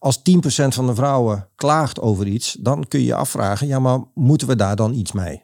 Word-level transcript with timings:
Als 0.00 0.18
10% 0.18 0.22
van 0.68 0.86
de 0.86 0.94
vrouwen 0.94 1.48
klaagt 1.56 2.00
over 2.00 2.26
iets, 2.26 2.56
dan 2.60 2.84
kun 2.88 3.00
je 3.00 3.06
je 3.06 3.14
afvragen, 3.14 3.66
ja, 3.66 3.78
maar 3.78 3.98
moeten 4.14 4.48
we 4.48 4.56
daar 4.56 4.76
dan 4.76 4.92
iets 4.94 5.12
mee? 5.12 5.42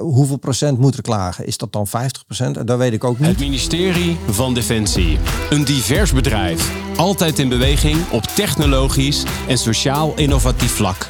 Hoeveel 0.00 0.36
procent 0.36 0.78
moet 0.78 0.96
er 0.96 1.02
klagen? 1.02 1.46
Is 1.46 1.58
dat 1.58 1.72
dan 1.72 1.86
50%? 1.86 2.64
Dat 2.64 2.78
weet 2.78 2.92
ik 2.92 3.04
ook 3.04 3.18
niet. 3.18 3.28
Het 3.28 3.38
ministerie 3.38 4.16
van 4.30 4.54
Defensie. 4.54 5.18
Een 5.50 5.64
divers 5.64 6.12
bedrijf. 6.12 6.72
Altijd 6.96 7.38
in 7.38 7.48
beweging 7.48 8.10
op 8.10 8.22
technologisch 8.22 9.24
en 9.48 9.58
sociaal 9.58 10.12
innovatief 10.16 10.72
vlak. 10.72 11.08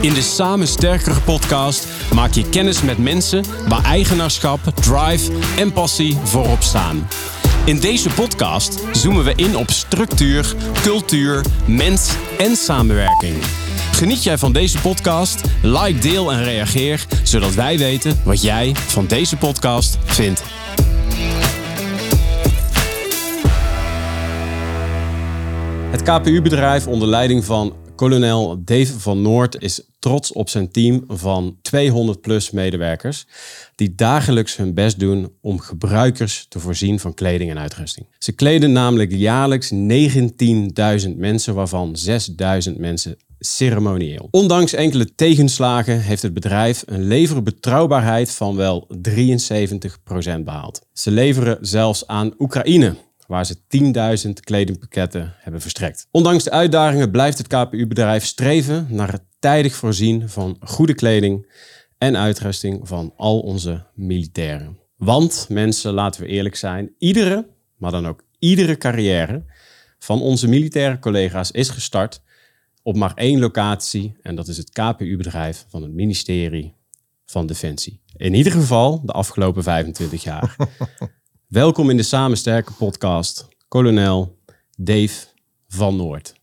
In 0.00 0.14
de 0.14 0.22
Samen 0.22 0.68
Sterkere 0.68 1.20
podcast 1.20 1.86
maak 2.14 2.32
je 2.32 2.48
kennis 2.48 2.82
met 2.82 2.98
mensen 2.98 3.44
waar 3.68 3.84
eigenaarschap, 3.84 4.60
drive 4.60 5.32
en 5.56 5.72
passie 5.72 6.16
voorop 6.16 6.62
staan. 6.62 7.06
In 7.64 7.80
deze 7.80 8.10
podcast 8.10 8.78
zoomen 8.92 9.24
we 9.24 9.32
in 9.34 9.56
op 9.56 9.70
structuur, 9.70 10.54
cultuur, 10.82 11.44
mens 11.66 12.14
en 12.38 12.56
samenwerking. 12.56 13.34
Geniet 13.92 14.22
jij 14.22 14.38
van 14.38 14.52
deze 14.52 14.80
podcast? 14.80 15.40
Like, 15.62 15.98
deel 15.98 16.32
en 16.32 16.44
reageer, 16.44 17.06
zodat 17.22 17.54
wij 17.54 17.78
weten 17.78 18.20
wat 18.24 18.42
jij 18.42 18.72
van 18.74 19.06
deze 19.06 19.36
podcast 19.36 19.98
vindt. 20.04 20.42
Het 25.90 26.02
KPU-bedrijf 26.02 26.86
onder 26.86 27.08
leiding 27.08 27.44
van 27.44 27.76
kolonel 28.00 28.64
Dave 28.64 28.98
van 29.00 29.22
Noord 29.22 29.62
is 29.62 29.82
trots 29.98 30.32
op 30.32 30.48
zijn 30.48 30.70
team 30.70 31.04
van 31.08 31.56
200 31.62 32.20
plus 32.20 32.50
medewerkers 32.50 33.26
die 33.74 33.94
dagelijks 33.94 34.56
hun 34.56 34.74
best 34.74 34.98
doen 34.98 35.32
om 35.40 35.58
gebruikers 35.58 36.46
te 36.48 36.58
voorzien 36.58 37.00
van 37.00 37.14
kleding 37.14 37.50
en 37.50 37.58
uitrusting. 37.58 38.06
Ze 38.18 38.32
kleden 38.32 38.72
namelijk 38.72 39.12
jaarlijks 39.12 39.72
19.000 39.72 39.78
mensen, 41.16 41.54
waarvan 41.54 41.96
6.000 42.70 42.76
mensen 42.76 43.16
ceremonieel. 43.38 44.28
Ondanks 44.30 44.72
enkele 44.72 45.14
tegenslagen 45.14 46.00
heeft 46.00 46.22
het 46.22 46.34
bedrijf 46.34 46.82
een 46.86 47.06
leverbetrouwbaarheid 47.06 48.30
van 48.30 48.56
wel 48.56 48.88
73% 49.08 50.40
behaald. 50.44 50.80
Ze 50.92 51.10
leveren 51.10 51.58
zelfs 51.60 52.06
aan 52.06 52.34
Oekraïne, 52.38 52.94
waar 53.30 53.46
ze 53.46 53.56
10.000 54.26 54.30
kledingpakketten 54.40 55.34
hebben 55.38 55.60
verstrekt. 55.60 56.06
Ondanks 56.10 56.44
de 56.44 56.50
uitdagingen 56.50 57.10
blijft 57.10 57.38
het 57.38 57.46
KPU-bedrijf 57.46 58.24
streven 58.24 58.86
naar 58.88 59.12
het 59.12 59.22
tijdig 59.38 59.74
voorzien 59.74 60.28
van 60.28 60.56
goede 60.60 60.94
kleding 60.94 61.52
en 61.98 62.16
uitrusting 62.16 62.88
van 62.88 63.12
al 63.16 63.40
onze 63.40 63.86
militairen. 63.94 64.78
Want 64.96 65.46
mensen, 65.48 65.92
laten 65.92 66.22
we 66.22 66.26
eerlijk 66.26 66.56
zijn, 66.56 66.94
iedere, 66.98 67.48
maar 67.76 67.90
dan 67.90 68.06
ook 68.06 68.24
iedere 68.38 68.76
carrière 68.76 69.44
van 69.98 70.22
onze 70.22 70.48
militaire 70.48 70.98
collega's 70.98 71.50
is 71.50 71.68
gestart 71.68 72.22
op 72.82 72.96
maar 72.96 73.12
één 73.14 73.38
locatie 73.38 74.16
en 74.22 74.34
dat 74.34 74.48
is 74.48 74.56
het 74.56 74.70
KPU-bedrijf 74.70 75.64
van 75.68 75.82
het 75.82 75.92
ministerie 75.92 76.74
van 77.26 77.46
Defensie. 77.46 78.00
In 78.16 78.34
ieder 78.34 78.52
geval 78.52 79.02
de 79.04 79.12
afgelopen 79.12 79.62
25 79.62 80.22
jaar. 80.22 80.56
Welkom 81.50 81.90
in 81.90 81.96
de 81.96 82.02
Samen 82.02 82.36
Sterke 82.36 82.72
podcast, 82.72 83.48
kolonel 83.68 84.38
Dave 84.76 85.26
van 85.68 85.96
Noord. 85.96 86.34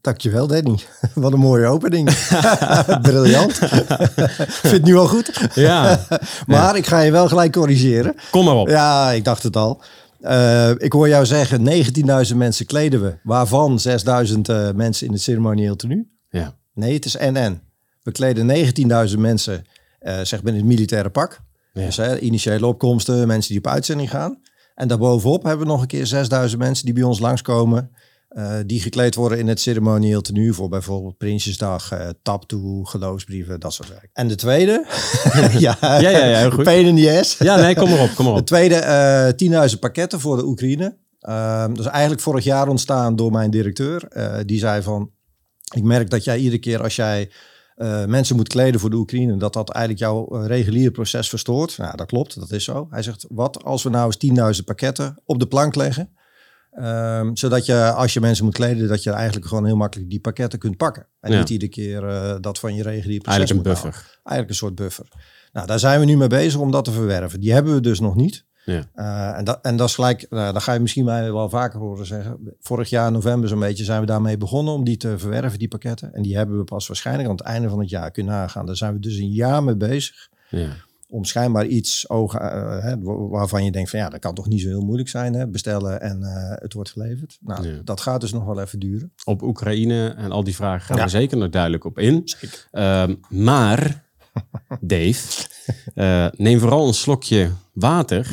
Dankjewel, 0.00 0.46
Danny. 0.46 0.78
Wat 1.14 1.32
een 1.32 1.38
mooie 1.38 1.66
opening. 1.66 2.10
Briljant. 3.02 3.52
Vind 3.52 4.72
het 4.72 4.84
nu 4.84 4.96
al 4.96 5.06
goed. 5.06 5.48
Ja. 5.54 6.06
maar 6.46 6.76
ik 6.76 6.86
ga 6.86 7.00
je 7.00 7.10
wel 7.10 7.28
gelijk 7.28 7.52
corrigeren. 7.52 8.14
Kom 8.30 8.44
maar 8.44 8.54
op. 8.54 8.68
Ja, 8.68 9.10
ik 9.10 9.24
dacht 9.24 9.42
het 9.42 9.56
al. 9.56 9.82
Uh, 10.20 10.70
ik 10.70 10.92
hoor 10.92 11.08
jou 11.08 11.26
zeggen, 11.26 11.84
19.000 12.30 12.36
mensen 12.36 12.66
kleden 12.66 13.02
we. 13.02 13.18
Waarvan 13.22 13.80
6.000 13.88 13.92
uh, 14.50 14.70
mensen 14.70 15.06
in 15.06 15.12
het 15.12 15.22
ceremonieel 15.22 15.76
tenue. 15.76 16.08
Ja. 16.30 16.56
Nee, 16.74 16.94
het 16.94 17.04
is 17.04 17.16
NN. 17.16 17.60
We 18.02 18.12
kleden 18.12 18.72
19.000 19.10 19.18
mensen, 19.18 19.64
uh, 20.02 20.20
zeg 20.22 20.42
maar 20.42 20.52
in 20.52 20.58
het 20.58 20.68
militaire 20.68 21.10
pak. 21.10 21.40
Ja. 21.72 21.84
Dus 21.84 21.96
hè, 21.96 22.18
initiële 22.18 22.66
opkomsten, 22.66 23.26
mensen 23.26 23.50
die 23.50 23.58
op 23.64 23.66
uitzending 23.72 24.10
gaan. 24.10 24.40
En 24.74 24.88
daarbovenop 24.88 25.42
hebben 25.42 25.66
we 25.66 25.72
nog 25.72 25.80
een 25.80 25.86
keer 25.86 26.06
6000 26.06 26.60
mensen 26.60 26.84
die 26.84 26.94
bij 26.94 27.02
ons 27.02 27.18
langskomen. 27.18 27.90
Uh, 28.30 28.52
die 28.66 28.80
gekleed 28.80 29.14
worden 29.14 29.38
in 29.38 29.48
het 29.48 29.60
ceremonieel 29.60 30.20
tenue 30.20 30.52
voor 30.52 30.68
bijvoorbeeld 30.68 31.16
Prinsjesdag, 31.16 31.92
uh, 31.92 32.08
taptoe, 32.22 32.88
geloofsbrieven, 32.88 33.60
dat 33.60 33.72
soort 33.72 33.88
zaken. 33.88 34.08
En 34.12 34.28
de 34.28 34.34
tweede, 34.34 34.84
ja, 35.58 35.76
Ja, 35.80 35.98
ja, 36.00 36.10
ja, 36.10 36.38
heel 36.38 36.50
goed. 36.50 36.64
pain 36.64 36.86
in 36.86 36.96
the 36.96 37.18
ass. 37.18 37.38
Ja, 37.38 37.56
nee, 37.56 37.74
kom 37.76 37.90
maar 37.90 38.00
op, 38.02 38.14
kom 38.14 38.24
maar 38.24 38.34
De 38.34 38.40
op. 38.40 38.46
tweede, 38.46 38.74
eh 38.74 39.68
10.000 39.72 39.78
pakketten 39.78 40.20
voor 40.20 40.36
de 40.36 40.44
Oekraïne. 40.46 40.96
Ehm, 41.20 41.68
dat 41.68 41.78
is 41.84 41.90
eigenlijk 41.90 42.22
vorig 42.22 42.44
jaar 42.44 42.68
ontstaan 42.68 43.16
door 43.16 43.32
mijn 43.32 43.50
directeur. 43.50 44.08
Die 44.46 44.58
zei 44.58 44.82
van, 44.82 45.10
ik 45.74 45.82
merk 45.82 46.10
dat 46.10 46.24
jij 46.24 46.38
iedere 46.38 46.58
keer 46.58 46.82
als 46.82 46.96
jij 46.96 47.30
eh, 47.80 48.04
mensen 48.04 48.36
moet 48.36 48.48
kleden 48.48 48.80
voor 48.80 48.90
de 48.90 48.96
Oekraïne, 48.96 49.36
dat 49.36 49.52
dat 49.52 49.70
eigenlijk 49.70 50.04
jouw 50.04 50.26
eh, 50.28 50.46
reguliere 50.46 50.90
proces 50.90 51.28
verstoort. 51.28 51.78
Nou, 51.78 51.96
dat 51.96 52.06
klopt, 52.06 52.40
dat 52.40 52.50
is 52.50 52.64
zo. 52.64 52.86
Hij 52.90 53.02
zegt, 53.02 53.26
wat 53.28 53.64
als 53.64 53.82
we 53.82 53.90
nou 53.90 54.06
eens 54.06 54.56
10.000 54.58 54.64
pakketten 54.64 55.16
op 55.24 55.38
de 55.38 55.46
plank 55.46 55.74
leggen, 55.74 56.10
Ehm, 56.70 57.30
zodat 57.34 57.66
je, 57.66 57.92
als 57.92 58.12
je 58.12 58.20
mensen 58.20 58.44
moet 58.44 58.54
kleden, 58.54 58.88
dat 58.88 59.02
je 59.02 59.10
eigenlijk 59.10 59.46
gewoon 59.46 59.66
heel 59.66 59.76
makkelijk 59.76 60.10
die 60.10 60.20
pakketten 60.20 60.58
kunt 60.58 60.76
pakken. 60.76 61.06
En 61.20 61.32
Ja. 61.32 61.38
niet 61.38 61.50
iedere 61.50 61.70
keer 61.70 62.08
eh, 62.08 62.34
dat 62.40 62.58
van 62.58 62.74
je 62.74 62.82
reguliere 62.82 63.22
proces 63.22 63.38
Eigenlijk 63.38 63.66
een 63.66 63.72
buffer. 63.72 63.90
houden. 63.90 64.20
Eigenlijk 64.24 64.48
een 64.48 64.54
soort 64.56 64.74
buffer. 64.74 65.08
Nou, 65.52 65.66
daar 65.66 65.78
zijn 65.78 66.00
we 66.00 66.06
nu 66.06 66.16
mee 66.16 66.28
bezig 66.28 66.60
om 66.60 66.70
dat 66.70 66.84
te 66.84 66.90
verwerven. 66.92 67.40
Die 67.40 67.52
hebben 67.52 67.74
we 67.74 67.80
dus 67.80 68.00
nog 68.00 68.14
niet. 68.14 68.44
Ja. 68.64 68.82
Eh, 68.94 69.38
en, 69.38 69.44
dat, 69.44 69.58
en 69.62 69.76
dat 69.76 69.88
is 69.88 69.94
gelijk, 69.94 70.26
nou, 70.30 70.52
dat 70.52 70.62
ga 70.62 70.72
je 70.72 70.80
misschien 70.80 71.04
mij 71.04 71.32
wel 71.32 71.48
vaker 71.48 71.78
horen 71.78 72.06
zeggen. 72.06 72.54
Vorig 72.60 72.90
jaar 72.90 73.12
november 73.12 73.48
zo'n 73.48 73.58
beetje 73.60 73.84
zijn 73.84 74.00
we 74.00 74.06
daarmee 74.06 74.36
begonnen 74.36 74.74
om 74.74 74.84
die 74.84 74.96
te 74.96 75.18
verwerven, 75.18 75.58
die 75.58 75.68
pakketten. 75.68 76.14
En 76.14 76.22
die 76.22 76.36
hebben 76.36 76.58
we 76.58 76.64
pas 76.64 76.86
waarschijnlijk 76.86 77.28
aan 77.28 77.34
het 77.36 77.44
einde 77.44 77.68
van 77.68 77.78
het 77.80 77.90
jaar 77.90 78.10
kunnen 78.10 78.32
nagaan. 78.34 78.66
Daar 78.66 78.76
zijn 78.76 78.92
we 78.92 78.98
dus 79.00 79.16
een 79.16 79.32
jaar 79.32 79.64
mee 79.64 79.76
bezig 79.76 80.28
Ja. 80.48 80.68
om 81.08 81.24
schijnbaar 81.24 81.66
iets 81.66 82.08
ogen, 82.08 82.40
eh, 82.40 82.82
hè, 82.82 82.98
wa- 83.00 83.28
waarvan 83.28 83.64
je 83.64 83.70
denkt 83.72 83.90
van 83.90 83.98
ja, 83.98 84.08
dat 84.08 84.20
kan 84.20 84.34
toch 84.34 84.48
niet 84.48 84.60
zo 84.60 84.68
heel 84.68 84.80
moeilijk 84.84 85.08
zijn. 85.08 85.34
Hè? 85.34 85.46
Bestellen 85.48 86.00
en 86.00 86.22
eh, 86.22 86.62
het 86.62 86.72
wordt 86.72 86.90
geleverd. 86.90 87.38
Nou, 87.40 87.68
Ja. 87.68 87.80
dat 87.84 88.00
gaat 88.00 88.20
dus 88.20 88.32
nog 88.32 88.44
wel 88.44 88.60
even 88.60 88.78
duren. 88.78 89.12
Op 89.24 89.42
Oekraïne 89.42 90.08
en 90.08 90.30
al 90.32 90.44
die 90.44 90.54
vragen 90.54 90.94
gaan 90.94 91.04
we 91.04 91.10
zeker 91.10 91.36
nog 91.36 91.50
duidelijk 91.50 91.84
op 91.84 91.98
in. 91.98 92.24
Ehm, 92.70 93.14
maar, 93.28 94.08
Dave, 94.80 95.46
eh, 95.94 96.26
neem 96.36 96.58
vooral 96.60 96.86
een 96.86 96.94
slokje 96.94 97.50
water. 97.72 98.26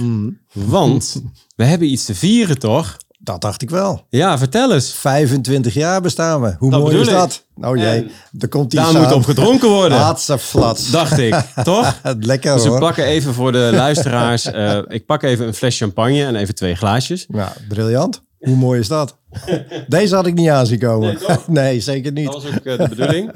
Want 0.53 1.22
we 1.56 1.63
hebben 1.63 1.91
iets 1.91 2.06
te 2.06 2.16
vieren, 2.16 2.59
toch? 2.59 2.97
Dat 3.19 3.41
dacht 3.41 3.62
ik 3.62 3.69
wel. 3.69 4.06
Ja, 4.09 4.38
vertel 4.38 4.73
eens. 4.73 4.94
25 4.94 5.73
jaar 5.73 6.01
bestaan 6.01 6.41
we. 6.41 6.56
Hoe 6.59 6.72
Dat 6.72 6.79
mooi 6.81 7.00
is 7.00 7.07
ik. 7.07 7.13
dat? 7.13 7.45
Nou 7.56 7.79
En 7.79 8.12
er 8.40 8.47
komt 8.47 8.73
iets 8.73 8.91
Daar 8.91 9.01
moet 9.01 9.12
op 9.12 9.23
gedronken 9.23 9.69
worden. 9.69 9.97
Laatste 9.97 10.38
flats. 10.38 10.91
Dacht 10.91 11.18
ik, 11.18 11.34
toch? 11.63 12.00
Lekker 12.19 12.53
Dus 12.53 12.63
we 12.63 12.69
hoor. 12.69 12.79
pakken 12.79 13.03
even 13.03 13.34
voor 13.34 13.51
de 13.51 13.69
luisteraars. 13.74 14.45
eh, 14.51 14.79
ik 14.88 15.06
pak 15.06 15.24
even 15.24 15.47
een 15.47 15.53
fles 15.53 15.78
champagne 15.78 16.25
en 16.25 16.35
even 16.35 16.56
twee 16.56 16.75
glaasjes. 16.75 17.25
Ja, 17.34 17.53
briljant. 17.68 18.22
Hoe 18.40 18.56
mooi 18.56 18.80
is 18.80 18.88
dat? 18.88 19.18
Deze 19.88 20.16
had 20.16 20.25
ik 20.25 20.34
niet 20.34 20.50
aan 20.50 20.66
zien 20.66 20.80
komen. 20.80 21.18
Nee, 21.48 21.80
zeker 21.92 22.14
Dat 22.14 22.24
niet. 22.24 22.34
was 22.34 22.46
ook 22.48 22.66
eh, 22.66 22.78
de 22.78 22.90
bedoeling. 22.90 23.31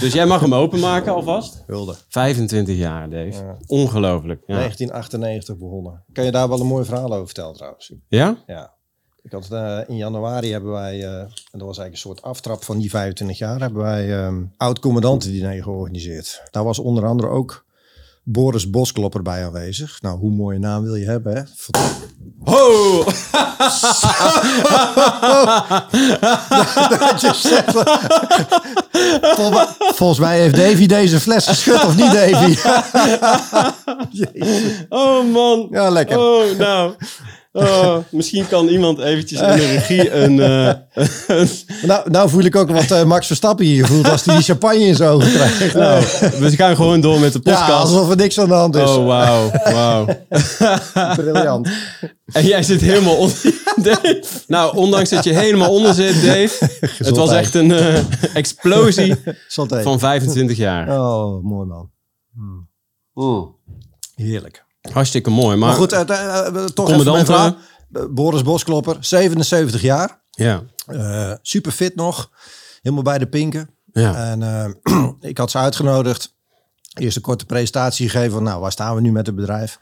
Dus 0.00 0.12
jij 0.12 0.26
mag 0.26 0.40
hem 0.40 0.54
openmaken 0.54 1.12
alvast. 1.14 1.62
Hulde. 1.66 1.94
25 2.08 2.76
jaar, 2.76 3.10
Dave. 3.10 3.56
Ongelooflijk. 3.66 4.42
Ja? 4.46 4.54
1998 4.56 5.56
begonnen. 5.56 6.04
Kan 6.12 6.24
je 6.24 6.30
daar 6.30 6.48
wel 6.48 6.60
een 6.60 6.66
mooi 6.66 6.84
verhaal 6.84 7.12
over 7.12 7.24
vertellen 7.26 7.54
trouwens? 7.54 7.92
ja? 8.08 8.36
Ja. 8.46 8.72
Ik 9.22 9.32
had, 9.32 9.50
eh, 9.50 9.78
in 9.86 9.96
januari 9.96 10.52
hebben 10.52 10.70
wij, 10.72 11.02
eh, 11.04 11.18
en 11.18 11.28
dat 11.58 11.60
was 11.66 11.78
eigenlijk 11.78 11.92
een 11.92 11.96
soort 11.98 12.22
aftrap 12.22 12.64
van 12.64 12.78
die 12.78 12.90
25 12.90 13.38
jaar, 13.38 13.60
hebben 13.60 13.82
wij 13.82 14.18
ehm 14.24 14.42
oud-commandantendiner 14.56 15.62
georganiseerd. 15.62 16.42
Daar 16.50 16.64
was 16.64 16.78
onder 16.78 17.06
andere 17.06 17.28
ook 17.28 17.64
Boris 18.24 18.70
Bosklopper 18.70 19.22
bij 19.22 19.44
aanwezig. 19.44 19.98
Nou, 20.02 20.18
hoe 20.18 20.30
mooie 20.30 20.58
naam 20.58 20.82
wil 20.82 20.94
je 20.94 21.06
hebben, 21.06 21.36
hè? 21.36 21.42
Ho! 22.40 23.04
Dat 26.98 27.20
je 27.20 27.32
zegt, 27.34 27.72
volgens 29.96 30.18
mij 30.18 30.40
heeft 30.40 30.56
Davy 30.56 30.86
deze 30.86 31.20
fles 31.20 31.46
geschud, 31.46 31.84
of 31.84 31.96
niet, 31.96 32.12
Davy? 32.12 32.56
Oh 34.88 35.32
man. 35.32 35.68
Ja, 35.70 35.90
lekker. 35.90 36.18
Oh, 36.18 36.58
nou. 36.58 36.94
Oh, 37.52 37.96
misschien 38.10 38.48
kan 38.48 38.68
iemand 38.68 38.98
eventjes 38.98 39.40
in 39.40 39.46
de 39.56 39.66
regie 39.72 40.10
een... 40.12 40.40
eh, 40.40 40.66
een- 41.26 41.48
Nou, 41.86 42.10
nou 42.10 42.28
voel 42.28 42.42
ik 42.44 42.56
ook 42.56 42.70
wat 42.70 42.90
eh, 42.90 43.04
Max 43.04 43.26
Verstappen 43.26 43.64
hier 43.66 43.86
voelt 43.86 44.08
als 44.10 44.24
hij 44.24 44.34
die 44.34 44.44
champagne 44.44 44.78
in 44.84 44.94
zijn 44.94 45.10
ogen 45.10 45.32
krijgt. 45.32 45.74
nou, 45.74 46.04
we 46.38 46.50
gaan 46.50 46.76
gewoon 46.76 47.00
door 47.00 47.20
met 47.20 47.32
de 47.32 47.40
ja, 47.42 47.50
podcast. 47.60 47.82
alsof 47.92 48.10
er 48.10 48.16
niks 48.16 48.38
aan 48.40 48.48
de 48.48 48.54
hand 48.54 48.76
is. 48.76 48.90
oh, 48.90 49.06
wauw. 49.06 49.50
Wauw. 49.64 50.06
Briljant. 51.16 51.68
En 52.32 52.44
jij 52.46 52.62
zit 52.62 52.80
helemaal 52.80 53.16
onder, 53.16 53.36
Dave. 53.82 54.22
Nou, 54.46 54.76
ondanks 54.76 55.10
dat 55.10 55.24
je 55.24 55.32
helemaal 55.32 55.70
onder 55.70 55.94
zit, 55.94 56.14
Dave. 56.14 56.68
Het 56.80 57.16
was 57.16 57.32
echt 57.32 57.54
een 57.54 57.72
eh, 57.72 57.98
explosie 58.34 59.14
van 59.82 59.98
25 59.98 60.56
jaar. 60.56 60.88
Oh, 61.00 61.44
mooi 61.44 61.66
man. 61.66 61.90
Heerlijk. 64.14 64.64
Hartstikke 64.90 65.30
mooi. 65.30 65.56
Maar, 65.56 65.68
Maar 65.68 65.78
goed, 65.78 65.92
eh, 65.92 66.00
eh, 66.00 66.44
toch 66.52 66.58
even 66.58 66.74
Commandant, 66.74 67.12
mijn 67.12 67.26
verhaal. 67.26 67.56
Boris 68.10 68.42
Bosklopper, 68.42 68.96
77 69.00 69.82
jaar. 69.82 70.22
Ja. 70.30 70.62
Super 71.42 71.72
fit 71.72 71.94
nog. 71.94 72.30
helemaal 72.82 73.04
bij 73.04 73.18
de 73.18 73.28
pinken. 73.28 73.70
Ja. 73.92 74.14
En 74.30 74.80
ik 75.20 75.38
had 75.38 75.50
ze 75.50 75.58
uitgenodigd. 75.58 76.34
Eerst 76.92 77.16
een 77.16 77.22
korte 77.22 77.46
presentatie 77.46 78.08
gegeven 78.08 78.32
van, 78.32 78.42
nou, 78.42 78.60
waar 78.60 78.72
staan 78.72 78.94
we 78.94 79.00
nu 79.00 79.12
met 79.12 79.26
het 79.26 79.34
bedrijf? 79.34 79.78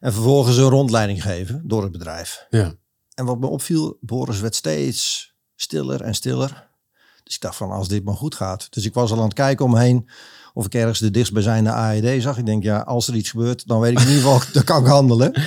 En 0.00 0.12
vervolgens 0.12 0.56
een 0.56 0.68
rondleiding 0.68 1.22
geven 1.22 1.62
door 1.64 1.82
het 1.82 1.92
bedrijf. 1.92 2.46
ja. 2.50 2.74
En 3.14 3.24
wat 3.24 3.38
me 3.38 3.46
opviel, 3.46 3.98
Boris 4.00 4.40
werd 4.40 4.54
steeds 4.54 5.32
stiller 5.56 6.00
en 6.02 6.14
stiller. 6.14 6.68
Dus 7.24 7.34
ik 7.34 7.40
dacht 7.40 7.56
van, 7.56 7.70
als 7.70 7.88
dit 7.88 8.04
maar 8.04 8.14
goed 8.14 8.34
gaat. 8.34 8.66
Dus 8.72 8.84
ik 8.84 8.94
was 8.94 9.10
al 9.10 9.18
aan 9.18 9.24
het 9.24 9.34
kijken 9.34 9.64
omheen 9.64 10.08
of 10.54 10.66
ik 10.66 10.74
ergens 10.74 10.98
de 10.98 11.10
dichtstbijzijnde 11.10 11.70
AED 11.70 12.22
zag. 12.22 12.38
Ik 12.38 12.46
denk, 12.46 12.62
ja, 12.62 12.78
als 12.78 13.08
er 13.08 13.14
iets 13.14 13.30
gebeurt, 13.30 13.66
dan 13.66 13.80
weet 13.80 13.92
ik 13.92 13.98
in 13.98 14.08
ieder 14.08 14.22
geval, 14.22 14.42
dan 14.52 14.64
kan 14.64 14.80
ik 14.82 14.86
handelen. 14.86 15.32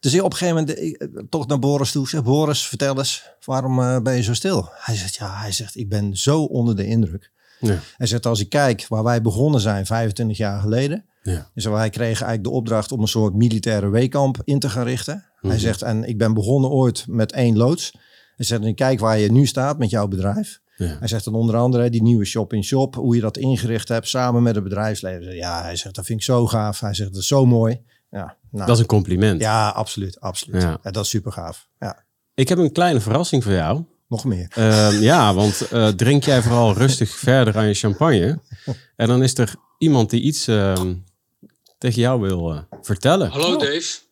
Dus 0.00 0.20
op 0.20 0.32
een 0.32 0.38
gegeven 0.38 0.60
moment 0.60 0.78
ik, 0.78 0.96
eh, 0.96 1.08
toch 1.28 1.46
naar 1.46 1.58
Boris 1.58 1.92
toe. 1.92 2.08
Zeg, 2.08 2.22
Boris, 2.22 2.66
vertel 2.66 2.98
eens, 2.98 3.22
waarom 3.44 3.80
eh, 3.80 4.00
ben 4.00 4.14
je 4.14 4.22
zo 4.22 4.34
stil? 4.34 4.68
Hij 4.72 4.96
zegt, 4.96 5.14
ja, 5.14 5.40
hij 5.40 5.52
zegt, 5.52 5.76
ik 5.76 5.88
ben 5.88 6.16
zo 6.16 6.42
onder 6.42 6.76
de 6.76 6.86
indruk. 6.86 7.30
Ja. 7.60 7.78
Hij 7.96 8.06
zegt, 8.06 8.26
als 8.26 8.40
ik 8.40 8.48
kijk 8.48 8.86
waar 8.88 9.02
wij 9.02 9.22
begonnen 9.22 9.60
zijn, 9.60 9.86
25 9.86 10.36
jaar 10.36 10.60
geleden. 10.60 11.04
Ja. 11.22 11.50
Dus 11.54 11.64
wij 11.64 11.90
kregen 11.90 12.26
eigenlijk 12.26 12.44
de 12.44 12.50
opdracht 12.50 12.92
om 12.92 13.00
een 13.00 13.08
soort 13.08 13.34
militaire 13.34 13.88
weekamp 13.88 14.40
in 14.44 14.58
te 14.58 14.68
gaan 14.68 14.84
richten. 14.84 15.24
Mhm. 15.40 15.48
Hij 15.48 15.58
zegt, 15.58 15.82
en 15.82 16.04
ik 16.04 16.18
ben 16.18 16.34
begonnen 16.34 16.70
ooit 16.70 17.04
met 17.08 17.32
één 17.32 17.56
loods. 17.56 17.92
Hij 18.36 18.46
zegt, 18.46 18.62
en 18.62 18.74
kijk 18.74 19.00
waar 19.00 19.18
je 19.18 19.32
nu 19.32 19.46
staat 19.46 19.78
met 19.78 19.90
jouw 19.90 20.08
bedrijf. 20.08 20.60
Ja. 20.76 20.96
Hij 20.98 21.08
zegt 21.08 21.24
dan 21.24 21.34
onder 21.34 21.56
andere 21.56 21.90
die 21.90 22.02
nieuwe 22.02 22.24
shop-in-shop, 22.24 22.94
hoe 22.94 23.14
je 23.14 23.20
dat 23.20 23.36
ingericht 23.36 23.88
hebt 23.88 24.08
samen 24.08 24.42
met 24.42 24.54
het 24.54 24.64
bedrijfsleven. 24.64 25.34
Ja, 25.34 25.62
hij 25.62 25.76
zegt, 25.76 25.94
dat 25.94 26.04
vind 26.06 26.18
ik 26.18 26.24
zo 26.24 26.46
gaaf. 26.46 26.80
Hij 26.80 26.94
zegt, 26.94 27.12
dat 27.12 27.20
is 27.22 27.28
zo 27.28 27.46
mooi. 27.46 27.80
Ja, 28.10 28.36
nou, 28.50 28.66
Dat 28.66 28.74
is 28.76 28.80
een 28.82 28.86
compliment. 28.88 29.40
ja 29.40 29.68
absoluut, 29.68 30.20
absoluut. 30.20 30.62
Ja. 30.62 30.78
Ja. 30.82 30.90
dat 30.90 31.04
is 31.04 31.10
super 31.10 31.32
gaaf. 31.32 31.68
Ja, 31.78 32.04
Ik 32.34 32.48
heb 32.48 32.58
een 32.58 32.72
kleine 32.72 33.00
verrassing 33.00 33.42
voor 33.42 33.52
jou. 33.52 33.84
nog 34.08 34.24
meer. 34.24 34.46
Ehm, 34.54 35.00
ja, 35.02 35.34
want 35.34 35.68
eh, 35.68 35.88
drink 35.88 36.24
jij 36.24 36.42
vooral 36.42 36.72
rustig 36.74 37.10
verder 37.28 37.56
aan 37.56 37.66
je 37.66 37.74
champagne. 37.74 38.38
En 38.96 39.06
dan 39.08 39.22
is 39.22 39.38
er 39.38 39.54
iemand 39.78 40.10
die 40.10 40.20
iets 40.20 40.46
ehm, 40.46 40.94
tegen 41.78 42.00
jou 42.00 42.20
wil 42.20 42.52
eh, 42.52 42.58
vertellen. 42.82 43.30
Hallo 43.30 43.56
Dave. 43.56 44.02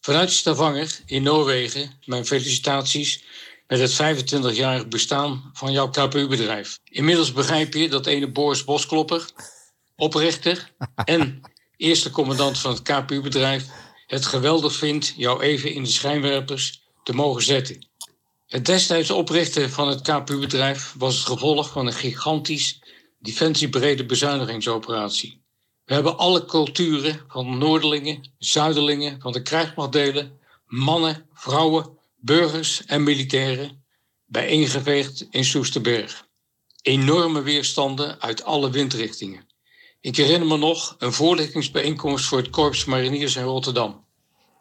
Vanuit 0.00 0.30
Stavanger 0.30 1.00
in 1.06 1.22
Noorwegen, 1.22 1.90
mijn 2.04 2.26
felicitaties 2.26 3.24
met 3.70 3.80
het 3.80 4.22
25-jarig 4.22 4.88
bestaan 4.88 5.50
van 5.52 5.72
jouw 5.72 5.88
KPU-bedrijf. 5.88 6.78
Inmiddels 6.84 7.32
begrijp 7.32 7.74
je 7.74 7.88
dat 7.88 8.06
ene 8.06 8.30
Boris 8.30 8.64
Bosklopper, 8.64 9.24
oprichter 9.96 10.72
en 11.04 11.40
eerste 11.76 12.10
commandant 12.10 12.58
van 12.58 12.70
het 12.70 12.82
KPU-bedrijf, 12.82 13.66
het 14.06 14.26
geweldig 14.26 14.74
vindt 14.74 15.14
jou 15.16 15.42
even 15.42 15.72
in 15.72 15.82
de 15.82 15.88
schijnwerpers 15.88 16.82
te 17.02 17.12
mogen 17.12 17.42
zetten. 17.42 17.88
Het 18.46 18.66
destijds 18.66 19.10
oprichten 19.10 19.70
van 19.70 19.88
het 19.88 20.02
KPU-bedrijf 20.02 20.94
was 20.98 21.16
het 21.16 21.26
gevolg 21.26 21.70
van 21.70 21.86
een 21.86 21.92
gigantisch 21.92 22.82
defensiebrede 23.18 24.06
bezuinigingsoperatie. 24.06 25.42
We 25.84 25.94
hebben 25.94 26.18
alle 26.18 26.44
culturen 26.44 27.24
van 27.28 27.58
Noorderlingen, 27.58 28.32
Zuiderlingen, 28.38 29.20
van 29.20 29.32
de 29.32 29.42
krijgsmachtdelen, 29.42 30.38
mannen, 30.66 31.26
vrouwen, 31.32 31.98
burgers 32.20 32.84
en 32.84 33.02
militairen 33.02 33.84
bijeengeveegd 34.26 35.26
in 35.30 35.44
Soesterberg. 35.44 36.28
Enorme 36.82 37.42
weerstanden 37.42 38.20
uit 38.20 38.44
alle 38.44 38.70
windrichtingen. 38.70 39.46
Ik 40.00 40.16
herinner 40.16 40.48
me 40.48 40.56
nog 40.56 40.94
een 40.98 41.12
voorlichtingsbijeenkomst 41.12 42.24
voor 42.24 42.38
het 42.38 42.50
Korps 42.50 42.84
Mariniers 42.84 43.36
in 43.36 43.42
Rotterdam. 43.42 44.04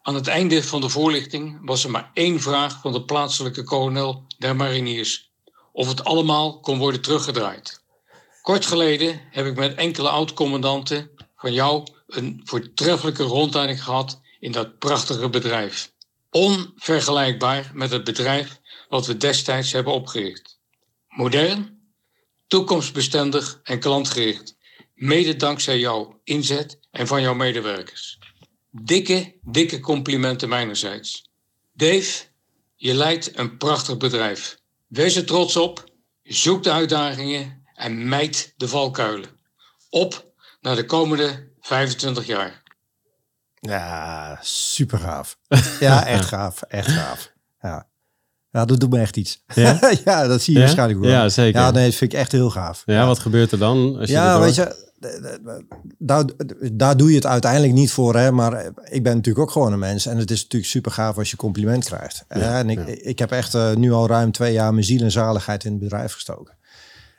Aan 0.02 0.16
het 0.16 0.28
einde 0.28 0.64
van 0.64 0.82
de 0.82 0.90
voorlichting 0.90 1.60
was 1.62 1.84
er 1.84 1.92
maar 1.92 2.12
één 2.14 2.42
vraag 2.42 2.82
van 2.82 2.92
de 2.92 3.04
plaatselijke 3.04 3.64
kolonel 3.64 4.26
der 4.38 4.56
Mariniers: 4.56 5.32
of 5.72 5.88
het 5.88 6.04
allemaal 6.04 6.60
kon 6.60 6.78
worden 6.78 7.02
teruggedraaid. 7.02 7.84
Kort 8.42 8.66
geleden 8.66 9.22
heb 9.32 9.46
ik 9.46 9.56
met 9.56 9.76
enkele 9.76 10.10
oud-commandanten 10.10 11.10
van 11.36 11.54
jou 11.54 11.84
een 12.08 12.42
voortreffelijke 12.44 13.24
rondleiding 13.24 13.84
gehad 13.84 14.22
in 14.40 14.52
dat 14.52 14.78
prachtige 14.78 15.30
bedrijf. 15.30 15.92
Onvergelijkbaar 16.30 17.72
met 17.74 17.92
het 17.92 18.04
bedrijf 18.04 18.60
wat 18.90 19.06
we 19.06 19.18
destijds 19.18 19.72
hebben 19.72 19.94
opgericht. 19.94 20.60
Modern, 21.08 21.80
toekomstbestendig 22.48 23.60
en 23.64 23.80
klantgericht. 23.80 24.58
Mede 24.94 25.36
dankzij 25.36 25.80
jouw 25.80 26.20
inzet 26.24 26.80
en 26.92 27.08
van 27.08 27.22
jouw 27.22 27.34
medewerkers. 27.34 28.20
Dikke, 28.72 29.36
dikke 29.42 29.80
complimenten 29.80 30.50
mijnerzijds. 30.50 31.30
Dave, 31.74 32.24
je 32.76 32.94
leidt 32.94 33.38
een 33.38 33.58
prachtig 33.58 33.98
bedrijf. 33.98 34.58
Wees 34.88 35.16
er 35.16 35.26
trots 35.26 35.56
op, 35.56 35.84
zoek 36.24 36.64
de 36.64 36.72
uitdagingen 36.72 37.66
en 37.74 38.08
mijt 38.08 38.54
de 38.58 38.68
valkuilen. 38.68 39.40
Op 39.90 40.32
naar 40.62 40.76
de 40.76 40.86
komende 40.86 41.52
25 41.60 42.26
jaar. 42.26 42.64
Ja, 43.60 44.38
super 44.42 44.98
gaaf. 45.00 45.38
Ja, 45.80 46.06
echt 46.06 46.26
gaaf. 46.26 46.62
Echt 46.62 46.92
gaaf. 46.92 47.32
Ja. 47.62 47.88
ja, 48.52 48.66
dat 48.66 48.80
doet 48.80 48.90
me 48.90 49.00
echt 49.00 49.18
iets. 49.18 49.44
Ja? 49.54 49.80
Ja, 50.06 50.28
dat 50.28 50.42
zie 50.42 50.54
je 50.54 50.60
Ja? 50.60 50.66
waarschijnlijk 50.66 51.00
wel. 51.00 51.10
Ja, 51.10 51.30
zeker. 51.30 51.62
Ja, 51.62 51.72
nee, 51.72 51.86
dat 51.86 51.96
vind 51.96 52.14
ik 52.14 52.20
echt 52.20 52.32
heel 52.32 52.50
gaaf. 52.50 52.84
Ja, 52.86 53.06
wat 53.06 53.20
gebeurt 53.20 53.52
er 53.52 53.60
dan? 53.60 53.98
Als 54.00 54.08
je 54.10 54.16
Ja, 54.16 54.40
weet 54.40 54.56
je, 54.56 54.88
daar, 55.98 56.24
daar 56.74 56.98
doe 56.98 57.10
je 57.10 57.16
het 57.16 57.26
uiteindelijk 57.26 57.74
niet 57.74 57.92
voor, 57.92 58.16
hè. 58.16 58.32
Maar 58.32 58.66
ik 58.84 59.04
ben 59.04 59.16
natuurlijk 59.16 59.46
ook 59.46 59.52
gewoon 59.52 59.74
een 59.74 59.80
mens. 59.80 60.06
En 60.06 60.18
het 60.18 60.32
is 60.32 60.42
natuurlijk 60.42 60.72
super 60.72 60.92
gaaf 60.92 61.18
als 61.18 61.32
je 61.32 61.38
compliment 61.38 61.86
krijgt. 61.86 62.26
Ja, 62.30 62.58
en 62.60 62.70
ik, 62.70 62.80
ik 62.88 63.20
heb 63.20 63.32
echt 63.32 63.54
eh, 63.54 63.74
nu 63.76 63.92
al 63.92 64.08
ruim 64.08 64.32
twee 64.32 64.54
jaar 64.54 64.74
mijn 64.74 64.86
ziel 64.86 65.02
en 65.02 65.12
zaligheid 65.12 65.64
in 65.64 65.72
het 65.72 65.80
bedrijf 65.80 66.14
gestoken. 66.14 66.58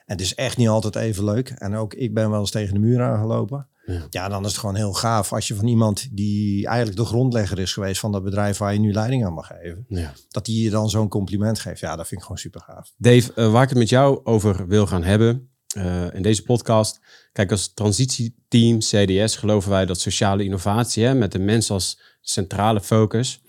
En 0.07 0.17
het 0.17 0.21
is 0.21 0.35
echt 0.35 0.57
niet 0.57 0.69
altijd 0.69 0.97
even 0.97 1.25
leuk. 1.25 1.49
En 1.49 1.77
ook 1.77 1.95
ik 1.95 2.15
ben 2.15 2.31
wel 2.31 2.41
eens 2.41 2.51
tegen 2.51 2.75
de 2.75 2.81
muur 2.81 3.03
aangelopen. 3.03 3.67
Ja. 3.93 4.07
Ja. 4.11 4.29
dan 4.29 4.45
is 4.45 4.51
het 4.51 4.61
gewoon 4.61 4.75
heel 4.75 4.93
gaaf 4.93 5.33
als 5.33 5.49
je 5.49 5.55
van 5.55 5.67
iemand 5.67 6.09
die 6.17 6.67
eigenlijk 6.67 6.97
de 6.97 7.05
grondlegger 7.05 7.59
is 7.59 7.73
geweest 7.73 8.01
van 8.01 8.13
dat 8.13 8.23
bedrijf 8.23 8.59
waar 8.59 8.73
je 8.73 8.79
nu 8.79 8.93
leiding 8.93 9.25
aan 9.25 9.33
mag 9.33 9.47
geven. 9.47 9.85
Ja. 9.89 10.13
Dat 10.29 10.45
die 10.45 10.63
je 10.63 10.71
dan 10.71 10.91
zo'n 10.91 11.09
compliment 11.09 11.59
geeft. 11.59 11.81
Ja, 11.81 11.97
dat 11.97 12.07
vind 12.07 12.21
ik 12.21 12.27
gewoon 12.27 12.39
super 12.39 12.61
gaaf. 12.61 12.93
Dave, 12.97 13.33
eh, 13.35 13.53
waar 13.53 13.63
ik 13.63 13.69
het 13.69 13.79
met 13.79 13.89
jou 13.89 14.21
over 14.25 14.67
wil 14.67 14.87
gaan 14.87 15.05
hebben 15.05 15.51
eh, 15.71 16.15
in 16.15 16.23
deze 16.23 16.43
podcast. 16.43 17.01
Kijk, 17.33 17.51
als 17.51 17.73
transitieteam 17.75 18.79
CDS 18.79 19.37
geloven 19.37 19.71
wij 19.71 19.87
dat 19.87 20.01
sociale 20.01 20.45
innovatie 20.45 21.05
hè, 21.05 21.15
met 21.15 21.33
de 21.33 21.39
mens 21.39 21.71
als 21.71 22.01
centrale 22.21 22.81
focus. 22.81 23.43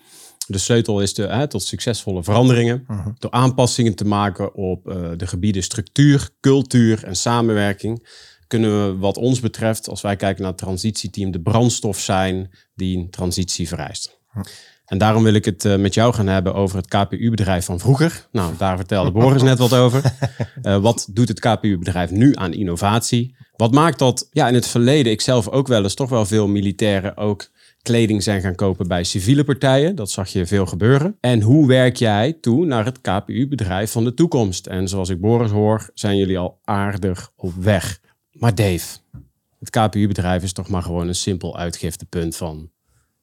De 0.48 0.58
sleutel 0.58 1.02
is 1.02 1.14
de, 1.14 1.28
hè, 1.28 1.48
tot 1.48 1.64
succesvolle 1.64 2.24
veranderingen. 2.24 2.86
Door 3.20 3.32
aanpassingen 3.32 3.96
te 3.96 4.06
maken 4.06 4.56
op 4.56 4.90
eh, 4.90 5.12
de 5.18 5.28
gebieden 5.28 5.64
structuur, 5.64 6.30
cultuur 6.40 7.04
en 7.04 7.16
samenwerking. 7.16 8.08
Kunnen 8.52 8.88
we, 8.88 8.98
wat 8.98 9.18
ons 9.18 9.40
betreft, 9.40 9.90
als 9.90 10.02
wij 10.02 10.16
kijken 10.16 10.42
naar 10.42 10.52
het 10.52 10.62
transitieteam, 10.62 11.32
de 11.32 11.42
brandstof 11.42 12.00
zijn 12.00 12.52
die 12.74 12.98
een 12.98 13.10
transitie 13.10 13.68
vereist. 13.68 14.20
En 14.86 14.98
daarom 14.98 15.24
wil 15.24 15.34
ik 15.34 15.46
het 15.46 15.66
eh, 15.66 15.76
met 15.76 15.94
jou 15.94 16.14
gaan 16.14 16.28
hebben 16.28 16.54
over 16.54 16.78
het 16.78 16.88
KPU-bedrijf 16.88 17.66
van 17.66 17.80
vroeger. 17.80 18.28
Nou, 18.32 18.54
daar 18.58 18.78
vertelde 18.78 19.12
Boris 19.12 19.42
net 19.42 19.58
wat 19.58 19.74
over. 19.74 20.04
Eh, 20.62 20.78
wat 20.78 21.08
doet 21.12 21.28
het 21.28 21.40
KPU-bedrijf 21.40 22.12
nu 22.12 22.36
aan 22.36 22.54
innovatie? 22.54 23.36
Wat 23.56 23.72
maakt 23.72 24.00
dat 24.00 24.28
ja, 24.32 24.48
in 24.48 24.54
het 24.54 24.68
verleden, 24.68 25.12
ik 25.12 25.22
zelf 25.22 25.50
ook 25.50 25.68
wel 25.68 25.84
eens, 25.84 25.94
toch 25.94 26.10
wel 26.10 26.26
veel 26.26 26.48
militairen 26.48 27.18
ook 27.18 27.50
kleding 27.82 28.24
zijn 28.24 28.42
gaan 28.42 28.56
kopen 28.56 28.88
bij 28.88 29.04
civiele 29.04 29.44
partijen. 29.44 29.96
Dat 29.96 30.12
zag 30.12 30.30
je 30.30 30.46
veel 30.46 30.66
gebeuren. 30.66 31.18
En 31.20 31.42
hoe 31.42 31.68
werk 31.68 31.96
jij 31.96 32.38
toe 32.42 32.66
naar 32.66 32.86
het 32.86 33.02
KPU-bedrijf 33.02 33.92
van 33.92 34.04
de 34.04 34.14
toekomst? 34.14 34.68
En 34.68 34.88
zoals 34.88 35.10
ik 35.10 35.22
Boris 35.22 35.52
hoor, 35.52 35.90
zijn 35.94 36.18
jullie 36.18 36.38
al 36.38 36.60
aardig 36.64 37.32
op 37.36 37.54
weg. 37.54 38.00
Maar 38.42 38.56
Dave, 38.56 38.98
het 39.60 39.70
KPU-bedrijf 39.70 40.44
is 40.44 40.54
toch 40.54 40.68
maar 40.68 40.84
gewoon 40.84 41.08
een 41.08 41.16
simpel 41.16 41.58
uitgiftepunt 41.58 42.36
van 42.36 42.72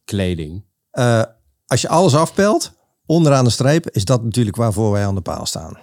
kleding. 0.04 0.64
Eh, 0.90 1.22
als 1.66 1.80
je 1.80 1.88
alles 1.88 2.14
afpelt, 2.14 2.72
onderaan 3.06 3.44
de 3.44 3.50
streep, 3.50 3.90
is 3.90 4.04
dat 4.04 4.24
natuurlijk 4.24 4.56
waarvoor 4.56 4.92
wij 4.92 5.06
aan 5.06 5.14
de 5.14 5.20
paal 5.20 5.46
staan. 5.46 5.78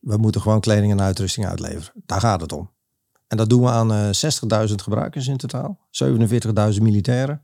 We 0.00 0.16
moeten 0.16 0.40
gewoon 0.40 0.60
kleding 0.60 0.92
en 0.92 1.00
uitrusting 1.00 1.46
uitleveren. 1.46 2.02
Daar 2.06 2.20
gaat 2.20 2.40
het 2.40 2.52
om. 2.52 2.70
En 3.26 3.36
dat 3.36 3.48
doen 3.48 3.62
we 3.62 3.68
aan 3.68 3.92
eh 3.92 4.08
60.000 4.68 4.74
gebruikers 4.74 5.26
in 5.26 5.36
totaal. 5.36 5.78
47.000 5.90 6.82
militairen. 6.82 7.42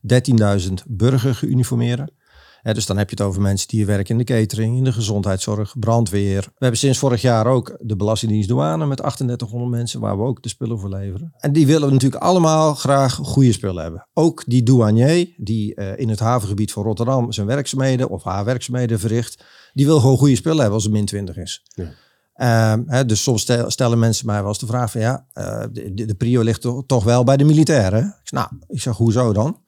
13.000 0.00 0.72
burger 0.86 1.34
geuniformeerden. 1.34 2.12
Hè, 2.16 2.19
dus 2.62 2.86
dan 2.86 2.98
heb 2.98 3.10
je 3.10 3.16
het 3.16 3.24
over 3.24 3.40
mensen 3.40 3.68
die 3.68 3.86
werken 3.86 4.18
in 4.18 4.18
de 4.18 4.32
catering, 4.34 4.76
in 4.76 4.84
de 4.84 4.92
gezondheidszorg, 4.92 5.78
brandweer. 5.78 6.40
We 6.40 6.50
hebben 6.58 6.78
sinds 6.78 6.98
vorig 6.98 7.22
jaar 7.22 7.46
ook 7.46 7.76
de 7.80 7.96
Belastingdienst 7.96 8.48
douane 8.48 8.86
met 8.86 8.96
3800 8.96 9.70
mensen 9.70 10.00
waar 10.00 10.16
we 10.16 10.22
ook 10.24 10.42
de 10.42 10.48
spullen 10.48 10.78
voor 10.78 10.88
leveren. 10.88 11.32
En 11.36 11.52
die 11.52 11.66
willen 11.66 11.92
natuurlijk 11.92 12.22
allemaal 12.22 12.74
graag 12.74 13.14
goede 13.14 13.52
spullen 13.52 13.82
hebben. 13.82 14.08
Ook 14.14 14.42
die 14.46 14.62
douanier 14.62 15.34
die 15.36 15.74
eh, 15.74 15.98
in 15.98 16.08
het 16.08 16.18
havengebied 16.18 16.72
van 16.72 16.82
Rotterdam 16.82 17.32
zijn 17.32 17.46
werkzaamheden 17.46 18.08
of 18.08 18.22
haar 18.24 18.44
werkzaamheden 18.44 18.98
verricht, 19.00 19.44
die 19.72 19.86
wil 19.86 20.00
gewoon 20.00 20.18
goede 20.18 20.36
spullen 20.36 20.58
hebben 20.58 20.74
als 20.74 20.84
het 20.84 20.92
min 20.92 21.04
20 21.04 21.36
is. 21.36 21.62
Ja. 21.74 21.90
Ehm, 22.34 22.82
hè, 22.86 23.06
dus 23.06 23.22
soms 23.22 23.42
stel- 23.42 23.70
stellen 23.70 23.98
mensen 23.98 24.26
mij 24.26 24.38
wel 24.38 24.48
eens 24.48 24.58
de 24.58 24.66
vraag 24.66 24.90
van 24.90 25.00
ja, 25.00 25.26
eh, 25.32 25.64
de, 25.72 26.04
de, 26.06 26.14
prio 26.14 26.42
ligt 26.42 26.60
toch, 26.60 26.82
toch 26.86 27.04
wel 27.04 27.24
bij 27.24 27.36
de 27.36 27.44
militairen. 27.44 28.04
Ik 28.04 28.28
zeg, 28.28 28.40
nou, 28.40 28.48
ik 28.68 28.80
zeg 28.80 28.96
hoezo 28.96 29.32
dan? 29.32 29.58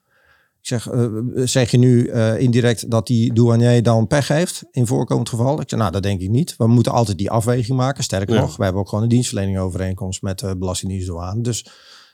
Ik 0.62 0.68
zeg, 0.68 0.88
eh, 0.88 1.06
zeg 1.34 1.70
je 1.70 1.78
nu 1.78 2.06
eh, 2.06 2.38
indirect 2.40 2.90
dat 2.90 3.06
die 3.06 3.32
douanier 3.32 3.82
dan 3.82 4.06
pech 4.06 4.28
heeft 4.28 4.62
in 4.70 4.86
voorkomend 4.86 5.28
geval? 5.28 5.60
Ik 5.60 5.68
zeg, 5.68 5.78
nou, 5.78 5.92
dat 5.92 6.02
denk 6.02 6.20
ik 6.20 6.28
niet. 6.30 6.54
We 6.58 6.66
moeten 6.66 6.92
altijd 6.92 7.18
die 7.18 7.30
afweging 7.30 7.76
maken. 7.78 8.04
Sterker 8.04 8.34
Ja. 8.34 8.40
nog, 8.40 8.56
we 8.56 8.62
hebben 8.64 8.80
ook 8.82 8.88
gewoon 8.88 9.04
een 9.04 9.10
dienstverlening 9.10 9.58
overeenkomst 9.58 10.22
met 10.22 10.38
de 10.38 10.56
Belastingdienst 10.56 11.06
douane. 11.06 11.40
Dus 11.42 11.66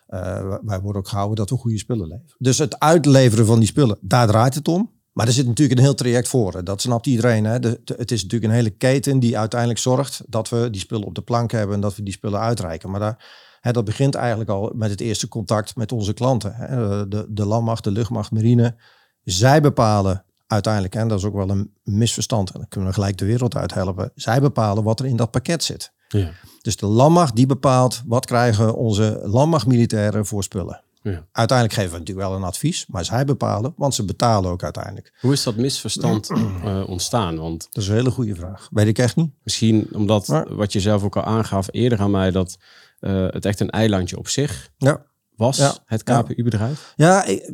eh, 0.07 0.55
wij 0.65 0.81
worden 0.81 1.01
ook 1.03 1.09
gehouden 1.09 1.37
dat 1.37 1.51
we 1.51 1.57
goede 1.57 1.79
spullen 1.79 2.07
leveren. 2.07 2.35
Dus 2.39 2.59
het 2.59 2.79
uitleveren 2.79 3.47
van 3.47 3.59
die 3.59 3.69
spullen, 3.69 3.99
daar 4.01 4.27
draait 4.27 4.55
het 4.55 4.69
om. 4.69 4.91
Maar 5.13 5.27
er 5.27 5.33
zit 5.33 5.47
natuurlijk 5.47 5.79
een 5.79 5.85
heel 5.85 5.95
traject 5.95 6.29
voor. 6.29 6.53
hè. 6.55 6.63
Dat 6.63 6.81
snapt 6.81 7.07
iedereen. 7.07 7.45
Hè? 7.45 7.59
De, 7.59 7.81
de- 7.85 7.95
het 7.99 8.11
is 8.11 8.23
natuurlijk 8.23 8.51
een 8.53 8.57
hele 8.59 8.71
keten 8.71 9.19
die 9.19 9.39
uiteindelijk 9.39 9.81
zorgt 9.81 10.23
dat 10.27 10.49
we 10.49 10.71
die 10.71 10.81
spullen 10.81 11.07
op 11.07 11.15
de 11.15 11.23
plank 11.23 11.51
hebben 11.51 11.75
en 11.75 11.81
dat 11.81 11.97
we 11.97 12.03
die 12.03 12.13
spullen 12.13 12.41
uitreiken. 12.41 12.91
Maar 12.91 13.01
daar, 13.01 13.25
hè, 13.61 13.73
dat 13.73 13.85
begint 13.85 14.15
eigenlijk 14.15 14.51
al 14.51 14.73
met 14.75 14.91
het 14.91 15.01
eerste 15.01 15.29
contact 15.29 15.77
met 15.77 15.93
onze 15.93 16.13
klanten. 16.13 16.55
Hè? 16.55 17.09
De, 17.09 17.27
de 17.29 17.45
landmacht, 17.47 17.85
de 17.85 17.91
luchtmacht, 17.91 18.31
marine. 18.31 18.77
Zij 19.25 19.61
bepalen 19.61 20.25
uiteindelijk, 20.47 20.95
en 20.95 21.09
dat 21.09 21.19
is 21.19 21.25
ook 21.25 21.35
wel 21.35 21.51
een 21.51 21.73
misverstand, 21.83 22.51
en 22.51 22.59
dan 22.59 22.69
kunnen 22.69 22.89
we 22.89 22.95
gelijk 22.95 23.19
de 23.19 23.25
wereld 23.25 23.57
uithelpen. 23.57 24.11
Zij 24.15 24.41
bepalen 24.41 24.85
wat 24.85 25.01
er 25.01 25.07
in 25.07 25.17
dat 25.17 25.31
pakket 25.31 25.65
zit. 25.65 25.93
Ja. 26.09 26.31
Dus 26.63 26.77
de 26.77 26.87
landmacht 26.87 27.37
die 27.37 27.47
bepaalt 27.47 28.03
wat 28.07 28.27
krijgen 28.27 28.75
onze 28.75 29.21
landmachtmilitairen 29.25 30.27
voor 30.27 30.43
spullen. 30.43 30.83
Ja. 31.03 31.27
Uiteindelijk 31.33 31.79
geven 31.79 31.93
we 31.93 31.99
natuurlijk 31.99 32.29
wel 32.29 32.37
een 32.37 32.43
advies, 32.45 32.87
maar 32.89 33.05
zij 33.05 33.25
bepalen, 33.25 33.73
want 33.77 33.95
ze 33.95 34.05
betalen 34.05 34.51
ook 34.51 34.63
uiteindelijk. 34.63 35.13
Hoe 35.21 35.33
is 35.33 35.43
dat 35.43 35.57
misverstand 35.57 36.31
eh, 36.65 36.89
ontstaan? 36.89 37.39
Want 37.39 37.69
Dat 37.73 37.83
is 37.83 37.89
een 37.89 37.95
hele 37.95 38.11
goede 38.11 38.35
vraag. 38.35 38.69
Weet 38.71 38.87
ik 38.87 38.99
echt 38.99 39.17
niet. 39.17 39.31
misschien 39.43 39.89
omdat, 39.93 40.29
Maar- 40.29 40.55
wat 40.55 40.73
je 40.73 40.81
zelf 40.81 41.03
ook 41.03 41.17
al 41.17 41.25
aangaf 41.25 41.67
eerder 41.71 41.99
aan 42.01 42.11
mij, 42.11 42.31
dat 42.31 42.57
eh, 43.01 43.27
het 43.31 43.45
echt 43.45 43.61
een 43.61 43.71
eilandje 43.71 44.19
op 44.19 44.29
zich 44.29 44.71
Ja, 44.77 45.07
was, 45.37 45.57
Ja. 45.57 45.75
het 45.85 46.03
KPU-bedrijf. 46.03 46.93
ja 46.97 47.25
ik- 47.25 47.53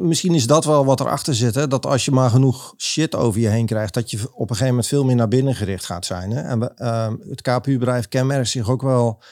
misschien 0.00 0.34
is 0.34 0.46
dat 0.46 0.64
wel 0.64 0.84
wat 0.84 1.00
erachter 1.00 1.34
zit. 1.34 1.54
Hè? 1.54 1.68
Dat 1.68 1.86
als 1.86 2.04
je 2.04 2.10
maar 2.10 2.30
genoeg 2.30 2.74
shit 2.76 3.14
over 3.14 3.40
je 3.40 3.48
heen 3.48 3.66
krijgt, 3.66 3.94
dat 3.94 4.10
je 4.10 4.18
op 4.32 4.40
een 4.40 4.46
gegeven 4.46 4.66
moment 4.66 4.86
veel 4.86 5.04
meer 5.04 5.16
naar 5.16 5.28
binnen 5.28 5.54
gericht 5.54 5.84
gaat 5.84 6.06
zijn. 6.06 6.30
Hè? 6.30 6.40
En 6.40 6.58
we, 6.60 6.74
ehm, 6.74 7.16
het 7.28 7.42
KPU-bedrijf 7.42 8.08
kenmerkt 8.08 8.48
zich 8.48 8.70
ook 8.70 8.82
wel 8.82 9.22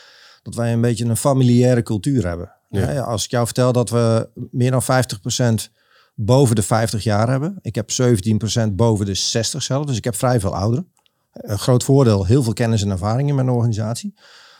dat 0.42 0.54
wij 0.54 0.72
een 0.72 0.80
beetje 0.80 1.04
een 1.04 1.16
familiaire 1.16 1.82
cultuur 1.82 2.26
hebben. 2.26 2.53
Ja. 2.74 2.86
Hè, 2.86 3.02
Als 3.02 3.24
ik 3.24 3.30
jou 3.30 3.44
vertel 3.44 3.72
dat 3.72 3.90
we 3.90 4.28
meer 4.50 4.70
dan 4.70 4.82
50% 4.82 5.70
boven 6.14 6.56
de 6.56 6.62
50 6.62 7.04
jaar 7.04 7.28
hebben. 7.28 7.58
Ik 7.62 7.74
heb 7.74 7.90
17% 7.90 8.72
boven 8.72 9.06
de 9.06 9.14
60 9.14 9.62
zelf, 9.62 9.86
dus 9.86 9.96
ik 9.96 10.04
heb 10.04 10.14
vrij 10.14 10.40
veel 10.40 10.56
ouderen. 10.56 10.88
Een 11.32 11.58
groot 11.58 11.84
voordeel, 11.84 12.24
heel 12.24 12.42
veel 12.42 12.52
kennis 12.52 12.82
en 12.82 12.90
ervaring 12.90 13.28
in 13.28 13.34
mijn 13.34 13.50
organisatie. 13.50 14.14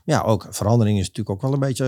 Ja, 0.04 0.20
ook 0.20 0.46
verandering 0.50 0.98
is 0.98 1.06
natuurlijk 1.06 1.36
ook 1.36 1.42
wel 1.42 1.52
een 1.52 1.66
beetje 1.68 1.86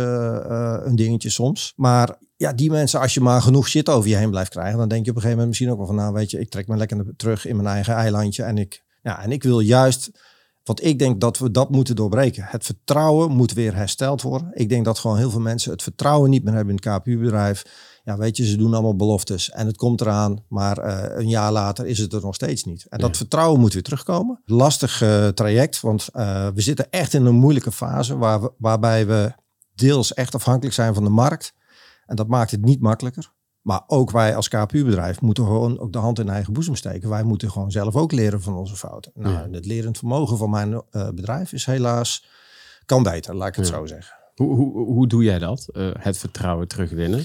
eh, 0.48 0.86
een 0.86 0.96
dingetje 0.96 1.30
soms. 1.30 1.72
Maar 1.76 2.18
ja, 2.36 2.52
die 2.52 2.70
mensen, 2.70 3.00
als 3.00 3.14
je 3.14 3.20
maar 3.20 3.42
genoeg 3.42 3.68
shit 3.68 3.88
over 3.88 4.10
je 4.10 4.16
heen 4.16 4.30
blijft 4.30 4.50
krijgen, 4.50 4.78
dan 4.78 4.88
denk 4.88 5.04
je 5.04 5.10
op 5.10 5.16
een 5.16 5.22
gegeven 5.22 5.42
moment 5.44 5.48
misschien 5.48 5.70
ook 5.70 5.76
wel 5.76 5.86
van, 5.86 6.04
nou 6.04 6.12
weet 6.12 6.30
je, 6.30 6.40
ik 6.40 6.50
trek 6.50 6.68
me 6.68 6.76
lekker 6.76 7.04
terug 7.16 7.46
in 7.46 7.56
mijn 7.56 7.68
eigen 7.68 7.94
eilandje. 7.94 8.42
En 8.42 8.58
ik, 8.58 8.84
ja, 9.02 9.22
en 9.22 9.32
ik 9.32 9.42
wil 9.42 9.60
juist, 9.60 10.10
want 10.66 10.84
ik 10.84 10.98
denk 10.98 11.20
dat 11.20 11.38
we 11.38 11.50
dat 11.50 11.70
moeten 11.70 11.96
doorbreken. 11.96 12.44
Het 12.48 12.64
vertrouwen 12.64 13.30
moet 13.30 13.52
weer 13.52 13.74
hersteld 13.74 14.22
worden. 14.22 14.50
Ik 14.52 14.68
denk 14.68 14.84
dat 14.84 14.98
gewoon 14.98 15.16
heel 15.16 15.30
veel 15.30 15.40
mensen 15.40 15.72
het 15.72 15.82
vertrouwen 15.82 16.30
niet 16.30 16.44
meer 16.44 16.54
hebben 16.54 16.76
in 16.76 16.90
het 16.90 16.98
KPU-bedrijf. 16.98 17.62
Ja, 18.04 18.16
weet 18.16 18.36
je, 18.36 18.46
ze 18.46 18.56
doen 18.56 18.72
allemaal 18.74 18.96
beloftes 18.96 19.50
en 19.50 19.66
het 19.66 19.76
komt 19.76 20.00
eraan, 20.00 20.44
maar 20.48 20.78
eh, 20.78 21.18
een 21.18 21.28
jaar 21.28 21.52
later 21.52 21.86
is 21.86 21.98
het 21.98 22.12
er 22.12 22.20
nog 22.20 22.34
steeds 22.34 22.64
niet. 22.64 22.86
En 22.88 22.98
dat 22.98 23.16
vertrouwen 23.16 23.60
moet 23.60 23.72
weer 23.72 23.82
terugkomen. 23.82 24.40
Lastig 24.44 25.02
eh, 25.02 25.28
traject, 25.28 25.80
want 25.80 26.08
eh, 26.12 26.48
we 26.54 26.60
zitten 26.60 26.90
echt 26.90 27.14
in 27.14 27.24
een 27.24 27.34
moeilijke 27.34 27.72
fase 27.72 28.16
waar 28.16 28.40
we, 28.40 28.52
waarbij 28.58 29.06
we 29.06 29.32
deels 29.74 30.14
echt 30.14 30.34
afhankelijk 30.34 30.74
zijn 30.74 30.94
van 30.94 31.04
de 31.04 31.10
markt. 31.10 31.54
En 32.06 32.16
dat 32.16 32.28
maakt 32.28 32.50
het 32.50 32.64
niet 32.64 32.80
makkelijker. 32.80 33.32
Maar 33.66 33.82
ook 33.86 34.10
wij 34.10 34.36
als 34.36 34.48
KPU-bedrijf 34.48 35.20
moeten 35.20 35.44
gewoon 35.44 35.78
ook 35.78 35.92
de 35.92 35.98
hand 35.98 36.18
in 36.18 36.28
eigen 36.28 36.52
boezem 36.52 36.74
steken. 36.76 37.08
Wij 37.08 37.22
moeten 37.22 37.50
gewoon 37.50 37.70
zelf 37.70 37.96
ook 37.96 38.12
leren 38.12 38.42
van 38.42 38.54
onze 38.54 38.76
fouten. 38.76 39.12
Nou, 39.14 39.34
Ja. 39.34 39.48
Het 39.50 39.66
lerend 39.66 39.98
vermogen 39.98 40.36
van 40.36 40.50
mijn 40.50 40.82
eh, 40.90 41.08
bedrijf 41.14 41.52
is 41.52 41.66
helaas, 41.66 42.26
kan 42.86 43.02
beter, 43.02 43.34
laat 43.34 43.48
ik 43.48 43.54
het 43.56 43.68
Ja. 43.68 43.74
zo 43.74 43.86
zeggen. 43.86 44.16
Hoe, 44.34 44.54
hoe, 44.56 44.84
hoe 44.84 45.06
doe 45.06 45.22
jij 45.24 45.38
dat? 45.38 45.68
Eh, 45.72 45.88
het 45.98 46.18
vertrouwen 46.18 46.68
terugwinnen? 46.68 47.24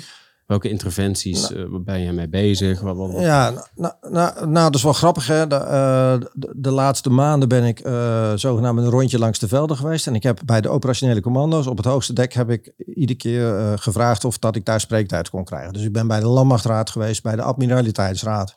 Welke 0.52 0.70
interventies 0.70 1.54
eh, 1.54 1.64
ben 1.86 2.00
je 2.00 2.12
mee 2.12 2.30
bezig? 2.30 2.82
Wat, 2.82 2.96
wat, 2.98 3.12
wat- 3.12 3.22
Ja, 3.22 3.50
nou, 3.50 3.66
nou, 3.76 3.94
nou, 4.12 4.48
nou, 4.48 4.66
dat 4.66 4.76
is 4.76 4.84
wel 4.84 4.94
grappig. 4.94 5.28
Hè? 5.28 5.48
De, 5.48 5.56
eh, 5.56 6.14
de, 6.34 6.54
de 6.56 6.72
laatste 6.72 7.10
maanden 7.10 7.50
ben 7.50 7.64
ik 7.64 7.80
eh, 7.80 8.32
zogenaamd 8.36 8.80
een 8.80 8.90
rondje 8.90 9.20
langs 9.20 9.40
de 9.40 9.48
velden 9.48 9.78
geweest. 9.78 10.08
En 10.08 10.16
ik 10.16 10.24
heb 10.24 10.40
bij 10.46 10.62
de 10.62 10.70
operationele 10.70 11.22
commando's 11.22 11.68
op 11.68 11.78
het 11.78 11.86
hoogste 11.86 12.14
dek 12.14 12.34
heb 12.34 12.50
ik 12.50 12.74
iedere 12.78 13.18
keer 13.18 13.78
gevraagd 13.80 14.26
of 14.26 14.38
dat 14.40 14.56
ik 14.56 14.66
daar 14.66 14.80
spreektijd 14.80 15.30
kon 15.30 15.44
krijgen. 15.44 15.74
Dus 15.74 15.84
ik 15.84 15.94
ben 15.94 16.08
bij 16.08 16.20
de 16.20 16.28
Landmachtraad 16.28 16.90
geweest, 16.90 17.24
bij 17.24 17.36
de 17.36 17.42
Admiraliteitsraad. 17.42 18.56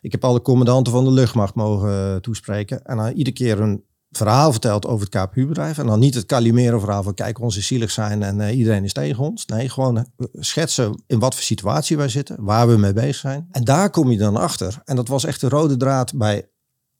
Ik 0.00 0.12
heb 0.12 0.24
alle 0.24 0.42
commandanten 0.42 0.92
van 0.92 1.04
de 1.04 1.10
luchtmacht 1.12 1.54
mogen 1.54 2.22
toespreken. 2.22 2.84
En 2.84 2.96
dan 2.96 3.08
iedere 3.08 3.36
keer 3.36 3.60
een 3.60 3.84
verhaal 4.10 4.50
verteld 4.50 4.86
over 4.86 5.06
het 5.10 5.22
KPU-bedrijf. 5.24 5.78
En 5.78 5.86
dan 5.86 5.98
niet 5.98 6.14
het 6.14 6.26
Calimero 6.26 6.78
verhaal 6.78 7.02
van 7.02 7.14
kijk, 7.14 7.40
ons 7.40 7.56
is 7.56 7.66
zielig 7.66 7.90
zijn 7.90 8.22
en 8.22 8.40
eh, 8.40 8.58
iedereen 8.58 8.84
is 8.84 8.92
tegen 8.92 9.24
ons. 9.24 9.46
Nee, 9.46 9.68
gewoon 9.68 9.96
eh, 9.96 10.04
schetsen 10.32 11.02
in 11.06 11.18
wat 11.18 11.34
voor 11.34 11.42
situatie 11.42 11.96
wij 11.96 12.08
zitten, 12.08 12.36
waar 12.44 12.68
we 12.68 12.76
mee 12.76 12.92
bezig 12.92 13.14
zijn. 13.16 13.48
En 13.50 13.64
daar 13.64 13.90
kom 13.90 14.10
je 14.10 14.18
dan 14.18 14.36
achter. 14.36 14.80
En 14.84 14.96
dat 14.96 15.08
was 15.08 15.24
echt 15.24 15.40
de 15.40 15.48
rode 15.48 15.76
draad 15.76 16.14
bij 16.16 16.48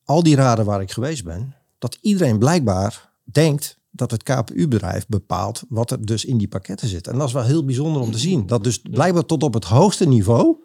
al 0.04 0.22
die 0.22 0.36
raden 0.36 0.64
waar 0.64 0.80
ik 0.80 0.92
geweest 0.92 1.24
ben. 1.24 1.54
Dat 1.78 1.98
iedereen 2.00 2.38
blijkbaar 2.38 3.10
denkt 3.24 3.78
dat 3.90 4.10
het 4.10 4.22
KPU-bedrijf 4.22 5.06
bepaalt 5.06 5.62
wat 5.68 5.90
er 5.90 6.04
dus 6.06 6.24
in 6.24 6.38
die 6.38 6.48
pakketten 6.48 6.88
zit. 6.88 7.06
En 7.06 7.18
dat 7.18 7.26
is 7.26 7.32
wel 7.32 7.42
heel 7.44 7.64
bijzonder 7.64 8.02
om 8.02 8.10
te 8.12 8.18
zien. 8.18 8.46
Dat 8.46 8.64
dus 8.64 8.78
blijkbaar 8.90 9.24
tot 9.24 9.42
op 9.42 9.54
het 9.54 9.64
hoogste 9.64 10.06
niveau 10.08 10.56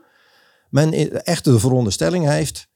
men 0.70 0.94
i- 0.94 1.04
echt 1.08 1.44
de 1.44 1.60
veronderstelling 1.60 2.26
heeft 2.28 2.68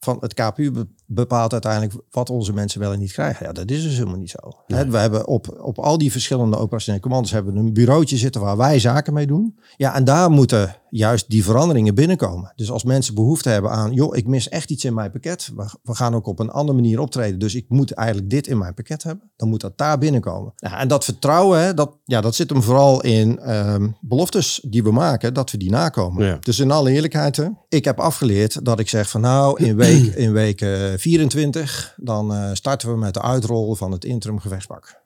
van 0.00 0.16
het 0.20 0.34
KPU 0.34 0.72
bepaalt 1.06 1.52
uiteindelijk 1.52 1.94
wat 2.10 2.30
onze 2.30 2.52
mensen 2.52 2.80
wel 2.80 2.92
en 2.92 2.98
niet 2.98 3.12
krijgen. 3.12 3.46
Ja, 3.46 3.52
dat 3.52 3.70
is 3.70 3.82
dus 3.82 3.96
helemaal 3.96 4.18
niet 4.18 4.30
zo. 4.30 4.52
We 4.66 4.98
hebben 4.98 5.26
op, 5.26 5.60
op 5.60 5.78
al 5.78 5.98
die 5.98 6.12
verschillende 6.12 6.56
operationele 6.56 7.02
commandos 7.02 7.30
hebben 7.30 7.54
we 7.54 7.58
een 7.58 7.72
bureautje 7.72 8.16
zitten 8.16 8.40
waar 8.40 8.56
wij 8.56 8.78
zaken 8.78 9.12
mee 9.12 9.26
doen. 9.26 9.58
Ja, 9.76 9.94
en 9.94 10.04
daar 10.04 10.30
moeten 10.30 10.76
juist 10.96 11.30
die 11.30 11.44
veranderingen 11.44 11.94
binnenkomen. 11.94 12.52
Dus 12.56 12.70
als 12.70 12.84
mensen 12.84 13.14
behoefte 13.14 13.48
hebben 13.48 13.70
aan, 13.70 13.92
joh, 13.92 14.16
ik 14.16 14.26
mis 14.26 14.48
echt 14.48 14.70
iets 14.70 14.84
in 14.84 14.94
mijn 14.94 15.10
pakket. 15.10 15.50
We, 15.56 15.68
we 15.82 15.94
gaan 15.94 16.14
ook 16.14 16.26
op 16.26 16.38
een 16.38 16.50
andere 16.50 16.78
manier 16.78 17.00
optreden. 17.00 17.38
Dus 17.38 17.54
ik 17.54 17.64
moet 17.68 17.92
eigenlijk 17.92 18.30
dit 18.30 18.46
in 18.46 18.58
mijn 18.58 18.74
pakket 18.74 19.02
hebben. 19.02 19.30
Dan 19.36 19.48
moet 19.48 19.60
dat 19.60 19.78
daar 19.78 19.98
binnenkomen. 19.98 20.52
Ja, 20.56 20.78
en 20.78 20.88
dat 20.88 21.04
vertrouwen, 21.04 21.76
dat, 21.76 21.96
ja, 22.04 22.20
dat 22.20 22.34
zit 22.34 22.50
hem 22.50 22.62
vooral 22.62 23.02
in 23.02 23.38
ehm, 23.38 23.88
beloftes 24.00 24.60
die 24.66 24.82
we 24.82 24.90
maken, 24.90 25.34
dat 25.34 25.50
we 25.50 25.58
die 25.58 25.70
nakomen. 25.70 26.26
Ja. 26.26 26.38
Dus 26.40 26.58
in 26.58 26.70
alle 26.70 26.90
eerlijkheid, 26.90 27.50
ik 27.68 27.84
heb 27.84 28.00
afgeleerd 28.00 28.64
dat 28.64 28.80
ik 28.80 28.88
zeg 28.88 29.10
van 29.10 29.20
nou, 29.20 29.64
in 29.64 29.76
week, 29.76 30.04
in 30.14 30.32
week 30.32 30.60
eh, 30.60 30.93
24, 30.98 31.94
dan 31.96 32.34
eh, 32.34 32.50
starten 32.52 32.88
we 32.88 32.96
met 32.96 33.14
de 33.14 33.22
uitrol 33.22 33.74
van 33.74 33.92
het 33.92 34.04
interim 34.04 34.38
gevechtspak. 34.38 35.02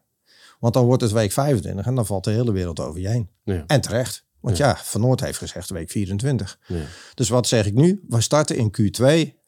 Want 0.59 0.75
dan 0.75 0.85
wordt 0.85 1.02
het 1.02 1.12
week 1.12 1.33
25 1.33 1.87
en 1.87 1.95
dan 1.95 2.07
valt 2.07 2.25
de 2.25 2.30
hele 2.30 2.52
wereld 2.52 2.80
over 2.80 3.00
je 3.00 3.09
heen. 3.09 3.28
Ja. 3.45 3.64
En 3.66 3.80
terecht. 3.80 4.26
Want 4.40 4.57
ja, 4.57 4.76
Van 4.76 5.00
Noord 5.00 5.21
heeft 5.21 5.38
gezegd 5.38 5.71
week 5.71 5.90
24. 5.90 6.59
Ja. 6.66 6.85
Dus 7.14 7.28
wat 7.28 7.47
zeg 7.47 7.66
ik 7.66 7.75
nu? 7.75 8.04
We 8.09 8.21
starten 8.21 8.57
in 8.57 8.71
Q2. 8.80 9.04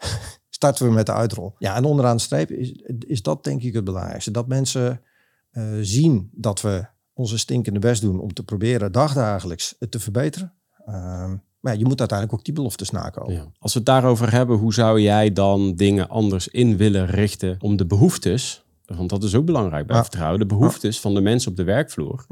starten 0.48 0.86
we 0.86 0.92
met 0.92 1.06
de 1.06 1.12
uitrol. 1.12 1.54
Ja, 1.58 1.76
en 1.76 1.84
onderaan 1.84 2.16
de 2.16 2.22
streep 2.22 2.50
is, 2.50 2.72
is 2.98 3.22
dat 3.22 3.44
denk 3.44 3.62
ik 3.62 3.74
het 3.74 3.84
belangrijkste. 3.84 4.30
Dat 4.30 4.48
mensen 4.48 5.02
eh, 5.50 5.64
zien 5.80 6.30
dat 6.32 6.60
we 6.60 6.86
onze 7.12 7.38
stinkende 7.38 7.78
best 7.78 8.02
doen 8.02 8.20
om 8.20 8.32
te 8.32 8.42
proberen 8.42 8.92
dagdagelijks 8.92 9.74
het 9.78 9.90
te 9.90 10.00
verbeteren. 10.00 10.54
Ehm, 10.86 11.36
maar 11.60 11.72
ja, 11.72 11.78
je 11.78 11.84
moet 11.84 11.98
uiteindelijk 11.98 12.38
ook 12.38 12.44
die 12.44 12.54
beloftes 12.54 12.90
nakomen. 12.90 13.32
Ja. 13.34 13.46
Als 13.58 13.72
we 13.72 13.78
het 13.78 13.88
daarover 13.88 14.32
hebben, 14.32 14.56
hoe 14.56 14.74
zou 14.74 15.00
jij 15.00 15.32
dan 15.32 15.74
dingen 15.74 16.08
anders 16.08 16.48
in 16.48 16.76
willen 16.76 17.06
richten 17.06 17.56
om 17.60 17.76
de 17.76 17.86
behoeftes, 17.86 18.64
want 18.86 19.10
dat 19.10 19.22
is 19.22 19.34
ook 19.34 19.44
belangrijk 19.44 19.86
bij 19.86 19.96
Ja. 19.96 20.02
vertrouwen, 20.02 20.38
de 20.38 20.46
behoeftes 20.46 21.00
van 21.00 21.14
de 21.14 21.20
mensen 21.20 21.50
op 21.50 21.56
de 21.56 21.64
werkvloer, 21.64 22.24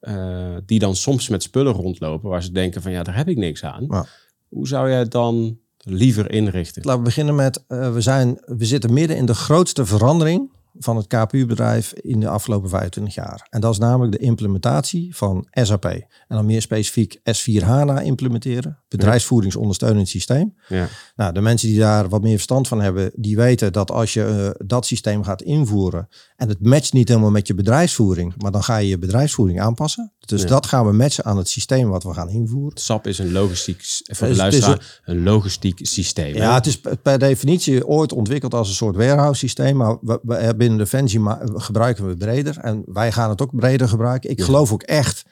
eh, 0.00 0.56
die 0.66 0.78
dan 0.78 0.96
soms 0.96 1.28
met 1.28 1.42
spullen 1.42 1.72
rondlopen 1.72 2.30
waar 2.30 2.42
ze 2.42 2.52
denken 2.52 2.82
van 2.82 2.92
ja, 2.92 3.02
daar 3.02 3.16
heb 3.16 3.28
ik 3.28 3.36
niks 3.36 3.64
aan. 3.64 4.06
Hoe 4.48 4.68
zou 4.68 4.88
jij 4.88 4.98
het 4.98 5.10
dan 5.10 5.58
liever 5.78 6.30
inrichten? 6.30 6.82
Laten 6.84 7.00
we 7.00 7.06
beginnen 7.06 7.34
met, 7.34 7.64
eh, 7.68 7.92
we, 7.92 8.00
zijn, 8.00 8.38
we 8.44 8.64
zitten 8.64 8.92
midden 8.92 9.16
in 9.16 9.26
de 9.26 9.34
grootste 9.34 9.86
verandering 9.86 10.50
van 10.82 10.96
het 10.96 11.06
KPU-bedrijf 11.06 11.92
in 11.92 12.20
de 12.20 12.28
afgelopen 12.28 12.68
25 12.68 13.14
jaar. 13.14 13.46
En 13.50 13.60
dat 13.60 13.72
is 13.72 13.78
namelijk 13.78 14.12
de 14.12 14.24
implementatie 14.24 15.16
van 15.16 15.46
SAP. 15.50 15.84
En 15.84 16.06
dan 16.28 16.46
meer 16.46 16.62
specifiek 16.62 17.18
S4 17.18 17.64
HANA 17.64 18.00
implementeren, 18.00 18.81
bedrijfsvoeringsondersteunend 18.96 20.08
systeem. 20.08 20.54
Ja. 20.68 20.88
Nou, 21.16 21.32
de 21.32 21.40
mensen 21.40 21.68
die 21.68 21.78
daar 21.78 22.08
wat 22.08 22.22
meer 22.22 22.32
verstand 22.32 22.68
van 22.68 22.80
hebben, 22.80 23.10
die 23.14 23.36
weten 23.36 23.72
dat 23.72 23.90
als 23.90 24.12
je 24.12 24.24
eh, 24.24 24.66
dat 24.66 24.86
systeem 24.86 25.22
gaat 25.24 25.42
invoeren 25.42 26.08
en 26.36 26.48
het 26.48 26.66
matcht 26.66 26.92
niet 26.92 27.08
helemaal 27.08 27.30
met 27.30 27.46
je 27.46 27.54
bedrijfsvoering, 27.54 28.34
maar 28.42 28.50
dan 28.52 28.62
ga 28.62 28.76
je 28.76 28.88
je 28.88 28.98
bedrijfsvoering 28.98 29.60
aanpassen. 29.60 30.12
Dus 30.18 30.42
Ja. 30.42 30.48
dat 30.48 30.66
gaan 30.66 30.86
we 30.86 30.92
matchen 30.92 31.24
aan 31.24 31.36
het 31.36 31.48
systeem 31.48 31.88
wat 31.88 32.02
we 32.02 32.14
gaan 32.14 32.28
invoeren. 32.28 32.78
SAP 32.78 33.06
is 33.06 33.18
een 33.18 33.32
logistiek, 33.32 33.82
voor 34.02 34.26
de 34.26 34.32
is- 34.32 34.38
luisteraar, 34.38 35.00
een 35.04 35.22
logistiek 35.22 35.78
systeem. 35.86 36.34
hè? 36.34 36.42
Ja, 36.42 36.54
het 36.54 36.66
is 36.66 36.80
per 37.02 37.18
definitie 37.18 37.86
ooit 37.86 38.12
ontwikkeld 38.12 38.54
als 38.54 38.68
een 38.68 38.74
soort 38.74 38.96
warehouse 38.96 39.38
systeem. 39.38 39.76
Maar 39.76 39.98
we, 40.00 40.18
we, 40.22 40.54
binnen 40.56 40.78
Defensie 40.78 41.20
ma- 41.20 41.40
gebruiken 41.54 42.04
we 42.04 42.10
het 42.10 42.18
breder. 42.18 42.58
En 42.58 42.82
wij 42.86 43.12
gaan 43.12 43.30
het 43.30 43.42
ook 43.42 43.56
breder 43.56 43.88
gebruiken. 43.88 44.30
Ik 44.30 44.38
Ja. 44.38 44.44
geloof 44.44 44.72
ook 44.72 44.82
echt 44.82 45.24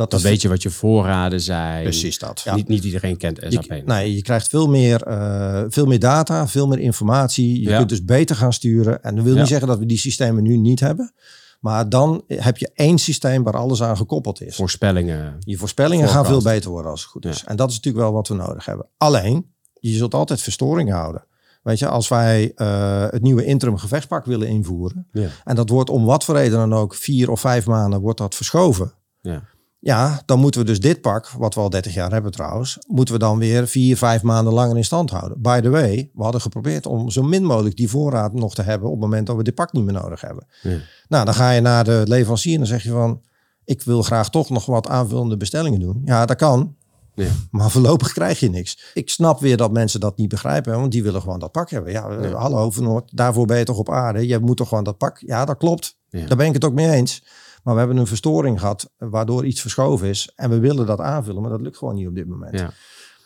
Dat 0.00 0.10
Dan 0.10 0.20
weet 0.20 0.42
je 0.42 0.48
wat 0.48 0.62
je 0.62 0.70
voorraden 0.70 1.40
zijn. 1.40 1.82
precies 1.82 2.18
dat. 2.18 2.40
Ja. 2.44 2.54
Niet, 2.54 2.68
niet 2.68 2.84
iedereen 2.84 3.16
kent 3.16 3.38
SAP. 3.48 3.62
Je, 3.64 3.82
nee, 3.84 4.14
je 4.14 4.22
krijgt 4.22 4.48
veel 4.48 4.68
meer, 4.68 5.02
eh, 5.02 5.64
veel 5.68 5.86
meer 5.86 5.98
data, 5.98 6.48
veel 6.48 6.66
meer 6.66 6.78
informatie. 6.78 7.60
Je 7.62 7.68
Ja. 7.68 7.76
kunt 7.76 7.88
dus 7.88 8.04
beter 8.04 8.36
gaan 8.36 8.52
sturen. 8.52 9.02
En 9.02 9.14
dat 9.14 9.24
wil 9.24 9.32
Ja. 9.34 9.38
niet 9.38 9.48
zeggen 9.48 9.68
dat 9.68 9.78
we 9.78 9.86
die 9.86 9.98
systemen 9.98 10.42
nu 10.42 10.56
niet 10.56 10.80
hebben. 10.80 11.12
Maar 11.60 11.88
dan 11.88 12.22
heb 12.26 12.58
je 12.58 12.70
één 12.74 12.98
systeem 12.98 13.42
waar 13.42 13.56
alles 13.56 13.82
aan 13.82 13.96
gekoppeld 13.96 14.40
is. 14.42 14.56
Voorspellingen. 14.56 15.36
Je 15.38 15.56
voorspellingen 15.56 16.08
gaan 16.08 16.26
veel 16.26 16.42
beter 16.42 16.70
worden 16.70 16.90
als 16.90 17.00
het 17.00 17.10
goed 17.10 17.24
is. 17.26 17.44
En 17.44 17.56
dat 17.56 17.68
is 17.70 17.74
natuurlijk 17.76 18.04
wel 18.04 18.12
wat 18.14 18.28
we 18.28 18.34
nodig 18.34 18.64
hebben. 18.66 18.86
Alleen, 18.96 19.46
je 19.80 19.92
zult 19.96 20.14
altijd 20.14 20.40
verstoringen 20.40 20.94
houden. 20.96 21.24
Weet 21.62 21.78
je, 21.78 21.88
als 21.88 22.08
wij 22.08 22.52
eh, 22.54 23.06
het 23.10 23.22
nieuwe 23.22 23.44
interim 23.44 23.76
gevechtspak 23.76 24.24
willen 24.24 24.48
invoeren. 24.48 25.06
En 25.44 25.54
dat 25.56 25.68
wordt 25.68 25.90
om 25.90 26.04
wat 26.04 26.24
voor 26.24 26.34
reden 26.34 26.58
dan 26.58 26.74
ook 26.74 26.94
vier 26.94 27.30
of 27.30 27.40
vijf 27.40 27.66
maanden 27.66 28.00
wordt 28.00 28.18
dat 28.18 28.34
verschoven. 28.34 28.92
Ja. 29.20 29.42
Ja, 29.82 30.22
dan 30.26 30.38
moeten 30.40 30.60
we 30.60 30.66
dus 30.66 30.80
dit 30.80 31.00
pak, 31.00 31.28
wat 31.28 31.54
we 31.54 31.60
al 31.60 31.70
30 31.70 31.94
jaar 31.94 32.12
hebben 32.12 32.30
trouwens, 32.32 32.78
moeten 32.88 33.14
we 33.14 33.20
dan 33.20 33.38
weer 33.38 33.68
vier, 33.68 33.96
vijf 33.96 34.22
maanden 34.22 34.52
langer 34.52 34.76
in 34.76 34.84
stand 34.84 35.10
houden. 35.10 35.40
By 35.42 35.60
the 35.60 35.68
way, 35.70 36.10
we 36.14 36.22
hadden 36.22 36.40
geprobeerd 36.40 36.86
om 36.86 37.10
zo 37.10 37.22
min 37.22 37.44
mogelijk 37.44 37.76
die 37.76 37.88
voorraad 37.90 38.32
nog 38.32 38.54
te 38.54 38.62
hebben 38.62 38.88
op 38.88 38.94
het 38.94 39.02
moment 39.02 39.26
dat 39.26 39.36
we 39.36 39.42
dit 39.42 39.54
pak 39.54 39.72
niet 39.72 39.84
meer 39.84 39.92
nodig 40.02 40.20
hebben. 40.20 40.46
Ja. 40.62 40.76
Nou, 41.08 41.24
dan 41.24 41.34
ga 41.34 41.50
je 41.50 41.60
naar 41.60 41.84
de 41.84 42.02
leverancier 42.06 42.52
en 42.52 42.58
dan 42.58 42.66
zeg 42.68 42.82
je 42.82 42.90
van, 42.90 43.20
ik 43.64 43.82
wil 43.82 44.02
graag 44.02 44.30
toch 44.30 44.50
nog 44.50 44.66
wat 44.66 44.88
aanvullende 44.88 45.36
bestellingen 45.36 45.80
doen. 45.80 46.02
Ja, 46.04 46.26
dat 46.26 46.36
kan, 46.36 46.74
Ja. 47.14 47.28
maar 47.50 47.70
voorlopig 47.70 48.12
krijg 48.12 48.40
je 48.40 48.50
niks. 48.50 48.90
Ik 48.94 49.10
snap 49.10 49.40
weer 49.40 49.56
dat 49.56 49.72
mensen 49.72 50.00
dat 50.00 50.16
niet 50.16 50.28
begrijpen, 50.28 50.80
want 50.80 50.92
die 50.92 51.02
willen 51.02 51.20
gewoon 51.20 51.38
dat 51.38 51.52
pak 51.52 51.70
hebben. 51.70 51.92
Ja, 51.92 52.12
Ja. 52.22 52.32
hallo 52.36 52.70
Van 52.70 52.82
Noord, 52.84 53.16
daarvoor 53.16 53.46
ben 53.46 53.58
je 53.58 53.64
toch 53.64 53.78
op 53.78 53.90
aarde? 53.90 54.26
Je 54.26 54.38
moet 54.38 54.56
toch 54.56 54.68
gewoon 54.68 54.84
dat 54.84 54.98
pak? 54.98 55.18
Ja, 55.26 55.44
dat 55.44 55.56
klopt. 55.56 55.98
Ja. 56.08 56.26
Daar 56.26 56.36
ben 56.36 56.46
ik 56.46 56.54
het 56.54 56.64
ook 56.64 56.74
mee 56.74 56.90
eens. 56.90 57.22
Maar 57.62 57.72
we 57.74 57.78
hebben 57.80 57.98
een 57.98 58.06
verstoring 58.06 58.60
gehad 58.60 58.90
waardoor 58.98 59.46
iets 59.46 59.60
verschoven 59.60 60.08
is. 60.08 60.32
En 60.36 60.50
we 60.50 60.58
willen 60.58 60.86
dat 60.86 61.00
aanvullen, 61.00 61.40
maar 61.42 61.50
dat 61.50 61.60
lukt 61.60 61.76
gewoon 61.76 61.94
niet 61.94 62.06
op 62.08 62.14
dit 62.14 62.26
moment. 62.28 62.58
Ja. 62.58 62.70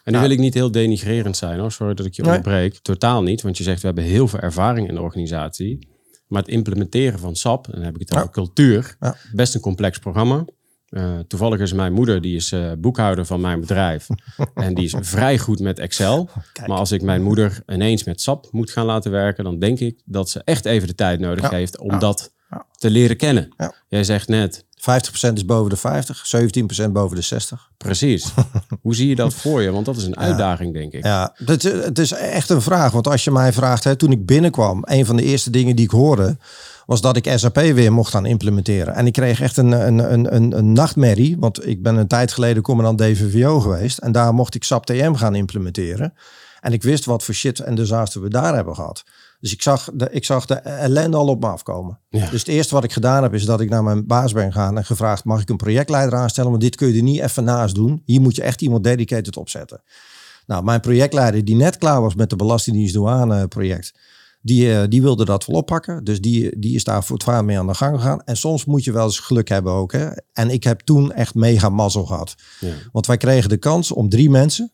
En 0.04 0.12
nu 0.12 0.18
Ja. 0.18 0.20
wil 0.20 0.30
ik 0.30 0.38
niet 0.38 0.54
heel 0.54 0.70
denigrerend 0.70 1.36
zijn 1.36 1.58
hoor. 1.58 1.72
Sorry 1.72 1.94
dat 1.94 2.06
ik 2.06 2.14
je 2.14 2.22
Nee. 2.22 2.30
onderbreek. 2.36 2.78
Totaal 2.78 3.22
niet. 3.22 3.42
Want 3.42 3.56
je 3.58 3.62
zegt 3.64 3.80
we 3.80 3.86
hebben 3.86 4.04
heel 4.04 4.28
veel 4.28 4.40
ervaring 4.40 4.88
in 4.88 4.94
de 4.94 5.00
organisatie. 5.00 5.88
Maar 6.28 6.42
het 6.42 6.50
implementeren 6.50 7.18
van 7.18 7.36
SAP, 7.36 7.66
en 7.66 7.72
dan 7.72 7.82
heb 7.82 7.94
ik 7.94 8.00
het 8.00 8.12
Ja. 8.12 8.18
over 8.18 8.30
cultuur, 8.30 8.96
Ja. 9.00 9.16
best 9.32 9.54
een 9.54 9.60
complex 9.60 9.98
programma. 9.98 10.44
Eh, 10.88 11.18
toevallig 11.18 11.60
is 11.60 11.72
mijn 11.72 11.92
moeder, 11.92 12.20
die 12.20 12.36
is 12.36 12.52
eh, 12.52 12.72
boekhouder 12.78 13.26
van 13.26 13.40
mijn 13.40 13.60
bedrijf. 13.60 14.06
en 14.54 14.74
die 14.74 14.84
is 14.84 14.94
vrij 15.00 15.38
goed 15.38 15.60
met 15.60 15.78
Excel. 15.78 16.28
Kijk. 16.52 16.68
Maar 16.68 16.78
als 16.78 16.92
ik 16.92 17.02
mijn 17.02 17.22
moeder 17.22 17.62
ineens 17.66 18.04
met 18.04 18.20
SAP 18.20 18.48
moet 18.50 18.70
gaan 18.70 18.86
laten 18.86 19.10
werken, 19.10 19.44
dan 19.44 19.58
denk 19.58 19.78
ik 19.80 20.02
dat 20.04 20.30
ze 20.30 20.42
echt 20.44 20.64
even 20.64 20.88
de 20.88 20.94
tijd 20.94 21.20
nodig 21.20 21.50
Ja. 21.50 21.56
heeft 21.56 21.78
om 21.78 21.98
dat. 21.98 22.32
Te 22.78 22.90
leren 22.90 23.16
kennen. 23.16 23.54
Jij 23.88 24.04
zegt 24.04 24.28
net, 24.28 24.64
50% 24.84 25.32
is 25.32 25.44
boven 25.44 25.70
de 25.70 25.76
50, 25.76 26.24
17% 26.86 26.90
boven 26.90 27.16
de 27.16 27.22
60. 27.22 27.70
precies. 27.76 28.32
Hoe 28.82 28.94
zie 28.94 29.08
je 29.08 29.14
dat 29.14 29.34
voor 29.34 29.62
je? 29.62 29.70
Want 29.70 29.86
dat 29.86 29.96
is 29.96 30.04
een 30.04 30.18
uitdaging, 30.18 30.72
denk 30.72 30.92
ik. 30.92 31.04
Ja, 31.04 31.34
het, 31.44 31.62
het 31.62 31.98
is 31.98 32.12
echt 32.12 32.50
een 32.50 32.62
vraag. 32.62 32.92
Want 32.92 33.08
als 33.08 33.24
je 33.24 33.30
mij 33.30 33.52
vraagt, 33.52 33.84
hè, 33.84 33.96
toen 33.96 34.12
ik 34.12 34.26
binnenkwam, 34.26 34.82
een 34.84 35.06
van 35.06 35.16
de 35.16 35.22
eerste 35.22 35.50
dingen 35.50 35.76
die 35.76 35.84
ik 35.84 35.90
hoorde, 35.90 36.36
was 36.86 37.00
dat 37.00 37.16
ik 37.16 37.32
SAP 37.34 37.56
weer 37.56 37.92
mocht 37.92 38.10
gaan 38.10 38.26
implementeren. 38.26 38.94
En 38.94 39.06
ik 39.06 39.12
kreeg 39.12 39.40
echt 39.40 39.56
een, 39.56 39.72
een, 39.72 40.12
een, 40.12 40.34
een, 40.34 40.58
een 40.58 40.72
nachtmerrie, 40.72 41.36
want 41.38 41.66
ik 41.66 41.82
ben 41.82 41.96
een 41.96 42.06
tijd 42.06 42.32
geleden 42.32 42.62
commandant 42.62 42.98
DVVO 42.98 43.60
geweest. 43.60 43.98
En 43.98 44.12
daar 44.12 44.34
mocht 44.34 44.54
ik 44.54 44.64
SAP 44.64 44.86
TM 44.86 45.14
gaan 45.14 45.34
implementeren. 45.34 46.14
En 46.60 46.72
ik 46.72 46.82
wist 46.82 47.04
wat 47.04 47.24
voor 47.24 47.34
shit 47.34 47.60
en 47.60 47.74
disaster 47.74 48.22
we 48.22 48.28
daar 48.28 48.54
hebben 48.54 48.74
gehad. 48.74 49.04
Dus 49.44 49.52
ik 49.52 49.62
zag 49.62 49.90
de, 49.94 50.08
ik 50.10 50.24
zag 50.24 50.46
de 50.46 50.54
ellende 50.54 51.16
al 51.16 51.26
op 51.26 51.40
me 51.40 51.46
afkomen. 51.46 52.00
Ja. 52.08 52.30
Dus 52.30 52.40
het 52.40 52.48
eerste 52.48 52.74
wat 52.74 52.84
ik 52.84 52.92
gedaan 52.92 53.22
heb, 53.22 53.34
is 53.34 53.44
dat 53.44 53.60
ik 53.60 53.70
naar 53.70 53.82
mijn 53.82 54.06
baas 54.06 54.32
ben 54.32 54.52
gegaan 54.52 54.76
en 54.76 54.84
gevraagd: 54.84 55.24
mag 55.24 55.40
ik 55.40 55.48
een 55.48 55.56
projectleider 55.56 56.18
aanstellen? 56.18 56.50
Want 56.50 56.62
dit 56.62 56.76
kun 56.76 56.88
je 56.88 56.96
er 56.96 57.02
niet 57.02 57.20
even 57.20 57.44
naast 57.44 57.74
doen. 57.74 58.02
Hier 58.04 58.20
moet 58.20 58.36
je 58.36 58.42
echt 58.42 58.62
iemand 58.62 58.84
dedicated 58.84 59.36
opzetten. 59.36 59.82
Nou, 60.46 60.64
mijn 60.64 60.80
projectleider, 60.80 61.44
die 61.44 61.56
net 61.56 61.78
klaar 61.78 62.00
was 62.00 62.14
met 62.14 62.30
de 62.30 62.36
Belastingdienst 62.36 62.94
douane 62.94 63.48
project, 63.48 63.98
die, 64.40 64.74
eh, 64.74 64.88
die 64.88 65.02
wilde 65.02 65.24
dat 65.24 65.46
wel 65.46 65.56
oppakken. 65.56 66.04
Dus 66.04 66.20
die, 66.20 66.58
die 66.58 66.74
is 66.74 66.84
daar 66.84 67.04
voortvarend 67.04 67.46
mee 67.46 67.58
aan 67.58 67.66
de 67.66 67.74
gang 67.74 67.96
gegaan. 67.96 68.22
En 68.24 68.36
soms 68.36 68.64
moet 68.64 68.84
je 68.84 68.92
wel 68.92 69.04
eens 69.04 69.18
geluk 69.18 69.48
hebben 69.48 69.72
ook. 69.72 69.92
Hè? 69.92 70.08
En 70.32 70.50
ik 70.50 70.64
heb 70.64 70.80
toen 70.80 71.12
echt 71.12 71.34
mega 71.34 71.68
mazzel 71.68 72.04
gehad. 72.04 72.34
Ja. 72.60 72.72
Want 72.92 73.06
wij 73.06 73.16
kregen 73.16 73.48
de 73.48 73.56
kans 73.56 73.92
om 73.92 74.08
drie 74.08 74.30
mensen 74.30 74.72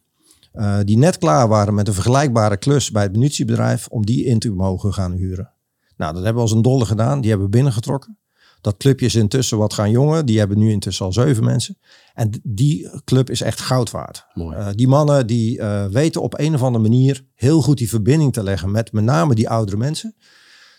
eh, 0.52 0.78
die 0.84 0.98
net 0.98 1.18
klaar 1.18 1.48
waren 1.48 1.74
met 1.74 1.88
een 1.88 1.94
vergelijkbare 1.94 2.56
klus 2.56 2.90
bij 2.90 3.02
het 3.02 3.12
munitiebedrijf, 3.12 3.86
om 3.88 4.06
die 4.06 4.24
in 4.24 4.38
te 4.38 4.50
mogen 4.50 4.92
gaan 4.92 5.12
huren. 5.12 5.52
Nou, 5.96 6.12
dat 6.14 6.22
hebben 6.24 6.42
we 6.42 6.48
als 6.48 6.56
een 6.56 6.62
dolle 6.62 6.84
gedaan. 6.84 7.20
Die 7.20 7.28
hebben 7.30 7.46
we 7.46 7.52
binnengetrokken. 7.56 8.18
Dat 8.60 8.76
clubje 8.76 9.06
is 9.06 9.14
intussen 9.14 9.58
wat 9.58 9.74
gaan 9.74 9.90
jongen. 9.90 10.26
Die 10.26 10.38
hebben 10.38 10.58
nu 10.58 10.70
intussen 10.70 11.06
al 11.06 11.12
zeven 11.12 11.44
mensen. 11.44 11.78
En 12.14 12.40
die 12.42 12.90
club 13.04 13.30
is 13.30 13.40
echt 13.40 13.60
goud 13.60 13.90
waard. 13.90 14.26
Eh, 14.34 14.68
die 14.74 14.88
mannen 14.88 15.26
die 15.26 15.58
eh, 15.58 15.84
weten 15.86 16.22
op 16.22 16.38
een 16.38 16.54
of 16.54 16.62
andere 16.62 16.82
manier 16.88 17.24
heel 17.34 17.62
goed 17.62 17.78
die 17.78 17.88
verbinding 17.88 18.32
te 18.32 18.42
leggen 18.42 18.70
met 18.70 18.92
met 18.92 19.04
name 19.04 19.34
die 19.34 19.48
oudere 19.48 19.76
mensen. 19.76 20.14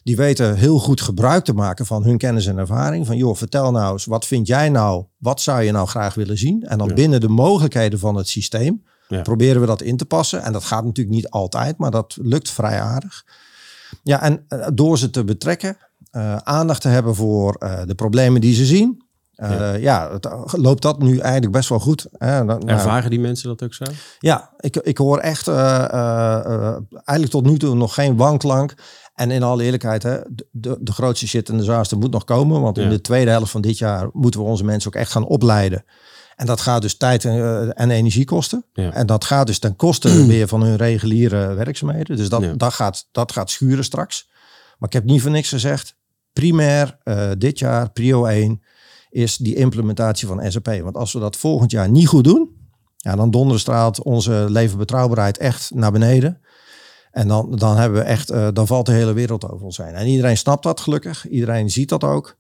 Die 0.03 0.15
weten 0.15 0.55
heel 0.55 0.79
goed 0.79 1.01
gebruik 1.01 1.43
te 1.43 1.53
maken 1.53 1.85
van 1.85 2.03
hun 2.03 2.17
kennis 2.17 2.45
en 2.45 2.57
ervaring. 2.57 3.05
Van 3.05 3.17
joh, 3.17 3.35
vertel 3.35 3.71
nou 3.71 3.91
eens, 3.93 4.05
wat 4.05 4.25
vind 4.25 4.47
jij 4.47 4.69
nou? 4.69 5.05
Wat 5.17 5.41
zou 5.41 5.61
je 5.61 5.71
nou 5.71 5.87
graag 5.87 6.13
willen 6.13 6.37
zien? 6.37 6.63
En 6.63 6.77
dan 6.77 6.87
Ja. 6.87 6.93
binnen 6.93 7.19
de 7.19 7.27
mogelijkheden 7.29 7.99
van 7.99 8.15
het 8.15 8.27
systeem 8.27 8.83
Ja. 9.11 9.21
proberen 9.21 9.61
we 9.61 9.67
dat 9.67 9.81
in 9.81 9.97
te 9.97 10.05
passen. 10.05 10.41
En 10.43 10.53
dat 10.53 10.63
gaat 10.63 10.83
natuurlijk 10.85 11.15
niet 11.15 11.29
altijd, 11.29 11.77
maar 11.77 11.91
dat 11.91 12.17
lukt 12.21 12.49
vrij 12.51 12.81
aardig. 12.81 13.23
Ja, 14.03 14.21
en 14.21 14.45
eh, 14.47 14.67
door 14.73 14.97
ze 14.97 15.09
te 15.09 15.23
betrekken, 15.23 15.77
eh, 16.11 16.35
aandacht 16.35 16.81
te 16.81 16.87
hebben 16.87 17.15
voor 17.15 17.53
eh, 17.55 17.81
de 17.85 17.95
problemen 17.95 18.41
die 18.41 18.53
ze 18.53 18.65
zien. 18.65 19.03
ja, 19.79 20.11
het, 20.11 20.27
loopt 20.57 20.81
dat 20.81 20.99
nu 20.99 21.17
eigenlijk 21.17 21.51
best 21.51 21.69
wel 21.69 21.79
goed. 21.79 22.07
Hè? 22.11 22.37
Dan- 22.37 22.45
nou, 22.45 22.65
Ervaren 22.65 23.09
die 23.09 23.19
mensen 23.19 23.47
dat 23.47 23.63
ook 23.63 23.73
zo? 23.73 23.85
ja, 24.19 24.53
ik, 24.59 24.75
ik 24.75 24.97
hoor 24.97 25.17
echt 25.17 25.47
eigenlijk 25.47 27.29
tot 27.29 27.45
nu 27.45 27.57
toe 27.57 27.75
nog 27.75 27.93
geen 27.93 28.15
wanklank. 28.15 28.73
En 29.13 29.31
in 29.31 29.43
alle 29.43 29.63
eerlijkheid, 29.63 30.03
hè, 30.03 30.19
de, 30.29 30.47
de, 30.51 30.77
de 30.81 30.91
grootste 30.91 31.27
shit 31.27 31.49
en 31.49 31.57
disaster 31.57 31.97
moet 31.97 32.11
nog 32.11 32.23
komen. 32.23 32.61
Want 32.61 32.77
in 32.77 32.89
de 32.89 33.01
tweede 33.01 33.31
helft 33.31 33.51
van 33.51 33.61
dit 33.61 33.77
jaar 33.77 34.09
moeten 34.13 34.39
we 34.39 34.45
onze 34.45 34.63
mensen 34.63 34.89
ook 34.93 34.99
echt 35.01 35.11
gaan 35.11 35.25
opleiden. 35.27 35.83
En 36.41 36.47
dat 36.47 36.61
gaat 36.61 36.81
dus 36.81 36.97
tijd 36.97 37.25
en, 37.25 37.31
eh, 37.31 37.69
en 37.73 37.91
energie 37.91 38.25
kosten. 38.25 38.65
Ja. 38.73 38.93
En 38.93 39.05
dat 39.05 39.25
gaat 39.25 39.47
dus 39.47 39.59
ten 39.59 39.75
koste 39.75 40.25
weer 40.25 40.47
van 40.47 40.61
hun 40.61 40.75
reguliere 40.75 41.53
werkzaamheden. 41.53 42.17
Dus 42.17 42.29
dat, 42.29 42.41
Ja. 42.41 42.53
dat, 42.53 42.73
gaat, 42.73 43.07
dat 43.11 43.31
gaat 43.31 43.49
schuren 43.49 43.83
straks. 43.83 44.29
Maar 44.77 44.89
ik 44.89 44.93
heb 44.93 45.03
niet 45.03 45.21
voor 45.21 45.31
niks 45.31 45.49
gezegd. 45.49 45.95
Primair 46.33 46.97
eh, 47.03 47.29
dit 47.37 47.59
jaar, 47.59 47.91
prio 47.91 48.25
1, 48.25 48.61
is 49.09 49.37
die 49.37 49.55
implementatie 49.55 50.27
van 50.27 50.51
SAP. 50.51 50.65
Want 50.65 50.97
als 50.97 51.13
we 51.13 51.19
dat 51.19 51.37
volgend 51.37 51.71
jaar 51.71 51.89
niet 51.89 52.07
goed 52.07 52.23
doen, 52.23 52.49
ja, 52.97 53.15
dan 53.15 53.31
donderstraalt 53.31 54.03
onze 54.03 54.45
levenbetrouwbaarheid 54.49 55.37
echt 55.37 55.71
naar 55.73 55.91
beneden. 55.91 56.41
En 57.11 57.27
dan, 57.27 57.55
dan, 57.55 57.77
hebben 57.77 57.99
we 57.99 58.05
echt, 58.05 58.29
eh, 58.29 58.47
dan 58.53 58.67
valt 58.67 58.85
de 58.85 58.91
hele 58.91 59.13
wereld 59.13 59.49
over 59.49 59.65
ons 59.65 59.77
heen. 59.77 59.93
En 59.93 60.07
iedereen 60.07 60.37
snapt 60.37 60.63
dat 60.63 60.79
gelukkig. 60.79 61.27
Iedereen 61.27 61.69
ziet 61.69 61.89
dat 61.89 62.03
ook. 62.03 62.37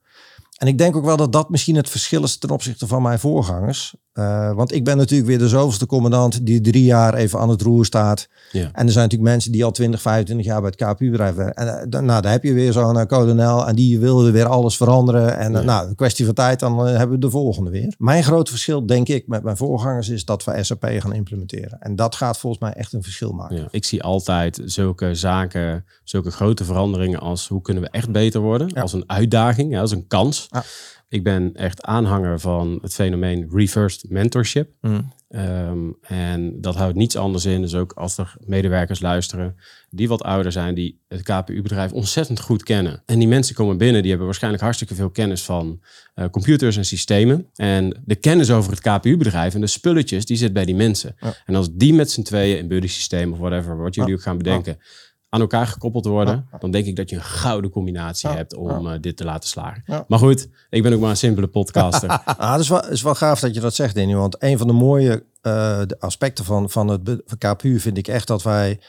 En 0.61 0.67
ik 0.67 0.77
denk 0.77 0.95
ook 0.95 1.05
wel 1.05 1.17
dat 1.17 1.31
dat 1.31 1.49
misschien 1.49 1.75
het 1.75 1.89
verschil 1.89 2.23
is 2.23 2.37
ten 2.37 2.49
opzichte 2.49 2.87
van 2.87 3.01
mijn 3.01 3.19
voorgangers. 3.19 3.95
Eh, 4.11 4.53
want 4.53 4.73
ik 4.73 4.83
ben 4.83 4.97
natuurlijk 4.97 5.29
weer 5.29 5.37
de 5.37 5.47
zoveelste 5.47 5.85
commandant 5.85 6.45
die 6.45 6.61
drie 6.61 6.83
jaar 6.83 7.13
even 7.13 7.39
aan 7.39 7.49
het 7.49 7.61
roer 7.61 7.85
staat. 7.85 8.27
Ja. 8.51 8.61
En 8.61 8.85
er 8.85 8.91
zijn 8.91 9.03
natuurlijk 9.03 9.31
mensen 9.31 9.51
die 9.51 9.63
al 9.63 9.71
20, 9.71 10.01
25 10.01 10.45
jaar 10.45 10.61
bij 10.61 10.71
het 10.75 10.85
KPU-bedrijf 10.85 11.35
werken. 11.35 11.67
En 11.67 11.91
eh, 11.91 12.01
nou, 12.01 12.21
daar 12.21 12.31
heb 12.31 12.43
je 12.43 12.53
weer 12.53 12.73
zo'n 12.73 12.97
uh, 12.97 13.05
kolonel 13.05 13.67
en 13.67 13.75
die 13.75 13.99
wilde 13.99 14.31
weer 14.31 14.47
alles 14.47 14.77
veranderen. 14.77 15.37
En 15.37 15.51
Ja. 15.51 15.61
nou, 15.61 15.87
een 15.87 15.95
kwestie 15.95 16.25
van 16.25 16.33
tijd, 16.33 16.59
dan 16.59 16.87
hebben 16.87 17.15
we 17.15 17.17
de 17.17 17.29
volgende 17.29 17.69
weer. 17.69 17.93
Mijn 17.97 18.23
grote 18.23 18.51
verschil, 18.51 18.85
denk 18.85 19.07
ik, 19.07 19.27
met 19.27 19.43
mijn 19.43 19.57
voorgangers 19.57 20.09
is 20.09 20.25
dat 20.25 20.43
we 20.43 20.63
SAP 20.63 20.85
gaan 20.97 21.13
implementeren. 21.13 21.79
En 21.79 21.95
dat 21.95 22.15
gaat 22.15 22.37
volgens 22.37 22.61
mij 22.61 22.73
echt 22.73 22.93
een 22.93 23.03
verschil 23.03 23.31
maken. 23.31 23.55
Ja, 23.55 23.67
ik 23.71 23.85
zie 23.85 24.03
altijd 24.03 24.61
zulke 24.65 25.15
zaken, 25.15 25.85
zulke 26.03 26.31
grote 26.31 26.63
veranderingen 26.63 27.19
als 27.19 27.47
hoe 27.47 27.61
kunnen 27.61 27.83
we 27.83 27.89
echt 27.89 28.11
beter 28.11 28.41
worden? 28.41 28.73
Als 28.73 28.93
een 28.93 29.03
uitdaging, 29.07 29.71
ja, 29.71 29.81
als 29.81 29.91
een 29.91 30.07
kans. 30.07 30.47
Ja. 30.51 30.63
Ik 31.09 31.23
ben 31.23 31.55
echt 31.55 31.81
aanhanger 31.81 32.39
van 32.39 32.79
het 32.81 32.93
fenomeen 32.93 33.49
reversed 33.53 34.09
mentorship. 34.09 34.69
Mm. 34.81 35.13
Ehm, 35.29 35.77
en 36.01 36.61
dat 36.61 36.75
houdt 36.75 36.95
niets 36.95 37.15
anders 37.15 37.45
in. 37.45 37.61
Dus 37.61 37.75
ook 37.75 37.93
als 37.93 38.17
er 38.17 38.33
medewerkers 38.45 38.99
luisteren 38.99 39.55
die 39.89 40.07
wat 40.07 40.23
ouder 40.23 40.51
zijn, 40.51 40.75
die 40.75 40.99
het 41.07 41.21
KPU-bedrijf 41.21 41.91
ontzettend 41.91 42.39
goed 42.39 42.63
kennen. 42.63 43.03
En 43.05 43.19
die 43.19 43.27
mensen 43.27 43.55
komen 43.55 43.77
binnen, 43.77 43.99
die 43.99 44.09
hebben 44.09 44.27
waarschijnlijk 44.27 44.63
hartstikke 44.63 44.95
veel 44.95 45.09
kennis 45.09 45.43
van 45.43 45.81
eh, 46.13 46.25
computers 46.29 46.77
en 46.77 46.85
systemen. 46.85 47.47
En 47.55 48.01
de 48.05 48.15
kennis 48.15 48.51
over 48.51 48.71
het 48.71 48.81
KPU-bedrijf 48.81 49.53
en 49.53 49.61
de 49.61 49.67
spulletjes, 49.67 50.25
die 50.25 50.37
zit 50.37 50.53
bij 50.53 50.65
die 50.65 50.75
mensen. 50.75 51.15
Ja. 51.19 51.33
En 51.45 51.55
als 51.55 51.73
die 51.73 51.93
met 51.93 52.11
z'n 52.11 52.21
tweeën 52.21 52.57
in 52.57 52.67
buddy 52.67 52.87
systeem 52.87 53.31
of 53.33 53.37
whatever, 53.39 53.77
wat 53.77 53.95
jullie 53.95 54.09
Ja. 54.11 54.15
ook 54.15 54.23
gaan 54.23 54.37
bedenken, 54.37 54.77
aan 55.33 55.41
elkaar 55.41 55.67
gekoppeld 55.67 56.05
worden, 56.05 56.45
Ja. 56.51 56.57
dan 56.57 56.71
denk 56.71 56.85
ik 56.85 56.95
dat 56.95 57.09
je 57.09 57.15
een 57.15 57.23
gouden 57.23 57.71
combinatie 57.71 58.29
Ja. 58.29 58.35
hebt 58.35 58.55
om 58.55 58.87
eh, 58.87 58.93
dit 59.01 59.17
te 59.17 59.23
laten 59.23 59.49
slagen. 59.49 59.83
Ja. 59.85 60.05
Maar 60.07 60.19
goed, 60.19 60.47
ik 60.69 60.83
ben 60.83 60.93
ook 60.93 60.99
maar 60.99 61.09
een 61.09 61.17
simpele 61.17 61.47
podcaster. 61.47 62.09
Ah, 62.25 62.51
dat 62.51 62.59
is 62.59 62.69
wel, 62.69 62.89
is 62.89 63.01
wel 63.01 63.15
gaaf 63.15 63.39
dat 63.39 63.53
je 63.53 63.59
dat 63.59 63.75
zegt, 63.75 63.95
Danny. 63.95 64.15
Want 64.15 64.35
een 64.43 64.57
van 64.57 64.67
de 64.67 64.73
mooie 64.73 65.23
eh, 65.41 65.79
de 65.87 65.95
aspecten 65.99 66.45
van, 66.45 66.69
van 66.69 66.87
het 66.87 67.21
van 67.25 67.37
KPU 67.37 67.79
vind 67.79 67.97
ik 67.97 68.07
echt 68.07 68.27
dat 68.27 68.43
wij 68.43 68.79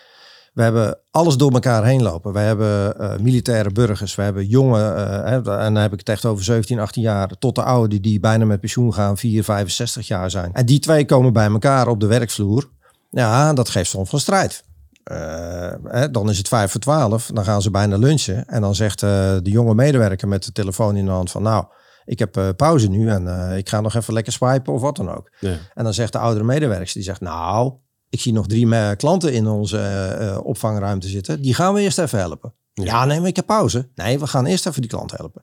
We 0.52 0.62
hebben 0.62 0.98
alles 1.10 1.36
door 1.36 1.52
elkaar 1.52 1.84
heen 1.84 2.02
lopen. 2.02 2.32
We 2.32 2.38
hebben 2.38 2.94
uh, 3.00 3.16
militaire 3.16 3.70
burgers, 3.70 4.14
we 4.14 4.22
hebben 4.22 4.46
jonge, 4.46 4.78
uh, 4.78 5.32
en 5.32 5.42
dan 5.42 5.74
heb 5.74 5.92
ik 5.92 5.98
het 5.98 6.08
echt 6.08 6.24
over 6.24 6.44
17, 6.44 6.78
18 6.78 7.02
jaar, 7.02 7.28
tot 7.38 7.54
de 7.54 7.62
oude 7.62 7.88
die, 7.88 8.00
die 8.00 8.20
bijna 8.20 8.44
met 8.44 8.60
pensioen 8.60 8.94
gaan, 8.94 9.18
4, 9.18 9.44
65 9.44 10.06
jaar 10.06 10.30
zijn. 10.30 10.50
En 10.52 10.66
die 10.66 10.78
twee 10.78 11.04
komen 11.04 11.32
bij 11.32 11.46
elkaar 11.46 11.88
op 11.88 12.00
de 12.00 12.06
werkvloer. 12.06 12.68
Ja, 13.10 13.52
dat 13.52 13.68
geeft 13.68 13.90
soms 13.90 14.12
een 14.12 14.20
strijd. 14.20 14.64
Uh, 15.04 15.72
hè, 15.84 16.10
dan 16.10 16.30
is 16.30 16.38
het 16.38 16.48
vijf 16.48 16.70
voor 16.70 16.80
twaalf, 16.80 17.30
dan 17.34 17.44
gaan 17.44 17.62
ze 17.62 17.70
bijna 17.70 17.96
lunchen. 17.96 18.46
En 18.46 18.60
dan 18.60 18.74
zegt 18.74 19.00
de 19.00 19.40
jonge 19.42 19.74
medewerker 19.74 20.28
met 20.28 20.44
de 20.44 20.52
telefoon 20.52 20.96
in 20.96 21.04
de 21.04 21.10
hand 21.10 21.30
van 21.30 21.42
nou, 21.42 21.64
ik 22.04 22.18
heb 22.18 22.54
pauze 22.56 22.88
nu 22.88 23.08
en 23.08 23.56
ik 23.56 23.68
ga 23.68 23.80
nog 23.80 23.94
even 23.94 24.14
lekker 24.14 24.32
swipen 24.32 24.72
of 24.72 24.80
wat 24.80 24.96
dan 24.96 25.10
ook. 25.10 25.32
Ja. 25.38 25.56
En 25.74 25.84
dan 25.84 25.94
zegt 25.94 26.12
de 26.12 26.18
oudere 26.18 26.44
medewerker, 26.44 26.92
die 26.92 27.02
zegt 27.02 27.20
nou, 27.20 27.72
ik 28.08 28.20
zie 28.20 28.32
nog 28.32 28.46
drie 28.46 28.96
klanten 28.96 29.32
in 29.32 29.46
onze 29.46 30.40
opvangruimte 30.44 31.08
zitten. 31.08 31.42
Die 31.42 31.54
gaan 31.54 31.74
we 31.74 31.80
eerst 31.80 31.98
even 31.98 32.18
helpen. 32.18 32.54
Ja. 32.74 33.04
nee, 33.04 33.18
maar 33.18 33.28
ik 33.28 33.36
heb 33.36 33.46
pauze. 33.46 33.88
Nee, 33.94 34.18
we 34.18 34.26
gaan 34.26 34.46
eerst 34.46 34.66
even 34.66 34.80
die 34.80 34.90
klant 34.90 35.16
helpen. 35.16 35.42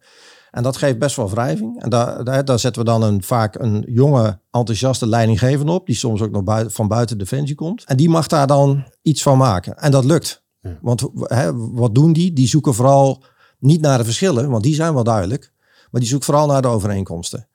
En 0.52 0.64
dat 0.64 0.78
geeft 0.78 1.00
best 1.00 1.16
wel 1.16 1.30
wrijving. 1.30 1.82
En 1.82 1.90
daar, 1.90 2.24
daar, 2.24 2.46
daar 2.46 2.60
zetten 2.60 2.82
we 2.82 2.90
dan 2.90 3.02
een, 3.02 3.24
vaak 3.24 3.56
een 3.56 3.86
jonge, 3.88 4.40
enthousiaste 4.52 5.08
leidinggevende 5.08 5.72
op. 5.72 5.86
Die 5.86 5.96
soms 5.96 6.22
ook 6.22 6.32
nog 6.32 6.44
buiten, 6.44 6.72
van 6.72 6.88
buiten 6.88 7.18
Defensie 7.18 7.56
komt. 7.56 7.84
En 7.84 7.98
die 7.98 8.10
mag 8.10 8.28
daar 8.28 8.48
dan 8.48 8.84
iets 9.02 9.22
van 9.22 9.38
maken. 9.38 9.78
En 9.78 9.92
dat 9.92 10.06
lukt. 10.06 10.44
Ja. 10.62 10.78
Want 10.82 11.08
hè, 11.18 11.56
wat 11.56 11.96
doen 11.96 12.14
die? 12.14 12.34
Die 12.34 12.48
zoeken 12.48 12.74
vooral 12.74 13.24
niet 13.60 13.82
naar 13.82 13.98
de 13.98 14.04
verschillen, 14.04 14.50
want 14.50 14.64
die 14.64 14.76
zijn 14.76 14.94
wel 14.94 15.04
duidelijk. 15.04 15.54
Maar 15.92 16.02
die 16.02 16.10
zoeken 16.10 16.28
vooral 16.28 16.48
naar 16.48 16.62
de 16.62 16.68
overeenkomsten. 16.68 17.48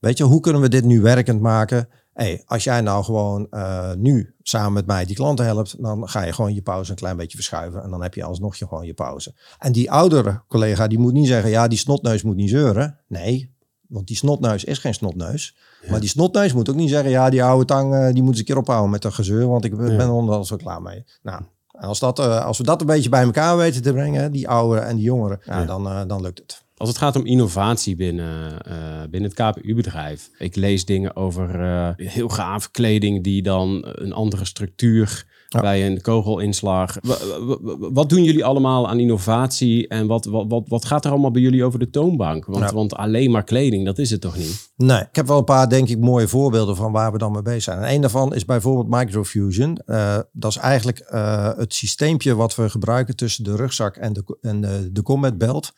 Weet 0.00 0.18
je, 0.18 0.24
hoe 0.24 0.40
kunnen 0.40 0.62
we 0.62 0.68
dit 0.68 0.84
nu 0.84 1.00
werkend 1.00 1.40
maken? 1.40 1.88
Hey, 2.12 2.42
als 2.46 2.64
jij 2.64 2.80
nou 2.80 3.04
gewoon 3.04 3.46
uh, 3.50 3.92
nu 3.92 4.34
samen 4.42 4.72
met 4.72 4.86
mij 4.86 5.04
die 5.04 5.16
klanten 5.16 5.44
helpt, 5.44 5.82
dan 5.82 6.08
ga 6.08 6.22
je 6.22 6.32
gewoon 6.32 6.54
je 6.54 6.62
pauze 6.62 6.90
een 6.90 6.96
klein 6.96 7.16
beetje 7.16 7.36
verschuiven 7.36 7.82
en 7.82 7.90
dan 7.90 8.02
heb 8.02 8.14
je 8.14 8.24
alsnog 8.24 8.56
je 8.56 8.66
gewoon 8.66 8.86
je 8.86 8.94
pauze. 8.94 9.34
En 9.58 9.72
die 9.72 9.90
oudere 9.90 10.42
collega 10.48 10.86
die 10.86 10.98
moet 10.98 11.12
niet 11.12 11.26
zeggen, 11.26 11.50
ja, 11.50 11.68
die 11.68 11.78
snotneus 11.78 12.22
moet 12.22 12.36
niet 12.36 12.50
zeuren. 12.50 12.98
Nee, 13.06 13.54
want 13.88 14.06
die 14.06 14.16
snotneus 14.16 14.64
is 14.64 14.78
geen 14.78 14.94
snotneus. 14.94 15.56
Maar 15.90 16.00
die 16.00 16.08
snotneus 16.08 16.52
moet 16.52 16.68
ook 16.68 16.76
niet 16.76 16.90
zeggen, 16.90 17.10
ja, 17.10 17.30
die 17.30 17.44
oude 17.44 17.64
tang, 17.64 17.94
uh, 17.94 18.12
die 18.12 18.22
moet 18.22 18.30
eens 18.30 18.38
een 18.38 18.44
keer 18.44 18.56
ophouden 18.56 18.90
met 18.90 19.04
een 19.04 19.12
gezeur, 19.12 19.48
want 19.48 19.64
ik 19.64 19.76
ben 19.76 20.10
onderhand 20.10 20.46
zo 20.46 20.56
klaar 20.56 20.82
mee. 20.82 21.04
Nou, 21.22 21.42
als, 21.70 21.98
dat, 21.98 22.18
uh, 22.18 22.44
als 22.44 22.58
we 22.58 22.64
dat 22.64 22.80
een 22.80 22.86
beetje 22.86 23.08
bij 23.08 23.22
elkaar 23.22 23.56
weten 23.56 23.82
te 23.82 23.92
brengen, 23.92 24.32
die 24.32 24.48
ouderen 24.48 24.86
en 24.86 24.96
die 24.96 25.04
jongeren, 25.04 25.40
ja, 25.44 25.64
dan, 25.64 26.08
dan 26.08 26.20
lukt 26.20 26.38
het. 26.38 26.62
Als 26.82 26.90
het 26.90 27.00
gaat 27.00 27.16
om 27.16 27.26
innovatie 27.26 27.96
binnen, 27.96 28.52
uh, 28.68 28.74
binnen 29.10 29.30
het 29.30 29.40
KPU-bedrijf. 29.40 30.30
Ik 30.38 30.56
lees 30.56 30.84
dingen 30.84 31.16
over 31.16 31.60
uh, 31.60 31.88
heel 31.96 32.28
gaaf 32.28 32.70
kleding 32.70 33.24
die 33.24 33.42
dan 33.42 33.82
een 33.84 34.12
andere 34.12 34.44
structuur 34.44 35.26
bij 35.48 35.86
een 35.86 36.00
kogelinslag. 36.00 36.96
Wat 37.92 38.08
doen 38.08 38.24
jullie 38.24 38.44
allemaal 38.44 38.88
aan 38.88 39.00
innovatie 39.00 39.88
en 39.88 40.06
wat, 40.06 40.24
wat, 40.24 40.44
wat, 40.48 40.68
wat 40.68 40.84
gaat 40.84 41.04
er 41.04 41.10
allemaal 41.10 41.30
bij 41.30 41.42
jullie 41.42 41.64
over 41.64 41.78
de 41.78 41.90
toonbank? 41.90 42.44
Want, 42.44 42.70
want 42.70 42.94
alleen 42.94 43.30
maar 43.30 43.44
kleding, 43.44 43.84
dat 43.84 43.98
is 43.98 44.10
het 44.10 44.20
toch 44.20 44.36
niet? 44.36 44.72
Nee, 44.76 45.00
ik 45.00 45.16
heb 45.16 45.26
wel 45.26 45.38
een 45.38 45.44
paar, 45.44 45.68
denk 45.68 45.88
ik, 45.88 45.98
mooie 45.98 46.28
voorbeelden 46.28 46.76
van 46.76 46.92
waar 46.92 47.12
we 47.12 47.18
dan 47.18 47.32
mee 47.32 47.42
bezig 47.42 47.62
zijn. 47.62 47.78
En 47.78 47.94
een 47.94 48.00
daarvan 48.00 48.34
is 48.34 48.44
bijvoorbeeld 48.44 49.00
Microfusion. 49.00 49.80
Uh, 49.86 50.18
dat 50.32 50.50
is 50.50 50.56
eigenlijk 50.56 51.04
het 51.56 51.74
systeempje 51.74 52.34
wat 52.34 52.54
we 52.54 52.70
gebruiken 52.70 53.16
tussen 53.16 53.44
de 53.44 53.56
rugzak 53.56 53.96
en 53.96 54.12
de, 54.12 54.38
en 54.40 54.60
de, 54.60 54.88
de 54.92 55.02
combat 55.02 55.38
belt 55.38 55.72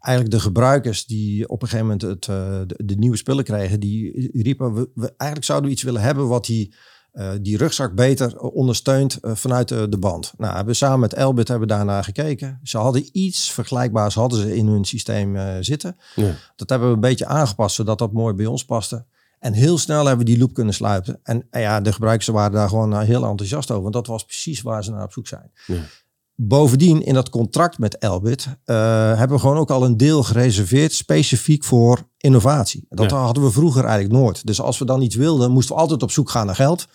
eigenlijk 0.00 0.34
de 0.34 0.40
gebruikers 0.40 1.06
die 1.06 1.48
op 1.48 1.62
een 1.62 1.68
gegeven 1.68 1.86
moment 1.86 2.02
het, 2.02 2.26
uh, 2.26 2.60
de, 2.66 2.94
nieuwe 2.94 3.16
spullen 3.16 3.44
kregen, 3.44 3.80
die 3.80 4.30
riepen, 4.42 4.74
we, 4.74 4.90
we, 4.94 5.06
eigenlijk 5.16 5.44
zouden 5.44 5.68
we 5.68 5.74
iets 5.74 5.84
willen 5.84 6.00
hebben 6.00 6.28
wat 6.28 6.46
die, 6.46 6.74
uh, 7.14 7.30
die 7.40 7.56
rugzak 7.56 7.94
beter 7.94 8.38
ondersteunt 8.38 9.18
uh, 9.22 9.34
vanuit 9.34 9.68
de, 9.68 9.88
de, 9.88 9.98
band. 9.98 10.32
Nou, 10.36 10.54
hebben 10.54 10.72
we 10.72 10.78
samen 10.78 11.00
met 11.00 11.12
Elbit 11.12 11.48
hebben 11.48 11.68
daarnaar 11.68 12.04
gekeken. 12.04 12.60
Ze 12.62 12.78
hadden 12.78 13.08
iets 13.12 13.52
vergelijkbaars 13.52 14.14
hadden 14.14 14.40
ze 14.40 14.56
in 14.56 14.66
hun 14.66 14.84
systeem 14.84 15.62
zitten. 15.62 15.96
Ja. 16.14 16.34
Dat 16.56 16.68
hebben 16.68 16.88
we 16.88 16.94
een 16.94 17.00
beetje 17.00 17.26
aangepast, 17.26 17.74
zodat 17.74 17.98
dat 17.98 18.12
mooi 18.12 18.34
bij 18.34 18.46
ons 18.46 18.64
paste. 18.64 19.04
En 19.38 19.52
heel 19.52 19.78
snel 19.78 20.06
hebben 20.06 20.26
we 20.26 20.32
die 20.32 20.38
loop 20.38 20.54
kunnen 20.54 20.74
sluiten. 20.74 21.20
En 21.22 21.46
ja, 21.50 21.80
de 21.80 21.92
gebruikers 21.92 22.28
waren 22.28 22.52
daar 22.52 22.68
gewoon 22.68 23.00
heel 23.00 23.24
enthousiast 23.24 23.70
over. 23.70 23.82
Want 23.82 23.94
dat 23.94 24.06
was 24.06 24.24
precies 24.24 24.62
waar 24.62 24.84
ze 24.84 24.90
naar 24.90 25.04
op 25.04 25.12
zoek 25.12 25.26
zijn. 25.26 25.50
Ja. 25.66 25.82
Bovendien 26.40 27.02
in 27.02 27.14
dat 27.14 27.28
contract 27.28 27.78
met 27.78 27.98
Elbit 27.98 28.46
uh, 28.46 28.76
hebben 29.16 29.36
we 29.36 29.38
gewoon 29.38 29.56
ook 29.56 29.70
al 29.70 29.84
een 29.84 29.96
deel 29.96 30.22
gereserveerd 30.22 30.92
specifiek 30.92 31.64
voor 31.64 32.08
innovatie. 32.16 32.86
Dat 32.88 33.10
hadden 33.10 33.44
we 33.44 33.50
vroeger 33.50 33.84
eigenlijk 33.84 34.20
nooit. 34.20 34.46
Dus 34.46 34.60
als 34.60 34.78
we 34.78 34.84
dan 34.84 35.02
iets 35.02 35.14
wilden, 35.14 35.50
moesten 35.50 35.74
we 35.74 35.80
altijd 35.80 36.02
op 36.02 36.10
zoek 36.10 36.30
gaan 36.30 36.46
naar 36.46 36.54
geld. 36.54 36.86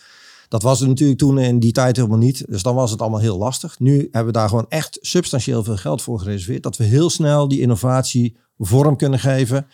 Dat 0.48 0.62
was 0.62 0.82
er 0.82 0.88
natuurlijk 0.88 1.20
toen 1.20 1.40
in 1.40 1.60
die 1.60 1.72
tijd 1.72 1.96
helemaal 1.96 2.18
niet. 2.18 2.46
Dus 2.48 2.64
dan 2.64 2.76
was 2.76 2.92
het 2.92 3.02
allemaal 3.02 3.20
heel 3.20 3.38
lastig. 3.38 3.80
Nu 3.80 3.98
hebben 4.02 4.34
we 4.34 4.40
daar 4.40 4.50
gewoon 4.50 4.70
echt 4.70 4.98
substantieel 5.02 5.64
veel 5.64 5.78
geld 5.78 6.02
voor 6.02 6.20
gereserveerd. 6.20 6.64
Dat 6.64 6.78
we 6.78 6.84
heel 6.84 7.10
snel 7.10 7.48
die 7.48 7.62
innovatie 7.62 8.38
vorm 8.58 8.96
kunnen 8.96 9.20
geven. 9.20 9.68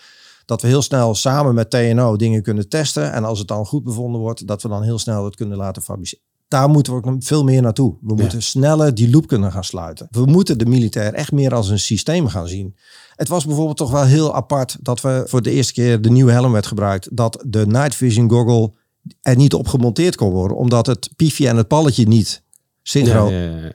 Dat 0.45 0.61
we 0.61 0.67
heel 0.67 0.81
snel 0.81 1.15
samen 1.15 1.53
met 1.53 1.69
TNO 1.69 2.15
dingen 2.15 2.43
kunnen 2.43 2.69
testen. 2.69 3.11
En 3.13 3.23
als 3.23 3.39
het 3.39 3.47
dan 3.47 3.65
goed 3.65 3.83
bevonden 3.83 4.21
wordt, 4.21 4.47
dat 4.47 4.61
we 4.61 4.67
dan 4.67 4.83
heel 4.83 4.99
snel 4.99 5.25
het 5.25 5.35
kunnen 5.35 5.57
laten 5.57 5.81
fabriceren 5.81 6.28
daar 6.49 6.69
moeten 6.69 6.93
we 6.93 7.03
ook 7.03 7.15
veel 7.19 7.43
meer 7.43 7.61
naartoe. 7.61 7.95
We 8.01 8.13
moeten 8.15 8.41
sneller 8.41 8.95
die 8.95 9.09
loop 9.09 9.27
kunnen 9.27 9.51
gaan 9.51 9.63
sluiten. 9.63 10.07
We 10.11 10.25
moeten 10.25 10.57
de 10.57 10.65
militair 10.65 11.13
echt 11.13 11.31
meer 11.31 11.53
als 11.53 11.69
een 11.69 11.79
systeem 11.79 12.27
gaan 12.27 12.47
zien. 12.47 12.75
Het 13.15 13.27
was 13.27 13.45
bijvoorbeeld 13.45 13.77
toch 13.77 13.91
wel 13.91 14.05
heel 14.05 14.35
apart 14.35 14.77
dat 14.81 15.01
we 15.01 15.23
voor 15.27 15.41
de 15.41 15.51
eerste 15.51 15.73
keer 15.73 16.01
de 16.01 16.09
nieuwe 16.09 16.31
helm 16.31 16.51
werd 16.51 16.67
gebruikt. 16.67 17.07
Dat 17.11 17.43
de 17.47 17.67
night 17.67 17.95
vision 17.95 18.29
goggle 18.29 18.73
er 19.21 19.35
niet 19.35 19.53
op 19.53 19.67
gemonteerd 19.67 20.15
kon 20.15 20.31
worden. 20.31 20.57
Omdat 20.57 20.85
het 20.85 21.09
piefje 21.15 21.47
en 21.47 21.57
het 21.57 21.67
palletje 21.67 22.07
niet 22.07 22.43
synchro. 22.83 23.29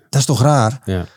Dat 0.08 0.20
is 0.20 0.26
toch 0.26 0.42
raar? 0.42 1.08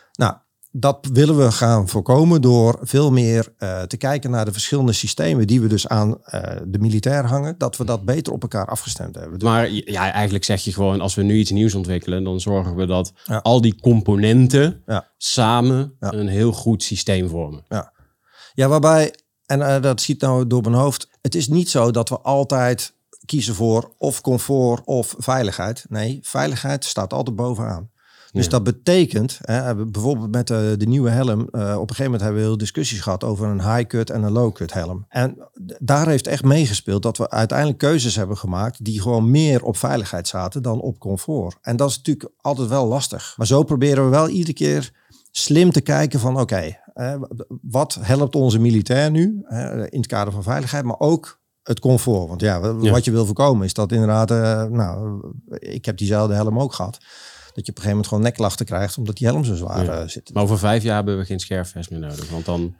Dat 0.80 1.08
willen 1.12 1.36
we 1.38 1.52
gaan 1.52 1.88
voorkomen 1.88 2.40
door 2.40 2.78
veel 2.82 3.10
meer 3.10 3.52
uh, 3.58 3.82
te 3.82 3.96
kijken 3.96 4.30
naar 4.30 4.44
de 4.44 4.52
verschillende 4.52 4.92
systemen 4.92 5.46
die 5.46 5.60
we 5.60 5.66
dus 5.66 5.88
aan 5.88 6.08
uh, 6.08 6.40
de 6.66 6.78
militair 6.78 7.24
hangen, 7.24 7.58
dat 7.58 7.76
we 7.76 7.84
dat 7.84 8.04
beter 8.04 8.32
op 8.32 8.42
elkaar 8.42 8.66
afgestemd 8.66 9.14
hebben. 9.14 9.38
Maar 9.44 9.70
ja, 9.70 10.12
eigenlijk 10.12 10.44
zeg 10.44 10.64
je 10.64 10.72
gewoon, 10.72 11.00
als 11.00 11.14
we 11.14 11.22
nu 11.22 11.36
iets 11.36 11.50
nieuws 11.50 11.74
ontwikkelen, 11.74 12.24
dan 12.24 12.40
zorgen 12.40 12.76
we 12.76 12.86
dat 12.86 13.12
ja. 13.24 13.38
al 13.38 13.60
die 13.60 13.80
componenten 13.80 14.82
ja. 14.86 15.08
samen 15.16 15.96
ja. 16.00 16.12
een 16.12 16.28
heel 16.28 16.52
goed 16.52 16.82
systeem 16.82 17.28
vormen. 17.28 17.64
Ja, 17.68 17.92
ja 18.54 18.68
waarbij, 18.68 19.14
en 19.46 19.60
uh, 19.60 19.82
dat 19.82 20.00
ziet 20.00 20.20
nou 20.20 20.46
door 20.46 20.62
mijn 20.62 20.74
hoofd, 20.74 21.08
het 21.22 21.34
is 21.34 21.48
niet 21.48 21.70
zo 21.70 21.90
dat 21.90 22.08
we 22.08 22.18
altijd 22.18 22.92
kiezen 23.24 23.54
voor 23.54 23.94
of 23.98 24.20
comfort 24.20 24.82
of 24.84 25.14
veiligheid. 25.18 25.84
Nee, 25.88 26.18
veiligheid 26.22 26.84
staat 26.84 27.12
altijd 27.12 27.36
bovenaan. 27.36 27.90
Dus 28.32 28.48
dat 28.48 28.64
betekent, 28.64 29.38
hè, 29.42 29.74
bijvoorbeeld 29.86 30.30
met 30.30 30.46
de, 30.46 30.74
de 30.78 30.86
nieuwe 30.86 31.10
helm, 31.10 31.40
uh, 31.40 31.44
op 31.44 31.50
een 31.54 31.78
gegeven 31.78 32.04
moment 32.04 32.22
hebben 32.22 32.40
we 32.40 32.46
heel 32.46 32.58
discussies 32.58 33.00
gehad 33.00 33.24
over 33.24 33.46
een 33.46 33.74
high-cut 33.74 34.10
en 34.10 34.22
een 34.22 34.32
low-cut 34.32 34.72
helm. 34.72 35.04
En 35.08 35.36
daar 35.78 36.08
heeft 36.08 36.26
echt 36.26 36.44
meegespeeld 36.44 37.02
dat 37.02 37.16
we 37.16 37.30
uiteindelijk 37.30 37.78
keuzes 37.78 38.16
hebben 38.16 38.36
gemaakt 38.36 38.84
die 38.84 39.00
gewoon 39.00 39.30
meer 39.30 39.64
op 39.64 39.76
veiligheid 39.76 40.28
zaten 40.28 40.62
dan 40.62 40.80
op 40.80 40.98
comfort. 40.98 41.56
En 41.62 41.76
dat 41.76 41.90
is 41.90 41.96
natuurlijk 41.96 42.30
altijd 42.40 42.68
wel 42.68 42.86
lastig. 42.86 43.34
Maar 43.36 43.46
zo 43.46 43.62
proberen 43.62 44.04
we 44.04 44.10
wel 44.10 44.28
iedere 44.28 44.52
keer 44.52 44.92
slim 45.30 45.70
te 45.70 45.80
kijken 45.80 46.20
van 46.20 46.40
oké, 46.40 46.78
okay, 46.94 47.28
wat 47.62 47.98
helpt 48.00 48.34
onze 48.34 48.58
militair 48.58 49.10
nu 49.10 49.44
in 49.88 49.98
het 49.98 50.06
kader 50.06 50.32
van 50.32 50.42
veiligheid, 50.42 50.84
maar 50.84 50.98
ook 50.98 51.40
het 51.62 51.80
comfort. 51.80 52.28
Want 52.28 52.40
ja, 52.40 52.74
wat 52.74 53.04
je 53.04 53.10
wil 53.10 53.26
voorkomen 53.26 53.66
is 53.66 53.74
dat 53.74 53.92
inderdaad, 53.92 54.30
uh, 54.30 54.64
nou, 54.64 55.20
ik 55.48 55.84
heb 55.84 55.96
diezelfde 55.96 56.34
helm 56.34 56.58
ook 56.58 56.72
gehad 56.72 56.98
dat 57.58 57.66
je 57.66 57.72
op 57.72 57.78
een 57.78 57.82
gegeven 57.82 57.90
moment 57.90 58.06
gewoon 58.06 58.22
nekklachten 58.22 58.66
krijgt, 58.66 58.98
omdat 58.98 59.16
die 59.16 59.26
helm 59.26 59.44
zo 59.44 59.54
zwaar 59.54 59.84
ja. 59.84 60.02
uh, 60.02 60.08
zit. 60.08 60.34
Maar 60.34 60.42
over 60.42 60.58
vijf 60.58 60.82
jaar 60.82 60.94
hebben 60.94 61.18
we 61.18 61.24
geen 61.24 61.40
scherfvest 61.40 61.90
meer 61.90 62.00
nodig, 62.00 62.30
want 62.30 62.44
dan 62.44 62.76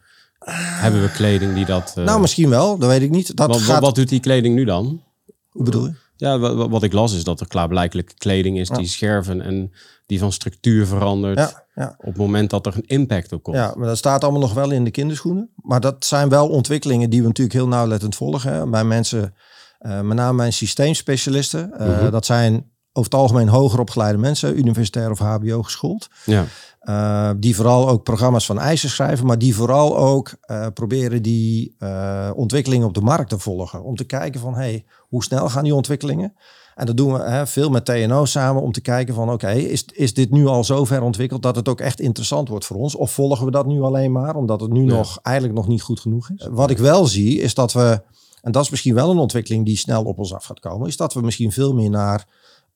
hebben 0.81 1.03
we 1.03 1.11
kleding 1.11 1.55
die 1.55 1.65
dat... 1.65 1.95
Uh... 1.99 2.05
Nou, 2.05 2.21
misschien 2.21 2.49
wel, 2.49 2.79
dat 2.79 2.89
weet 2.89 3.03
ik 3.03 3.11
niet. 3.11 3.37
Dat 3.37 3.49
wat, 3.49 3.61
gaat... 3.61 3.81
wat 3.81 3.95
doet 3.95 4.09
die 4.09 4.21
kleding 4.21 4.55
nu 4.55 4.65
dan? 4.65 5.03
Hoe 5.51 5.65
bedoel 5.65 5.87
je? 5.87 5.95
Ja, 6.17 6.39
wat, 6.39 6.71
wat 6.71 6.83
ik 6.83 6.93
las 6.93 7.15
is 7.15 7.25
dat 7.25 7.41
er 7.41 7.49
klaarblijkelijk 7.49 8.13
kleding 8.17 8.59
is 8.59 8.69
die 8.69 8.87
scherven 8.87 9.41
en 9.41 9.73
die 10.07 10.19
van 10.19 10.33
structuur 10.33 10.87
verandert. 10.87 11.39
Ja, 11.39 11.65
ja. 11.75 11.95
Op 11.99 12.07
het 12.07 12.17
moment 12.17 12.51
dat 12.51 12.67
er 12.67 12.77
een 12.77 12.87
impact 12.87 13.33
op 13.33 13.43
komt. 13.43 13.57
Ja, 13.57 13.75
maar 13.77 13.89
dat 13.89 13.99
staat 13.99 14.23
allemaal 14.23 14.41
nog 14.41 14.55
wel 14.55 14.71
in 14.71 14.85
de 14.85 14.91
kinderschoenen. 14.91 15.51
Maar 15.55 15.81
dat 15.81 16.05
zijn 16.05 16.29
wel 16.29 16.49
ontwikkelingen 16.49 17.11
die 17.11 17.21
we 17.21 17.27
natuurlijk 17.27 17.57
heel 17.57 17.69
nauwlettend 17.69 18.15
volgen. 18.15 18.53
Hè. 18.53 18.67
Bij 18.67 18.85
mensen, 18.85 19.35
uh, 19.81 20.01
met 20.01 20.17
name 20.17 20.37
mijn 20.37 20.53
systeemspecialisten. 20.53 21.71
Uh, 21.73 21.87
mm 21.87 21.95
-hmm. 21.95 22.11
Dat 22.11 22.27
zijn 22.27 22.71
over 22.93 23.11
het 23.11 23.21
algemeen 23.21 23.49
hoger 23.49 23.81
opgeleide 23.81 24.19
mensen, 24.19 24.59
universitair 24.59 25.11
of 25.11 25.19
HBO 25.19 25.63
geschoold. 25.63 26.09
Ja. 26.25 26.45
Uh, 26.83 27.31
die 27.37 27.57
vooral 27.57 27.89
ook 27.89 28.03
programma's 28.03 28.47
van 28.47 28.59
eisen 28.59 28.91
schrijven, 28.91 29.27
maar 29.27 29.39
die 29.39 29.55
vooral 29.55 29.99
ook 29.99 30.35
uh, 30.47 30.67
proberen 30.75 31.23
die 31.23 31.75
uh, 31.79 32.31
ontwikkelingen 32.35 32.87
op 32.87 32.95
de 32.95 33.01
markt 33.01 33.29
te 33.29 33.39
volgen. 33.39 33.83
Om 33.83 33.97
te 33.97 34.05
kijken 34.05 34.41
van, 34.41 34.55
hey, 34.55 34.85
hoe 35.01 35.25
snel 35.25 35.49
gaan 35.49 35.65
die 35.65 35.75
ontwikkelingen? 35.75 36.35
En 36.79 36.87
dat 36.87 36.97
doen 36.97 37.13
we 37.13 37.23
hè, 37.23 37.47
veel 37.47 37.71
met 37.71 37.85
TNO 37.85 38.25
samen 38.25 38.63
om 38.63 38.73
te 38.73 38.81
kijken 38.81 39.15
van, 39.15 39.25
oké, 39.25 39.33
okay, 39.33 39.59
is, 39.59 39.85
is 39.85 40.15
dit 40.15 40.31
nu 40.31 40.47
al 40.47 40.65
zo 40.65 40.85
ver 40.85 41.03
ontwikkeld 41.03 41.43
dat 41.43 41.57
het 41.57 41.69
ook 41.69 41.81
echt 41.81 42.01
interessant 42.01 42.49
wordt 42.49 42.65
voor 42.65 42.77
ons? 42.77 42.95
Of 42.95 43.11
volgen 43.13 43.45
we 43.45 43.51
dat 43.51 43.67
nu 43.67 43.81
alleen 43.81 44.13
maar, 44.13 44.37
omdat 44.37 44.61
het 44.61 44.71
nu 44.71 44.85
ja. 44.85 44.97
nog 44.97 45.19
eigenlijk 45.23 45.57
nog 45.57 45.69
niet 45.69 45.83
goed 45.83 46.01
genoeg 46.01 46.31
is? 46.31 46.49
Wat 46.51 46.71
ik 46.71 46.79
wel 46.79 47.07
zie, 47.07 47.41
is 47.41 47.55
dat 47.55 47.73
we, 47.73 48.03
en 48.43 48.53
dat 48.53 48.63
is 48.65 48.71
misschien 48.71 48.95
wel 48.95 49.11
een 49.11 49.19
ontwikkeling 49.19 49.65
die 49.65 49.77
snel 49.77 50.05
op 50.05 50.19
ons 50.19 50.35
af 50.35 50.45
gaat 50.45 50.61
komen, 50.61 50.89
is 50.89 50.97
dat 50.97 51.15
we 51.15 51.21
misschien 51.21 51.53
veel 51.53 51.75
meer 51.75 51.91
naar 51.91 52.27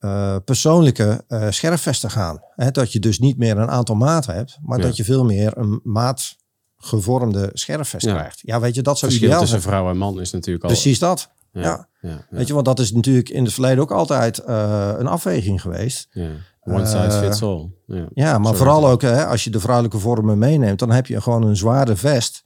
eh, 0.03 0.37
persoonlijke 0.45 1.25
uh, 1.29 1.47
scherfvesten 1.51 2.11
gaan. 2.11 2.41
Hè, 2.55 2.71
dat 2.71 2.93
je 2.93 2.99
dus 2.99 3.19
niet 3.19 3.39
meer 3.39 3.59
een 3.59 3.71
aantal 3.71 3.95
maten 3.95 4.35
hebt, 4.35 4.59
maar 4.63 4.79
Ja. 4.79 4.85
dat 4.85 4.97
je 4.97 5.05
veel 5.05 5.25
meer 5.25 5.57
een 5.59 5.81
maatgevormde 5.83 7.51
scherfvest 7.53 8.07
Ja. 8.07 8.15
krijgt. 8.15 8.41
Ja, 8.43 8.61
weet 8.61 8.75
je, 8.75 8.83
dat 8.83 8.99
zou 8.99 9.13
ideaal 9.13 9.41
tussen 9.41 9.63
vrouw 9.63 9.91
en 9.91 9.97
man 9.97 10.21
is 10.21 10.31
natuurlijk 10.33 10.65
al... 10.65 10.71
Precies 10.71 10.99
dat. 10.99 11.31
Ja. 11.53 11.89
Ja. 12.01 12.27
Weet 12.31 12.47
je, 12.47 12.55
want 12.55 12.67
dat 12.67 12.79
is 12.79 12.93
natuurlijk 12.93 13.29
in 13.29 13.45
het 13.45 13.53
verleden 13.53 13.79
ook 13.83 13.91
altijd 13.93 14.39
eh, 14.39 14.93
een 14.99 15.07
afweging 15.07 15.61
geweest. 15.61 16.09
ja. 16.11 16.29
One 16.65 16.87
size 16.87 17.19
fits 17.23 17.43
all. 17.43 17.71
Ja. 17.87 18.07
Ja, 18.15 18.33
maar 18.39 18.55
Sorry. 18.55 18.57
vooral 18.59 18.89
ook 18.89 19.03
hè, 19.03 19.27
als 19.27 19.45
je 19.45 19.51
de 19.51 19.61
vrouwelijke 19.61 19.99
vormen 19.99 20.39
meeneemt, 20.39 20.79
dan 20.79 20.91
heb 20.91 21.07
je 21.07 21.21
gewoon 21.21 21.43
een 21.43 21.57
zware 21.57 21.97
vest. 21.97 22.45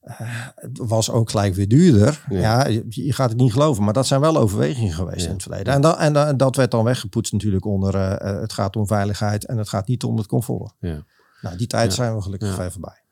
Eh, 0.00 0.16
het 0.54 0.78
was 0.78 1.10
ook 1.10 1.30
gelijk 1.30 1.54
weer 1.54 1.68
duurder. 1.68 2.24
Ja. 2.28 2.38
Ja, 2.40 2.66
je, 2.66 2.84
je 2.88 3.12
gaat 3.12 3.28
het 3.28 3.38
niet 3.38 3.52
geloven, 3.52 3.84
maar 3.84 3.92
dat 3.92 4.06
zijn 4.06 4.20
wel 4.20 4.36
overwegingen 4.36 4.92
geweest 4.94 5.20
Ja. 5.20 5.26
in 5.26 5.32
het 5.32 5.42
verleden. 5.42 5.72
En, 5.72 5.98
en 5.98 6.12
dan- 6.12 6.36
dat 6.36 6.56
werd 6.56 6.70
dan 6.70 6.84
weggepoetst 6.84 7.32
natuurlijk 7.32 7.64
onder 7.64 7.94
eh, 7.94 8.12
eh, 8.34 8.40
het 8.40 8.52
gaat 8.52 8.76
om 8.76 8.86
veiligheid 8.86 9.46
en 9.46 9.58
het 9.58 9.68
gaat 9.68 9.86
niet 9.86 10.04
om 10.04 10.16
het 10.16 10.26
comfort. 10.26 10.72
Ja. 10.80 11.04
Nou, 11.40 11.56
die 11.56 11.66
tijd 11.66 11.94
zijn 11.94 12.14
we 12.16 12.22
gelukkig 12.22 12.54
ver 12.54 12.72
voorbij. 12.72 13.02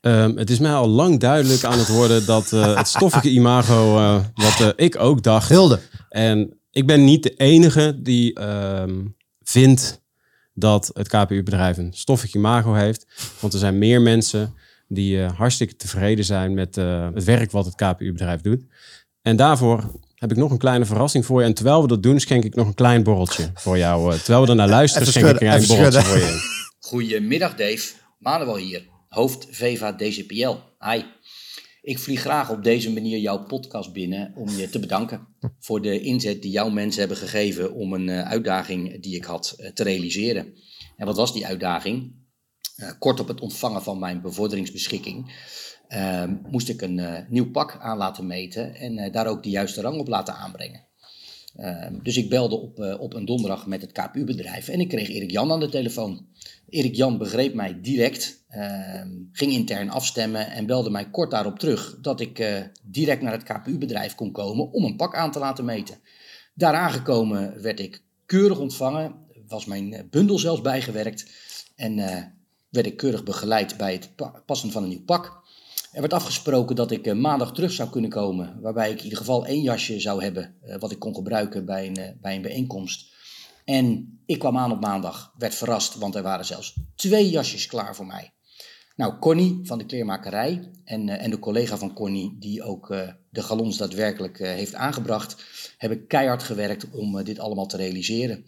Ehm, 0.00 0.36
het 0.36 0.50
is 0.50 0.58
mij 0.58 0.72
al 0.72 0.88
lang 0.88 1.20
duidelijk 1.20 1.64
aan 1.64 1.78
het 1.78 1.88
worden 1.88 2.26
dat 2.26 2.52
eh, 2.52 2.76
het 2.76 2.88
stoffige 2.88 3.30
imago, 3.30 3.96
eh, 3.98 4.24
wat 4.34 4.60
eh, 4.60 4.68
ik 4.86 4.98
ook 4.98 5.22
dacht, 5.22 5.48
Hilde. 5.48 5.80
En 6.08 6.58
ik 6.70 6.86
ben 6.86 7.04
niet 7.04 7.22
de 7.22 7.34
enige 7.34 8.00
die 8.02 8.34
ehm, 8.34 9.00
vindt 9.42 10.00
dat 10.54 10.90
het 10.94 11.08
KPU-bedrijf 11.08 11.76
een 11.76 11.92
stoffig 11.92 12.34
imago 12.34 12.72
heeft. 12.74 13.06
Want 13.40 13.52
er 13.52 13.58
zijn 13.58 13.78
meer 13.78 14.00
mensen 14.02 14.54
die 14.94 15.22
eh, 15.22 15.32
hartstikke 15.32 15.76
tevreden 15.76 16.24
zijn 16.24 16.54
met 16.54 16.76
eh, 16.76 17.08
het 17.14 17.24
werk 17.24 17.50
wat 17.50 17.64
het 17.64 17.74
KPU-bedrijf 17.74 18.40
doet. 18.40 18.62
En 19.22 19.36
daarvoor 19.36 20.00
heb 20.14 20.30
ik 20.30 20.36
nog 20.36 20.50
een 20.50 20.58
kleine 20.58 20.84
verrassing 20.84 21.26
voor 21.26 21.40
je. 21.40 21.46
En 21.46 21.54
terwijl 21.54 21.82
we 21.82 21.88
dat 21.88 22.02
doen, 22.02 22.20
schenk 22.20 22.44
ik 22.44 22.54
nog 22.54 22.66
een 22.66 22.74
klein 22.74 23.02
borreltje 23.02 23.50
voor 23.54 23.78
jou. 23.78 24.12
eh. 24.12 24.18
terwijl 24.18 24.44
we 24.44 24.50
ernaar 24.50 24.68
luisteren, 24.68 25.08
Even 25.08 25.20
schenk 25.20 25.34
ik 25.34 25.40
een 25.40 25.48
klein 25.48 25.66
borreltje 25.66 26.02
voor 26.02 26.18
je. 26.18 26.60
Goedemiddag 26.78 27.54
Dave, 27.54 27.92
Manuel 28.18 28.56
hier, 28.56 28.86
hoofd 29.08 29.46
VEVA 29.50 29.92
DCPL. 29.92 30.54
Hi. 30.78 31.02
Ik 31.82 31.98
vlieg 31.98 32.20
graag 32.20 32.50
op 32.50 32.64
deze 32.64 32.92
manier 32.92 33.18
jouw 33.18 33.44
podcast 33.44 33.92
binnen 33.92 34.32
om 34.34 34.48
je 34.48 34.68
te 34.68 34.78
bedanken 34.78 35.26
voor 35.60 35.82
de 35.82 36.00
inzet 36.00 36.42
die 36.42 36.50
jouw 36.50 36.70
mensen 36.70 37.00
hebben 37.00 37.18
gegeven 37.18 37.74
om 37.74 37.92
een 37.92 38.08
eh, 38.08 38.28
uitdaging 38.30 39.02
die 39.02 39.16
ik 39.16 39.24
had 39.24 39.70
te 39.74 39.82
realiseren. 39.82 40.54
En 40.96 41.06
wat 41.06 41.16
was 41.16 41.32
die 41.32 41.46
uitdaging? 41.46 42.12
Eh, 42.82 42.90
kort 42.98 43.20
op 43.20 43.28
het 43.28 43.40
ontvangen 43.40 43.82
van 43.82 43.98
mijn 43.98 44.20
bevorderingsbeschikking 44.20 45.30
eh, 45.92 46.24
moest 46.50 46.68
ik 46.68 46.82
een 46.82 46.98
eh, 46.98 47.28
nieuw 47.28 47.50
pak 47.50 47.78
aan 47.80 47.96
laten 47.96 48.26
meten 48.26 48.74
en 48.74 48.98
eh, 48.98 49.12
daar 49.12 49.26
ook 49.26 49.42
de 49.42 49.50
juiste 49.50 49.80
rang 49.80 49.98
op 49.98 50.08
laten 50.08 50.34
aanbrengen. 50.34 50.86
Ehm, 51.56 51.98
dus 52.02 52.16
ik 52.16 52.28
belde 52.28 52.60
op, 52.60 52.96
op 52.98 53.14
een 53.14 53.24
donderdag 53.24 53.66
met 53.66 53.80
het 53.80 53.92
KPU-bedrijf 53.92 54.68
en 54.68 54.80
ik 54.80 54.88
kreeg 54.88 55.08
Erik 55.08 55.30
Jan 55.30 55.52
aan 55.52 55.60
de 55.60 55.68
telefoon. 55.68 56.26
Erik 56.68 56.94
Jan 56.94 57.18
begreep 57.18 57.54
mij 57.54 57.80
direct, 57.80 58.44
ehm, 58.48 59.10
ging 59.32 59.52
intern 59.52 59.90
afstemmen 59.90 60.50
en 60.50 60.66
belde 60.66 60.90
mij 60.90 61.10
kort 61.10 61.30
daarop 61.30 61.58
terug 61.58 61.98
dat 62.00 62.20
ik 62.20 62.62
direct 62.82 63.22
naar 63.22 63.32
het 63.32 63.42
KPU-bedrijf 63.42 64.14
kon 64.14 64.32
komen 64.32 64.72
om 64.72 64.84
een 64.84 64.96
pak 64.96 65.14
aan 65.14 65.32
te 65.32 65.38
laten 65.38 65.64
meten. 65.64 65.98
Daar 66.54 66.74
aangekomen 66.74 67.62
werd 67.62 67.80
ik 67.80 68.02
keurig 68.26 68.58
ontvangen, 68.58 69.14
was 69.46 69.64
mijn 69.64 70.06
bundel 70.10 70.38
zelfs 70.38 70.60
bijgewerkt 70.60 71.30
en 71.76 71.98
werd 72.72 72.86
ik 72.86 72.96
keurig 72.96 73.22
begeleid 73.22 73.76
bij 73.76 73.92
het 73.92 74.16
pa- 74.16 74.42
passen 74.46 74.70
van 74.70 74.82
een 74.82 74.88
nieuw 74.88 75.04
pak. 75.04 75.40
Er 75.92 76.00
werd 76.00 76.12
afgesproken 76.12 76.76
dat 76.76 76.90
ik 76.90 77.06
eh, 77.06 77.14
maandag 77.14 77.52
terug 77.52 77.72
zou 77.72 77.90
kunnen 77.90 78.10
komen, 78.10 78.60
waarbij 78.60 78.90
ik 78.90 78.98
in 78.98 79.04
ieder 79.04 79.18
geval 79.18 79.46
één 79.46 79.62
jasje 79.62 80.00
zou 80.00 80.22
hebben 80.22 80.54
eh, 80.62 80.78
wat 80.78 80.90
ik 80.90 80.98
kon 80.98 81.14
gebruiken 81.14 81.64
bij 81.64 81.86
een, 81.86 81.96
eh, 81.96 82.10
bij 82.20 82.36
een 82.36 82.42
bijeenkomst. 82.42 83.12
En 83.64 84.18
ik 84.26 84.38
kwam 84.38 84.58
aan 84.58 84.72
op 84.72 84.80
maandag, 84.80 85.34
werd 85.38 85.54
verrast, 85.54 85.94
want 85.94 86.14
er 86.14 86.22
waren 86.22 86.44
zelfs 86.44 86.74
twee 86.96 87.30
jasjes 87.30 87.66
klaar 87.66 87.96
voor 87.96 88.06
mij. 88.06 88.32
Nou, 88.96 89.18
Connie 89.18 89.60
van 89.62 89.78
de 89.78 89.86
kleermakerij 89.86 90.70
en, 90.84 91.08
en 91.08 91.30
de 91.30 91.38
collega 91.38 91.76
van 91.76 91.94
Connie, 91.94 92.36
die 92.38 92.62
ook 92.62 92.88
de 93.30 93.42
galons 93.42 93.76
daadwerkelijk 93.76 94.38
heeft 94.38 94.74
aangebracht, 94.74 95.44
hebben 95.78 96.06
keihard 96.06 96.42
gewerkt 96.42 96.90
om 96.90 97.24
dit 97.24 97.38
allemaal 97.38 97.66
te 97.66 97.76
realiseren. 97.76 98.44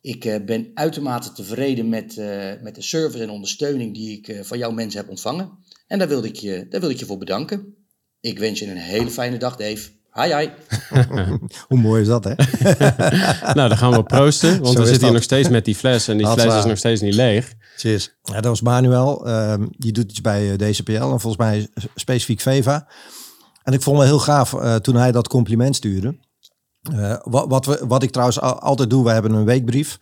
Ik 0.00 0.24
eh, 0.24 0.44
ben 0.44 0.70
uitermate 0.74 1.32
tevreden 1.32 1.88
met, 1.88 2.16
eh, 2.18 2.62
met 2.62 2.74
de 2.74 2.82
service 2.82 3.22
en 3.22 3.30
ondersteuning 3.30 3.94
die 3.94 4.18
ik 4.18 4.28
eh, 4.28 4.40
van 4.42 4.58
jouw 4.58 4.70
mensen 4.70 5.00
heb 5.00 5.08
ontvangen. 5.08 5.50
En 5.86 5.98
daar 5.98 6.08
wilde, 6.08 6.28
ik 6.28 6.36
je, 6.36 6.66
daar 6.68 6.80
wilde 6.80 6.94
ik 6.94 7.00
je 7.00 7.06
voor 7.06 7.18
bedanken. 7.18 7.74
Ik 8.20 8.38
wens 8.38 8.58
je 8.58 8.70
een 8.70 8.76
hele 8.76 9.10
fijne 9.10 9.36
dag, 9.36 9.56
Dave. 9.56 9.90
Hi, 10.12 10.34
hi. 10.34 10.48
Hoe 11.68 11.78
mooi 11.78 12.02
is 12.02 12.08
dat, 12.08 12.24
hè? 12.24 12.34
Nou, 13.54 13.68
dan 13.68 13.76
gaan 13.76 13.92
we 13.92 14.02
proosten. 14.02 14.60
Want 14.60 14.76
Zo 14.76 14.80
we 14.80 14.86
zitten 14.86 15.04
hier 15.04 15.12
nog 15.12 15.22
steeds 15.22 15.48
met 15.48 15.64
die 15.64 15.74
fles. 15.74 16.08
En 16.08 16.16
die 16.16 16.26
fles 16.26 16.54
is 16.54 16.64
nog 16.64 16.78
steeds 16.78 17.00
niet 17.00 17.14
leeg. 17.14 17.54
Cheers. 17.76 18.14
Ja, 18.22 18.34
dat 18.34 18.44
was 18.44 18.60
Manuel. 18.60 19.26
Ehm, 19.26 19.66
die 19.70 19.92
doet 19.92 20.10
iets 20.10 20.20
bij 20.20 20.56
DCPL 20.56 20.92
en 20.92 21.20
volgens 21.20 21.36
mij 21.36 21.68
specifiek 21.94 22.40
Veva. 22.40 22.88
En 23.62 23.72
ik 23.72 23.82
vond 23.82 23.98
het 23.98 24.06
heel 24.06 24.18
gaaf 24.18 24.54
eh, 24.54 24.74
toen 24.74 24.96
hij 24.96 25.12
dat 25.12 25.28
compliment 25.28 25.76
stuurde. 25.76 26.18
Eh, 26.92 27.14
wat, 27.22 27.48
wat, 27.48 27.66
we, 27.66 27.84
wat 27.88 28.02
ik 28.02 28.10
trouwens 28.10 28.40
al- 28.40 28.58
altijd 28.60 28.90
doe, 28.90 29.04
we 29.04 29.10
hebben 29.10 29.32
een 29.32 29.44
weekbrief. 29.44 29.98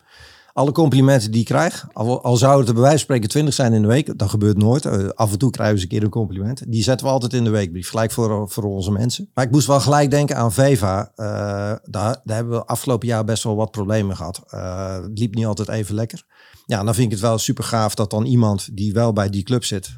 Alle 0.53 0.71
complimenten 0.71 1.31
die 1.31 1.39
ik 1.39 1.45
krijg, 1.45 1.87
al, 1.93 2.23
al 2.23 2.37
zou 2.37 2.59
het 2.59 2.67
er 2.67 2.73
bij 2.73 2.81
wijze 2.83 2.97
van 2.97 3.05
spreken 3.05 3.29
20 3.29 3.53
zijn 3.53 3.73
in 3.73 3.81
de 3.81 3.87
week, 3.87 4.17
dat 4.19 4.29
gebeurt 4.29 4.57
nooit. 4.57 4.85
Eh, 4.85 5.07
af 5.09 5.31
en 5.31 5.37
toe 5.37 5.49
krijgen 5.51 5.75
we 5.75 5.81
eens 5.81 5.91
een 5.91 5.97
keer 5.97 6.03
een 6.07 6.13
compliment. 6.13 6.63
Die 6.71 6.83
zetten 6.83 7.05
we 7.05 7.11
altijd 7.11 7.33
in 7.33 7.43
de 7.43 7.49
weekbrief, 7.49 7.89
gelijk 7.89 8.11
voor, 8.11 8.49
voor 8.49 8.63
onze 8.63 8.91
mensen. 8.91 9.29
Maar 9.33 9.45
ik 9.45 9.51
moest 9.51 9.67
wel 9.67 9.79
gelijk 9.79 10.09
denken 10.11 10.35
aan 10.35 10.53
Veva. 10.53 11.11
Eh, 11.15 11.25
daar, 11.83 12.21
daar 12.23 12.35
hebben 12.35 12.53
we 12.53 12.65
afgelopen 12.65 13.07
jaar 13.07 13.23
best 13.23 13.43
wel 13.43 13.55
wat 13.55 13.71
problemen 13.71 14.15
gehad. 14.15 14.41
Eh, 14.47 14.93
het 15.01 15.19
liep 15.19 15.35
niet 15.35 15.45
altijd 15.45 15.69
even 15.69 15.95
lekker. 15.95 16.23
Ja, 16.65 16.83
dan 16.83 16.93
vind 16.93 17.05
ik 17.05 17.11
het 17.11 17.21
wel 17.21 17.37
super 17.37 17.63
gaaf 17.63 17.95
dat 17.95 18.09
dan 18.09 18.25
iemand 18.25 18.69
die 18.77 18.93
wel 18.93 19.13
bij 19.13 19.29
die 19.29 19.43
club 19.43 19.63
zit, 19.63 19.89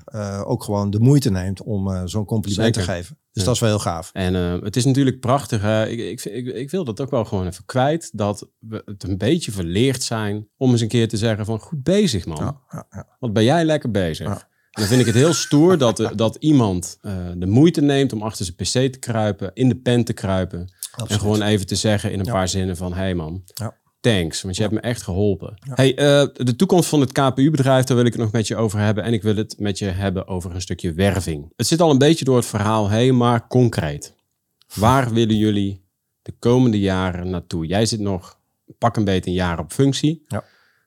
ook 0.43 0.63
gewoon 0.63 0.89
de 0.89 0.99
moeite 0.99 1.29
neemt 1.31 1.61
om 1.63 2.07
zo'n 2.07 2.25
compliment 2.25 2.75
Zeker. 2.75 2.89
te 2.89 2.95
geven. 2.95 3.17
Dus 3.39 3.47
dat 3.47 3.55
is 3.55 3.61
wel 3.61 3.69
heel 3.69 3.93
gaaf. 3.93 4.09
En 4.13 4.35
eh, 4.35 4.61
het 4.61 4.75
is 4.75 4.85
natuurlijk 4.85 5.19
prachtig. 5.19 5.87
Ik, 5.87 5.99
ik, 5.99 6.25
ik, 6.25 6.45
ik 6.47 6.71
wil 6.71 6.83
dat 6.83 7.01
ook 7.01 7.11
wel 7.11 7.25
gewoon 7.25 7.47
even 7.47 7.65
kwijt. 7.65 8.09
Dat 8.13 8.49
we 8.59 8.81
het 8.85 9.03
een 9.03 9.17
beetje 9.17 9.51
verleerd 9.51 10.03
zijn 10.03 10.47
om 10.57 10.71
eens 10.71 10.81
een 10.81 10.87
keer 10.87 11.07
te 11.07 11.17
zeggen 11.17 11.45
van 11.45 11.59
goed 11.59 11.83
bezig 11.83 12.25
man. 12.25 12.37
Ja, 12.37 12.61
ja, 12.71 12.85
ja. 12.91 13.07
Wat 13.19 13.33
ben 13.33 13.43
jij 13.43 13.65
lekker 13.65 13.91
bezig. 13.91 14.27
En 14.69 14.81
dan 14.81 14.85
vind 14.85 14.99
ik 14.99 15.05
het 15.05 15.15
heel 15.15 15.33
stoer 15.33 15.77
dat, 15.77 15.99
eh, 15.99 16.09
dat 16.15 16.35
iemand 16.35 16.97
eh, 17.01 17.13
de 17.35 17.47
moeite 17.47 17.81
neemt 17.81 18.13
om 18.13 18.21
achter 18.21 18.45
zijn 18.45 18.57
pc 18.57 18.93
te 18.93 18.99
kruipen, 18.99 19.51
in 19.53 19.69
de 19.69 19.75
pen 19.75 20.03
te 20.03 20.13
kruipen. 20.13 20.73
En 21.07 21.19
gewoon 21.19 21.41
even 21.41 21.65
te 21.65 21.75
zeggen 21.75 22.11
in 22.11 22.19
een 22.19 22.31
paar 22.31 22.47
zinnen 22.47 22.77
van 22.77 22.93
hey 22.93 23.15
man, 23.15 23.43
Ja. 23.53 23.77
Thanks, 23.99 24.41
want 24.41 24.55
je 24.55 24.61
hebt 24.61 24.73
me 24.73 24.79
echt 24.79 25.01
geholpen. 25.01 25.57
Hey, 25.73 25.95
eh, 25.95 26.27
de 26.33 26.55
toekomst 26.55 26.89
van 26.89 26.99
het 26.99 27.11
KPU-bedrijf, 27.11 27.85
daar 27.85 27.97
wil 27.97 28.05
ik 28.05 28.13
het 28.13 28.21
nog 28.21 28.31
met 28.31 28.47
je 28.47 28.55
over 28.55 28.79
hebben. 28.79 29.03
En 29.03 29.13
ik 29.13 29.21
wil 29.21 29.35
het 29.35 29.55
met 29.59 29.77
je 29.79 29.85
hebben 29.85 30.27
over 30.27 30.55
een 30.55 30.61
stukje 30.61 30.93
werving. 30.93 31.53
Het 31.55 31.67
zit 31.67 31.81
al 31.81 31.91
een 31.91 31.97
beetje 31.97 32.25
door 32.25 32.35
het 32.35 32.45
verhaal 32.45 32.89
heen, 32.89 33.17
maar 33.17 33.47
concreet. 33.47 34.13
Waar 34.73 35.13
willen 35.19 35.37
jullie 35.37 35.83
de 36.21 36.33
komende 36.39 36.79
jaren 36.79 37.29
naartoe? 37.29 37.65
Jij 37.65 37.85
zit 37.85 37.99
nog 37.99 38.37
pak 38.77 38.97
een 38.97 39.03
beetje 39.03 39.29
een 39.29 39.35
jaar 39.35 39.59
op 39.59 39.71
functie. 39.71 40.23
Ja. 40.27 40.43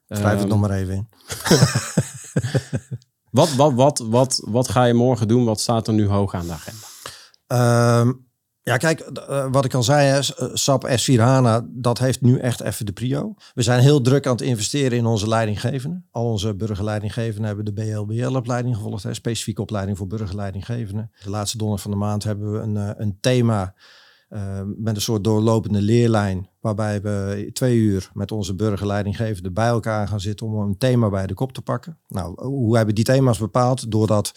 Schrijf 0.08 0.32
het 0.32 0.40
Ehm, 0.40 0.48
nog 0.48 0.60
maar 0.60 0.70
even 0.70 0.94
in. 0.94 1.08
Wat, 3.30 3.54
wat, 3.54 3.72
wat, 3.72 3.98
wat, 3.98 4.42
wat 4.44 4.68
ga 4.68 4.84
je 4.84 4.94
morgen 4.94 5.28
doen? 5.28 5.44
Wat 5.44 5.60
staat 5.60 5.86
er 5.86 5.94
nu 5.94 6.06
hoog 6.06 6.34
aan 6.34 6.46
de 6.46 6.52
agenda? 6.52 6.86
Ehm, 7.46 8.12
ja, 8.64 8.76
kijk, 8.76 9.00
eh, 9.00 9.46
wat 9.50 9.64
ik 9.64 9.74
al 9.74 9.82
zei, 9.82 10.10
eh, 10.10 10.48
SAP 10.52 10.88
S4 10.88 11.20
HANA, 11.20 11.66
dat 11.68 11.98
heeft 11.98 12.20
nu 12.20 12.38
echt 12.38 12.60
even 12.60 12.86
de 12.86 12.92
prio. 12.92 13.34
We 13.54 13.62
zijn 13.62 13.80
heel 13.80 14.00
druk 14.00 14.26
aan 14.26 14.32
het 14.32 14.40
investeren 14.40 14.98
in 14.98 15.06
onze 15.06 15.28
leidinggevenden. 15.28 16.06
Al 16.10 16.24
onze 16.24 16.54
burgerleidinggevenden 16.54 17.44
hebben 17.44 17.64
de 17.64 17.72
BLBL-opleiding 17.72 18.76
gevolgd, 18.76 19.02
hè, 19.02 19.14
specifieke 19.14 19.60
opleiding 19.60 19.98
voor 19.98 20.06
burgerleidinggevenden. 20.06 21.10
De 21.22 21.30
laatste 21.30 21.56
donderdag 21.56 21.84
van 21.84 21.92
de 21.92 22.04
maand 22.04 22.24
hebben 22.24 22.52
we 22.52 22.58
een, 22.58 22.76
eh, 22.76 22.90
een 22.96 23.18
thema 23.20 23.74
met 24.76 24.96
een 24.96 25.02
soort 25.02 25.24
doorlopende 25.24 25.80
leerlijn, 25.80 26.48
waarbij 26.60 27.00
we 27.02 27.50
twee 27.52 27.76
uur 27.76 28.10
met 28.12 28.32
onze 28.32 28.54
burgerleidinggevenden 28.54 29.52
bij 29.52 29.66
elkaar 29.66 30.08
gaan 30.08 30.20
zitten 30.20 30.46
om 30.46 30.54
een 30.54 30.78
thema 30.78 31.08
bij 31.08 31.26
de 31.26 31.34
kop 31.34 31.52
te 31.52 31.62
pakken. 31.62 31.98
Nou, 32.08 32.44
hoe 32.46 32.76
hebben 32.76 32.94
die 32.94 33.04
thema's 33.04 33.38
bepaald? 33.38 33.90
Doordat 33.90 34.32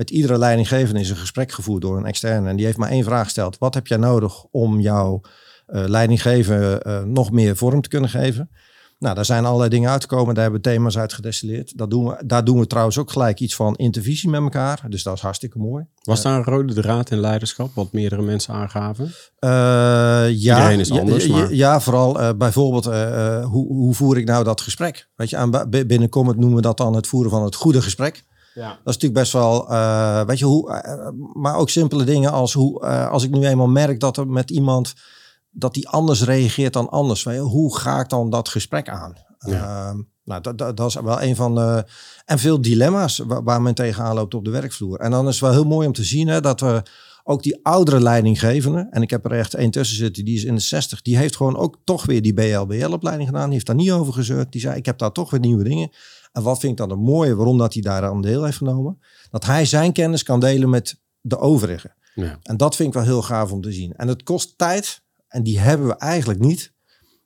met 0.00 0.10
iedere 0.10 0.38
leidinggevende 0.38 1.00
is 1.00 1.10
een 1.10 1.16
gesprek 1.16 1.52
gevoerd 1.52 1.82
door 1.82 1.96
een 1.96 2.06
externe. 2.06 2.48
En 2.48 2.56
die 2.56 2.64
heeft 2.64 2.78
maar 2.78 2.90
één 2.90 3.04
vraag 3.04 3.24
gesteld. 3.24 3.58
Wat 3.58 3.74
heb 3.74 3.86
jij 3.86 3.96
nodig 3.98 4.44
om 4.50 4.80
jouw 4.80 5.20
eh 5.66 5.84
leidinggeven 5.86 6.82
eh, 6.82 7.02
nog 7.02 7.30
meer 7.30 7.56
vorm 7.56 7.80
te 7.80 7.88
kunnen 7.88 8.10
geven? 8.10 8.50
Nou, 8.98 9.14
daar 9.14 9.24
zijn 9.24 9.44
allerlei 9.44 9.70
dingen 9.70 9.90
uitgekomen. 9.90 10.34
Daar 10.34 10.42
hebben 10.42 10.62
we 10.62 10.68
thema's 10.68 10.98
uit 10.98 11.12
gedestilleerd. 11.12 11.78
Dat 11.78 11.90
doen 11.90 12.04
we, 12.06 12.22
daar 12.26 12.44
doen 12.44 12.58
we 12.58 12.66
trouwens 12.66 12.98
ook 12.98 13.10
gelijk 13.10 13.40
iets 13.40 13.54
van 13.54 13.74
intervisie 13.76 14.30
met 14.30 14.40
elkaar. 14.40 14.84
Dus 14.88 15.02
dat 15.02 15.14
is 15.16 15.20
hartstikke 15.22 15.58
mooi. 15.58 15.84
Was 16.02 16.22
daar 16.22 16.36
een 16.36 16.44
rode 16.44 16.74
draad 16.74 17.10
in 17.10 17.18
leiderschap, 17.20 17.70
wat 17.74 17.92
meerdere 17.92 18.22
mensen 18.22 18.54
aangaven? 18.54 19.04
Eh, 19.38 19.50
ja, 19.50 20.56
Iedereen 20.56 20.80
is 20.80 20.90
anders, 20.90 21.24
ja, 21.26 21.32
maar- 21.32 21.54
Ja, 21.54 21.80
vooral 21.80 22.20
eh, 22.20 22.30
bijvoorbeeld, 22.38 22.86
eh, 22.86 23.36
eh, 23.36 23.44
hoe, 23.46 23.66
hoe 23.66 23.94
voer 23.94 24.18
ik 24.18 24.24
nou 24.26 24.44
dat 24.44 24.60
gesprek? 24.60 25.08
Weet 25.14 25.30
je, 25.30 25.36
aan, 25.36 25.50
b- 25.50 25.84
binnen 25.86 26.08
Comet 26.08 26.36
noemen 26.36 26.56
we 26.56 26.62
dat 26.62 26.76
dan 26.76 26.94
het 26.94 27.06
voeren 27.06 27.30
van 27.30 27.44
het 27.44 27.54
goede 27.54 27.82
gesprek. 27.82 28.24
Ja. 28.60 28.68
Dat 28.68 28.78
is 28.78 28.94
natuurlijk 28.94 29.20
best 29.20 29.32
wel, 29.32 29.70
eh, 29.70 30.24
weet 30.24 30.38
je, 30.38 30.44
hoe, 30.44 30.72
eh, 30.72 31.08
maar 31.32 31.56
ook 31.56 31.70
simpele 31.70 32.04
dingen 32.04 32.32
als 32.32 32.52
hoe, 32.52 32.84
eh, 32.84 33.10
als 33.10 33.24
ik 33.24 33.30
nu 33.30 33.46
eenmaal 33.46 33.68
merk 33.68 34.00
dat 34.00 34.16
er 34.16 34.26
met 34.26 34.50
iemand 34.50 34.94
dat 35.50 35.74
die 35.74 35.88
anders 35.88 36.24
reageert 36.24 36.72
dan 36.72 36.88
anders. 36.88 37.24
Hoe 37.24 37.76
ga 37.76 38.00
ik 38.00 38.08
dan 38.08 38.30
dat 38.30 38.48
gesprek 38.48 38.88
aan? 38.88 39.14
Ja. 39.38 39.88
Ehm, 39.88 40.00
nou, 40.24 40.40
dat, 40.42 40.58
dat, 40.58 40.76
dat, 40.76 40.88
is 40.88 40.94
wel 40.94 41.22
een 41.22 41.36
van 41.36 41.54
de. 41.54 41.84
En 42.24 42.38
veel 42.38 42.60
dilemma's 42.60 43.18
waar, 43.18 43.42
waar, 43.42 43.62
men 43.62 43.74
tegenaan 43.74 44.14
loopt 44.14 44.34
op 44.34 44.44
de 44.44 44.50
werkvloer. 44.50 44.98
En 44.98 45.10
dan 45.10 45.28
is 45.28 45.32
het 45.32 45.40
wel 45.40 45.52
heel 45.52 45.64
mooi 45.64 45.86
om 45.86 45.92
te 45.92 46.04
zien 46.04 46.28
hè, 46.28 46.40
dat 46.40 46.60
we 46.60 46.82
ook 47.24 47.42
die 47.42 47.60
oudere 47.62 48.00
leidinggevende. 48.00 48.86
En 48.90 49.02
ik 49.02 49.10
heb 49.10 49.24
er 49.24 49.32
echt 49.32 49.54
één 49.54 49.70
tussen 49.70 49.96
zitten, 49.96 50.24
die 50.24 50.36
is 50.36 50.44
in 50.44 50.54
de 50.54 50.60
60. 50.60 51.02
Die 51.02 51.16
heeft 51.16 51.36
gewoon 51.36 51.56
ook 51.56 51.76
toch 51.84 52.06
weer 52.06 52.22
die 52.22 52.34
BLBL-opleiding 52.34 53.28
gedaan. 53.28 53.44
Die 53.44 53.52
heeft 53.52 53.66
daar 53.66 53.76
niet 53.76 53.92
over 53.92 54.12
gezeurd. 54.12 54.52
Die 54.52 54.60
zei: 54.60 54.76
Ik 54.76 54.86
heb 54.86 54.98
daar 54.98 55.12
toch 55.12 55.30
weer 55.30 55.40
nieuwe 55.40 55.64
dingen. 55.64 55.90
En 56.32 56.42
wat 56.42 56.58
vind 56.58 56.72
ik 56.72 56.78
dan 56.78 56.90
het 56.90 56.98
mooie 56.98 57.34
waarom 57.34 57.58
dat 57.58 57.72
hij 57.72 57.82
daar 57.82 58.04
aan 58.04 58.22
deel 58.22 58.44
heeft 58.44 58.56
genomen? 58.56 58.98
Dat 59.30 59.44
hij 59.46 59.64
zijn 59.64 59.92
kennis 59.92 60.22
kan 60.22 60.40
delen 60.40 60.70
met 60.70 61.00
de 61.20 61.38
overigen. 61.38 61.94
Ja. 62.14 62.38
En 62.42 62.56
dat 62.56 62.76
vind 62.76 62.88
ik 62.88 62.94
wel 62.94 63.04
heel 63.04 63.22
gaaf 63.22 63.52
om 63.52 63.60
te 63.60 63.72
zien. 63.72 63.92
En 63.96 64.08
het 64.08 64.22
kost 64.22 64.58
tijd. 64.58 65.02
En 65.28 65.42
die 65.42 65.58
hebben 65.58 65.86
we 65.86 65.96
eigenlijk 65.96 66.40
niet. 66.40 66.72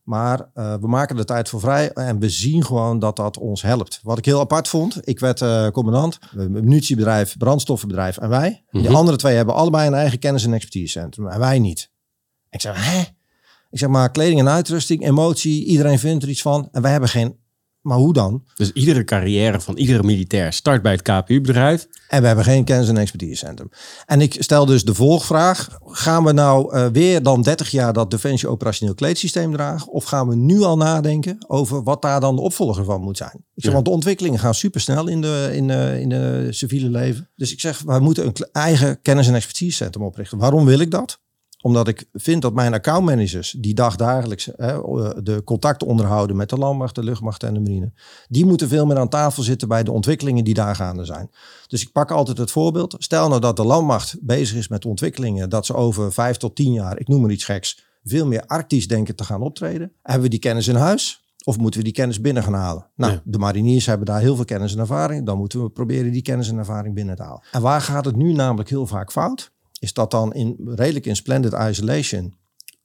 Maar 0.03 0.51
uh, 0.55 0.75
we 0.81 0.87
maken 0.87 1.17
de 1.17 1.25
tijd 1.25 1.49
voor 1.49 1.61
vrij 1.61 1.93
en 1.93 2.19
we 2.19 2.29
zien 2.29 2.65
gewoon 2.65 2.99
dat 2.99 3.17
dat 3.17 3.39
ons 3.39 3.63
helpt. 3.63 4.01
Wat 4.03 4.19
ik 4.19 4.25
heel 4.25 4.41
apart 4.41 4.69
vond, 4.69 5.09
ik 5.09 5.21
werd 5.21 5.41
uh, 5.41 5.69
commandant, 5.69 6.19
een 6.37 6.53
munitiebedrijf, 6.53 7.37
brandstoffenbedrijf 7.37 8.19
en 8.19 8.29
wij. 8.29 8.49
Mm 8.49 8.57
-hmm. 8.71 8.83
Die 8.89 8.97
andere 8.97 9.17
twee 9.17 9.37
hebben 9.37 9.55
allebei 9.55 9.87
een 9.87 9.95
eigen 9.95 10.19
kennis- 10.19 10.45
en 10.45 10.53
expertisecentrum 10.53 11.29
en 11.29 11.39
wij 11.39 11.59
niet. 11.59 11.91
Ik 12.51 12.61
zeg, 12.61 12.93
hè? 12.93 13.01
Ik 13.71 13.79
zeg 13.79 13.89
maar, 13.89 14.11
kleding 14.11 14.41
en 14.41 14.49
uitrusting, 14.49 15.07
emotie, 15.07 15.65
iedereen 15.65 15.99
vindt 15.99 16.23
er 16.23 16.29
iets 16.29 16.43
van 16.43 16.69
en 16.73 16.83
wij 16.83 16.91
hebben 16.91 17.09
geen... 17.09 17.37
Maar 17.85 17.97
hoe 17.97 18.13
dan? 18.13 18.45
Dus 18.55 18.73
iedere 18.73 19.05
carrière 19.05 19.61
van 19.61 19.77
iedere 19.77 20.03
militair 20.03 20.53
start 20.53 20.83
bij 20.83 20.93
het 20.93 21.03
KPU-bedrijf. 21.03 21.89
En 22.09 22.21
we 22.21 22.27
hebben 22.27 22.45
geen 22.45 22.65
kennis- 22.65 22.89
en 22.89 22.97
expertisecentrum. 22.97 23.71
En 24.07 24.21
ik 24.21 24.37
stel 24.39 24.67
dus 24.67 24.85
de 24.85 24.95
volgvraag. 24.95 25.69
Gaan 25.85 26.25
we 26.25 26.33
nou 26.33 26.77
uh, 26.77 26.87
weer 26.87 27.23
dan 27.23 27.43
30 27.43 27.71
jaar 27.71 27.93
dat 27.93 28.11
Defensie 28.11 28.49
operationeel 28.49 28.95
kleedsysteem 28.95 29.53
dragen? 29.53 29.93
Of 29.93 30.05
gaan 30.05 30.29
we 30.29 30.37
nu 30.37 30.63
al 30.63 30.77
nadenken 30.77 31.45
over 31.47 31.83
wat 31.83 32.03
daar 32.03 32.21
dan 32.21 32.37
de 32.37 32.43
opvolger 32.43 32.85
van 32.85 33.01
moet 33.01 33.17
zijn? 33.17 33.35
Ik 33.35 33.63
zeg, 33.63 33.65
ja. 33.65 33.73
want 33.73 33.85
de 33.85 33.91
ontwikkelingen 33.91 34.39
gaan 34.39 34.55
supersnel 34.55 35.09
in 35.09 35.21
de, 35.21 35.51
in, 35.53 35.67
de, 35.67 35.99
in 36.01 36.09
de 36.09 36.47
civiele 36.51 36.91
leven. 36.91 37.31
Dus 37.37 37.53
ik 37.53 37.61
zeg, 37.61 37.83
we 37.87 37.99
moeten 37.99 38.27
een 38.27 38.35
eigen 38.53 39.03
kennis- 39.03 39.29
en 39.29 39.35
expertisecentrum 39.35 40.05
oprichten. 40.05 40.39
Waarom 40.39 40.65
wil 40.65 40.79
ik 40.79 40.91
dat? 40.91 41.23
Omdat 41.65 41.89
ik 41.89 42.09
vind 42.13 42.43
dat 42.43 42.55
mijn 42.55 42.75
accountmanagers, 42.75 43.57
die 43.59 43.75
dagdagelijks 43.75 44.49
hè, 44.57 44.79
de 45.23 45.43
contacten 45.45 45.87
onderhouden 45.87 46.37
met 46.37 46.49
de 46.49 46.57
landmacht, 46.57 46.95
de 46.95 47.03
luchtmacht 47.03 47.43
en 47.43 47.55
de 47.55 47.61
marine, 47.61 47.93
die 48.29 48.47
moeten 48.47 48.69
veel 48.69 48.87
meer 48.87 48.99
aan 48.99 49.09
tafel 49.09 49.43
zitten 49.43 49.69
bij 49.69 49.83
de 49.83 49.93
ontwikkelingen 49.93 50.45
die 50.45 50.55
daar 50.55 50.77
gaande 50.77 51.05
zijn. 51.05 51.31
Dus 51.67 51.83
ik 51.83 51.93
pak 51.93 52.11
altijd 52.11 52.39
het 52.39 52.51
voorbeeld. 52.51 52.95
Stel 52.99 53.29
nou 53.29 53.41
dat 53.41 53.57
de 53.57 53.65
landmacht 53.65 54.17
bezig 54.21 54.57
is 54.57 54.69
met 54.69 54.85
ontwikkelingen, 54.85 55.51
dat 55.51 55.67
ze 55.67 55.75
over 55.75 56.13
vijf 56.13 56.37
tot 56.37 56.57
tien 56.57 56.73
jaar, 56.73 56.99
ik 56.99 57.09
noem 57.09 57.21
maar 57.21 57.31
iets 57.31 57.45
geks, 57.45 57.85
veel 58.03 58.27
meer 58.27 58.47
arctisch 58.47 58.89
denken 58.89 59.17
te 59.17 59.25
gaan 59.25 59.43
optreden. 59.43 59.93
Hebben 60.03 60.23
we 60.23 60.29
die 60.29 60.39
kennis 60.39 60.69
in 60.69 60.75
huis? 60.75 61.23
Of 61.45 61.59
moeten 61.59 61.81
we 61.81 61.85
die 61.85 61.95
kennis 61.95 62.21
binnen 62.21 62.43
gaan 62.43 62.55
halen? 62.55 62.91
Nou, 62.97 63.13
ja. 63.13 63.21
de 63.25 63.39
mariniers 63.39 63.87
hebben 63.87 64.07
daar 64.07 64.21
heel 64.21 64.37
veel 64.37 64.45
kennis 64.45 64.73
en 64.73 64.79
ervaring. 64.79 65.27
Dan 65.27 65.39
moeten 65.39 65.63
we 65.63 65.71
proberen 65.71 66.13
die 66.13 66.23
kennis 66.23 66.49
en 66.49 66.59
ervaring 66.59 66.95
binnen 66.95 67.17
te 67.17 67.23
halen. 67.23 67.43
En 67.53 67.61
waar 67.61 67.81
gaat 67.81 68.05
het 68.05 68.17
nu 68.17 68.33
namelijk 68.33 68.69
heel 68.69 68.87
vaak 68.87 69.13
fout? 69.13 69.53
Is 69.85 69.93
dat 69.93 70.11
dan 70.11 70.33
in 70.33 70.57
redelijk 70.65 71.07
in 71.07 71.17
splendid 71.17 71.53
isolation 71.53 72.35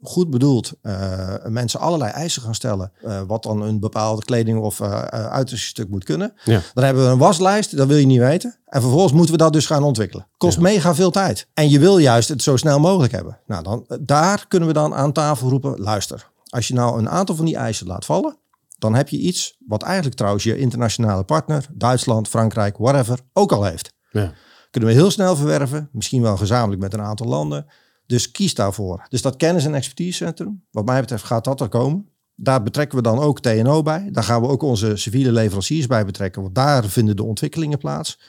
goed 0.01 0.29
bedoeld 0.29 0.73
uh, 0.81 1.33
mensen 1.45 1.79
allerlei 1.79 2.11
eisen 2.11 2.41
gaan 2.41 2.55
stellen. 2.55 2.91
Uh, 3.03 3.21
wat 3.27 3.43
dan 3.43 3.61
een 3.61 3.79
bepaalde 3.79 4.23
kleding 4.23 4.59
of 4.59 4.79
uh, 4.79 5.01
uitrustingstuk 5.07 5.89
moet 5.89 6.03
kunnen. 6.03 6.33
Ja. 6.43 6.61
Dan 6.73 6.83
hebben 6.83 7.03
we 7.03 7.09
een 7.09 7.17
waslijst, 7.17 7.77
dat 7.77 7.87
wil 7.87 7.97
je 7.97 8.05
niet 8.05 8.19
weten. 8.19 8.59
En 8.65 8.81
vervolgens 8.81 9.13
moeten 9.13 9.31
we 9.31 9.37
dat 9.37 9.53
dus 9.53 9.65
gaan 9.65 9.83
ontwikkelen. 9.83 10.27
Kost 10.37 10.55
ja. 10.55 10.61
mega 10.61 10.95
veel 10.95 11.11
tijd. 11.11 11.47
En 11.53 11.69
je 11.69 11.79
wil 11.79 11.97
juist 11.97 12.29
het 12.29 12.43
zo 12.43 12.57
snel 12.57 12.79
mogelijk 12.79 13.11
hebben. 13.11 13.39
Nou, 13.47 13.63
dan, 13.63 13.85
daar 14.01 14.45
kunnen 14.47 14.67
we 14.67 14.73
dan 14.73 14.93
aan 14.93 15.11
tafel 15.11 15.49
roepen, 15.49 15.79
luister. 15.79 16.29
Als 16.49 16.67
je 16.67 16.73
nou 16.73 16.99
een 16.99 17.09
aantal 17.09 17.35
van 17.35 17.45
die 17.45 17.55
eisen 17.55 17.87
laat 17.87 18.05
vallen. 18.05 18.37
Dan 18.77 18.95
heb 18.95 19.09
je 19.09 19.17
iets 19.17 19.57
wat 19.67 19.83
eigenlijk 19.83 20.15
trouwens 20.15 20.43
je 20.43 20.57
internationale 20.57 21.23
partner, 21.23 21.65
Duitsland, 21.73 22.27
Frankrijk, 22.27 22.77
whatever, 22.77 23.19
ook 23.33 23.51
al 23.51 23.63
heeft. 23.63 23.93
Ja 24.11 24.33
kunnen 24.69 24.89
we 24.89 24.95
heel 24.95 25.11
snel 25.11 25.35
verwerven. 25.35 25.89
Misschien 25.91 26.21
wel 26.21 26.37
gezamenlijk 26.37 26.81
met 26.81 26.93
een 26.93 27.01
aantal 27.01 27.27
landen. 27.27 27.65
Dus 28.05 28.31
kies 28.31 28.53
daarvoor. 28.53 29.05
Dus 29.09 29.21
dat 29.21 29.35
kennis- 29.35 29.65
en 29.65 29.75
expertisecentrum, 29.75 30.63
wat 30.71 30.85
mij 30.85 30.99
betreft 30.99 31.23
gaat 31.23 31.43
dat 31.43 31.61
er 31.61 31.69
komen. 31.69 32.09
Daar 32.35 32.63
betrekken 32.63 32.97
we 32.97 33.03
dan 33.03 33.19
ook 33.19 33.39
TNO 33.39 33.81
bij. 33.81 34.09
Daar 34.11 34.23
gaan 34.23 34.41
we 34.41 34.47
ook 34.47 34.61
onze 34.61 34.95
civiele 34.95 35.31
leveranciers 35.31 35.87
bij 35.87 36.05
betrekken. 36.05 36.41
Want 36.41 36.55
daar 36.55 36.85
vinden 36.85 37.15
de 37.15 37.23
ontwikkelingen 37.23 37.77
plaats. 37.77 38.19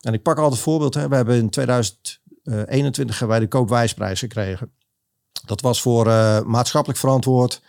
En 0.00 0.12
ik 0.12 0.22
pak 0.22 0.38
altijd 0.38 0.60
voorbeeld. 0.60 0.94
Hè. 0.94 1.08
We 1.08 1.14
hebben 1.14 1.36
in 1.36 1.50
2021 1.50 3.18
hebben 3.18 3.36
wij 3.36 3.46
de 3.46 3.48
koopwijsprijs 3.48 4.18
gekregen. 4.18 4.70
Dat 5.46 5.60
was 5.60 5.82
voor 5.82 6.06
uh, 6.06 6.40
maatschappelijk 6.40 6.98
verantwoord 6.98 7.62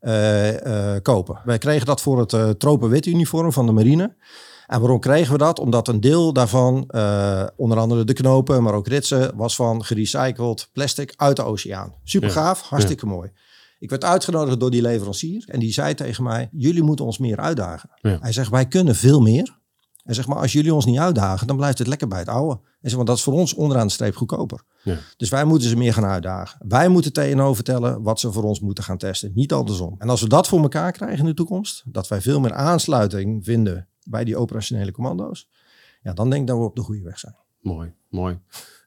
uh, 0.00 0.52
uh, 0.52 0.96
kopen. 1.02 1.40
Wij 1.44 1.58
kregen 1.58 1.86
dat 1.86 2.00
voor 2.00 2.18
het 2.20 2.60
tropenwit 2.60 3.06
uniform 3.06 3.52
van 3.52 3.66
de 3.66 3.72
marine. 3.72 4.14
En 4.66 4.80
waarom 4.80 5.00
kregen 5.00 5.32
we 5.32 5.38
dat? 5.38 5.58
Omdat 5.58 5.88
een 5.88 6.00
deel 6.00 6.32
daarvan, 6.32 6.88
uh, 6.88 7.46
onder 7.56 7.78
andere 7.78 8.04
de 8.04 8.12
knopen, 8.12 8.62
maar 8.62 8.74
ook 8.74 8.88
ritsen, 8.88 9.36
was 9.36 9.56
van 9.56 9.84
gerecycled 9.84 10.68
plastic 10.72 11.12
uit 11.16 11.36
de 11.36 11.42
oceaan. 11.42 11.94
Super 12.02 12.30
gaaf, 12.30 12.60
ja. 12.60 12.66
hartstikke 12.68 13.06
ja. 13.06 13.12
mooi. 13.12 13.30
Ik 13.78 13.90
werd 13.90 14.04
uitgenodigd 14.04 14.60
door 14.60 14.70
die 14.70 14.82
leverancier 14.82 15.44
en 15.48 15.60
die 15.60 15.72
zei 15.72 15.94
tegen 15.94 16.24
mij, 16.24 16.48
jullie 16.52 16.82
moeten 16.82 17.04
ons 17.04 17.18
meer 17.18 17.36
uitdagen. 17.36 17.90
Ja. 18.00 18.18
Hij 18.20 18.32
zegt, 18.32 18.50
wij 18.50 18.66
kunnen 18.66 18.94
veel 18.94 19.20
meer. 19.20 19.62
En 20.04 20.14
zeg 20.14 20.26
maar, 20.26 20.38
als 20.38 20.52
jullie 20.52 20.74
ons 20.74 20.84
niet 20.84 20.98
uitdagen, 20.98 21.46
dan 21.46 21.56
blijft 21.56 21.78
het 21.78 21.86
lekker 21.86 22.08
bij 22.08 22.18
het 22.18 22.28
oude. 22.28 22.54
En 22.54 22.90
zeg 22.90 22.96
maar, 22.96 23.04
dat 23.04 23.16
is 23.16 23.22
voor 23.22 23.32
ons 23.32 23.54
onderaan 23.54 23.86
de 23.86 23.92
streep 23.92 24.16
goedkoper. 24.16 24.62
Ja. 24.82 24.96
Dus 25.16 25.28
wij 25.28 25.44
moeten 25.44 25.68
ze 25.68 25.76
meer 25.76 25.92
gaan 25.92 26.04
uitdagen. 26.04 26.60
Wij 26.68 26.88
moeten 26.88 27.12
TNO 27.12 27.54
vertellen 27.54 28.02
wat 28.02 28.20
ze 28.20 28.32
voor 28.32 28.42
ons 28.42 28.60
moeten 28.60 28.84
gaan 28.84 28.98
testen. 28.98 29.32
Niet 29.34 29.52
andersom. 29.52 29.94
En 29.98 30.08
als 30.08 30.20
we 30.20 30.28
dat 30.28 30.48
voor 30.48 30.62
elkaar 30.62 30.92
krijgen 30.92 31.18
in 31.18 31.24
de 31.24 31.34
toekomst, 31.34 31.82
dat 31.86 32.08
wij 32.08 32.20
veel 32.20 32.40
meer 32.40 32.52
aansluiting 32.52 33.44
vinden 33.44 33.88
bij 34.04 34.24
die 34.24 34.36
operationele 34.36 34.92
commando's, 34.92 35.48
ja, 36.02 36.12
dan 36.12 36.30
denk 36.30 36.42
ik 36.42 36.48
dat 36.48 36.58
we 36.58 36.64
op 36.64 36.76
de 36.76 36.82
goede 36.82 37.02
weg 37.02 37.18
zijn. 37.18 37.36
Mooi, 37.60 37.92
mooi. 38.08 38.38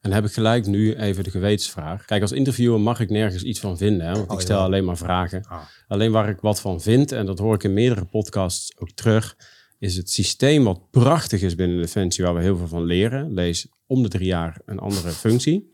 En 0.02 0.12
heb 0.12 0.26
ik 0.26 0.32
gelijk 0.32 0.66
nu 0.66 0.96
even 0.96 1.24
de 1.24 1.30
gewetensvraag. 1.30 2.06
Kijk, 2.06 2.22
als 2.22 2.32
interviewer 2.32 2.80
mag 2.80 3.00
ik 3.00 3.10
nergens 3.10 3.44
iets 3.44 3.60
van 3.60 3.78
vinden, 3.78 4.08
hè, 4.08 4.14
want 4.14 4.30
oh, 4.30 4.34
ik 4.34 4.42
stel 4.42 4.58
ja. 4.58 4.64
alleen 4.64 4.86
maar 4.86 4.98
vragen. 4.98 5.46
Ah. 5.48 5.60
Alleen 5.88 6.12
waar 6.12 6.30
ik 6.30 6.40
wat 6.40 6.62
van 6.62 6.82
vind, 6.82 7.12
en 7.12 7.26
dat 7.26 7.40
hoor 7.40 7.56
ik 7.56 7.64
in 7.64 7.74
meerdere 7.74 8.06
podcasts 8.06 8.78
ook 8.78 8.92
terug, 8.92 9.38
is 9.80 9.96
het 9.96 10.10
systeem 10.10 10.64
wat 10.64 10.90
prachtig 10.92 11.42
is 11.42 11.56
binnen 11.56 11.82
Defensie, 11.82 12.24
waar 12.24 12.34
we 12.34 12.42
heel 12.42 12.58
veel 12.58 12.68
van 12.68 12.84
leren. 12.84 13.34
Lees 13.34 13.68
om 13.88 14.04
de 14.04 14.10
drie 14.10 14.28
jaar 14.28 14.62
een 14.66 14.80
andere 14.80 15.10
functie. 15.26 15.72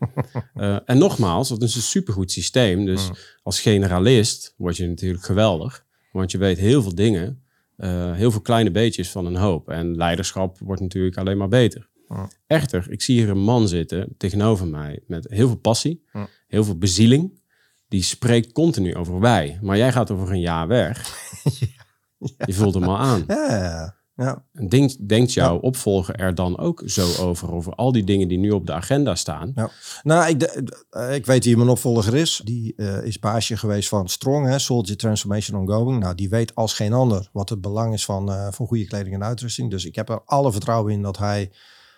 uh, 0.55 0.77
en 0.85 0.97
nogmaals, 0.97 1.49
dat 1.49 1.61
is 1.61 1.75
een 1.75 1.81
supergoed 1.81 2.31
systeem. 2.31 2.85
Dus 2.85 3.07
mm. 3.07 3.15
als 3.43 3.61
generalist 3.61 4.53
word 4.57 4.77
je 4.77 4.87
natuurlijk 4.87 5.23
geweldig, 5.23 5.85
want 6.11 6.31
je 6.31 6.37
weet 6.37 6.57
heel 6.57 6.81
veel 6.81 6.95
dingen. 6.95 7.42
Uh, 7.83 8.13
heel 8.13 8.31
veel 8.31 8.41
kleine 8.41 8.71
beetjes 8.71 9.11
van 9.11 9.25
een 9.25 9.35
hoop. 9.35 9.69
En 9.69 9.95
leiderschap 9.95 10.57
wordt 10.59 10.81
natuurlijk 10.81 11.17
alleen 11.17 11.37
maar 11.37 11.47
beter. 11.47 11.89
Ja. 12.07 12.29
Echter, 12.47 12.85
ik 12.89 13.01
zie 13.01 13.19
hier 13.19 13.29
een 13.29 13.43
man 13.43 13.67
zitten 13.67 14.15
tegenover 14.17 14.67
mij 14.67 14.99
met 15.07 15.25
heel 15.29 15.47
veel 15.47 15.57
passie, 15.57 16.03
Ja. 16.13 16.27
heel 16.47 16.63
veel 16.63 16.77
bezieling. 16.77 17.41
Die 17.87 18.03
spreekt 18.03 18.51
continu 18.51 18.95
over 18.95 19.19
wij. 19.19 19.59
Maar 19.61 19.77
jij 19.77 19.91
gaat 19.91 20.11
over 20.11 20.31
een 20.31 20.39
jaar 20.39 20.67
weg. 20.67 21.13
Je 22.45 22.53
vult 22.53 22.73
hem 22.73 22.83
al 22.83 22.97
aan. 22.97 23.23
Ja, 23.27 23.95
ja, 24.15 24.23
ja. 24.23 24.45
En 24.53 24.69
Denkt, 24.69 25.09
denkt 25.09 25.33
jouw 25.33 25.57
opvolger 25.57 26.15
er 26.15 26.35
dan 26.35 26.57
ook 26.57 26.81
zo 26.85 27.23
over? 27.23 27.51
Over 27.51 27.75
al 27.75 27.91
die 27.91 28.03
dingen 28.03 28.27
die 28.27 28.37
nu 28.37 28.51
op 28.51 28.65
de 28.65 28.73
agenda 28.73 29.15
staan? 29.15 29.51
Ja. 29.55 29.69
Nou, 30.03 30.29
ik, 30.29 30.41
eh, 30.41 31.15
ik 31.15 31.25
weet 31.25 31.45
wie 31.45 31.57
mijn 31.57 31.69
opvolger 31.69 32.15
is. 32.15 32.41
Die 32.43 32.73
eh, 32.75 33.03
is 33.03 33.19
baasje 33.19 33.57
geweest 33.57 33.89
van 33.89 34.09
Strong, 34.09 34.47
hè, 34.47 34.59
Soldier 34.59 34.97
Transformation 34.97 35.59
Ongoing. 35.59 35.99
Nou, 35.99 36.15
die 36.15 36.29
weet 36.29 36.55
als 36.55 36.73
geen 36.73 36.93
ander 36.93 37.29
wat 37.31 37.49
het 37.49 37.61
belang 37.61 37.93
is 37.93 38.05
van, 38.05 38.31
eh, 38.31 38.47
van 38.51 38.67
goede 38.67 38.85
kleding 38.85 39.15
en 39.15 39.23
uitrusting. 39.23 39.69
Dus 39.69 39.85
ik 39.85 39.95
heb 39.95 40.09
er 40.09 40.21
alle 40.25 40.51
vertrouwen 40.51 40.93
in 40.93 41.01
dat 41.01 41.17
hij 41.17 41.51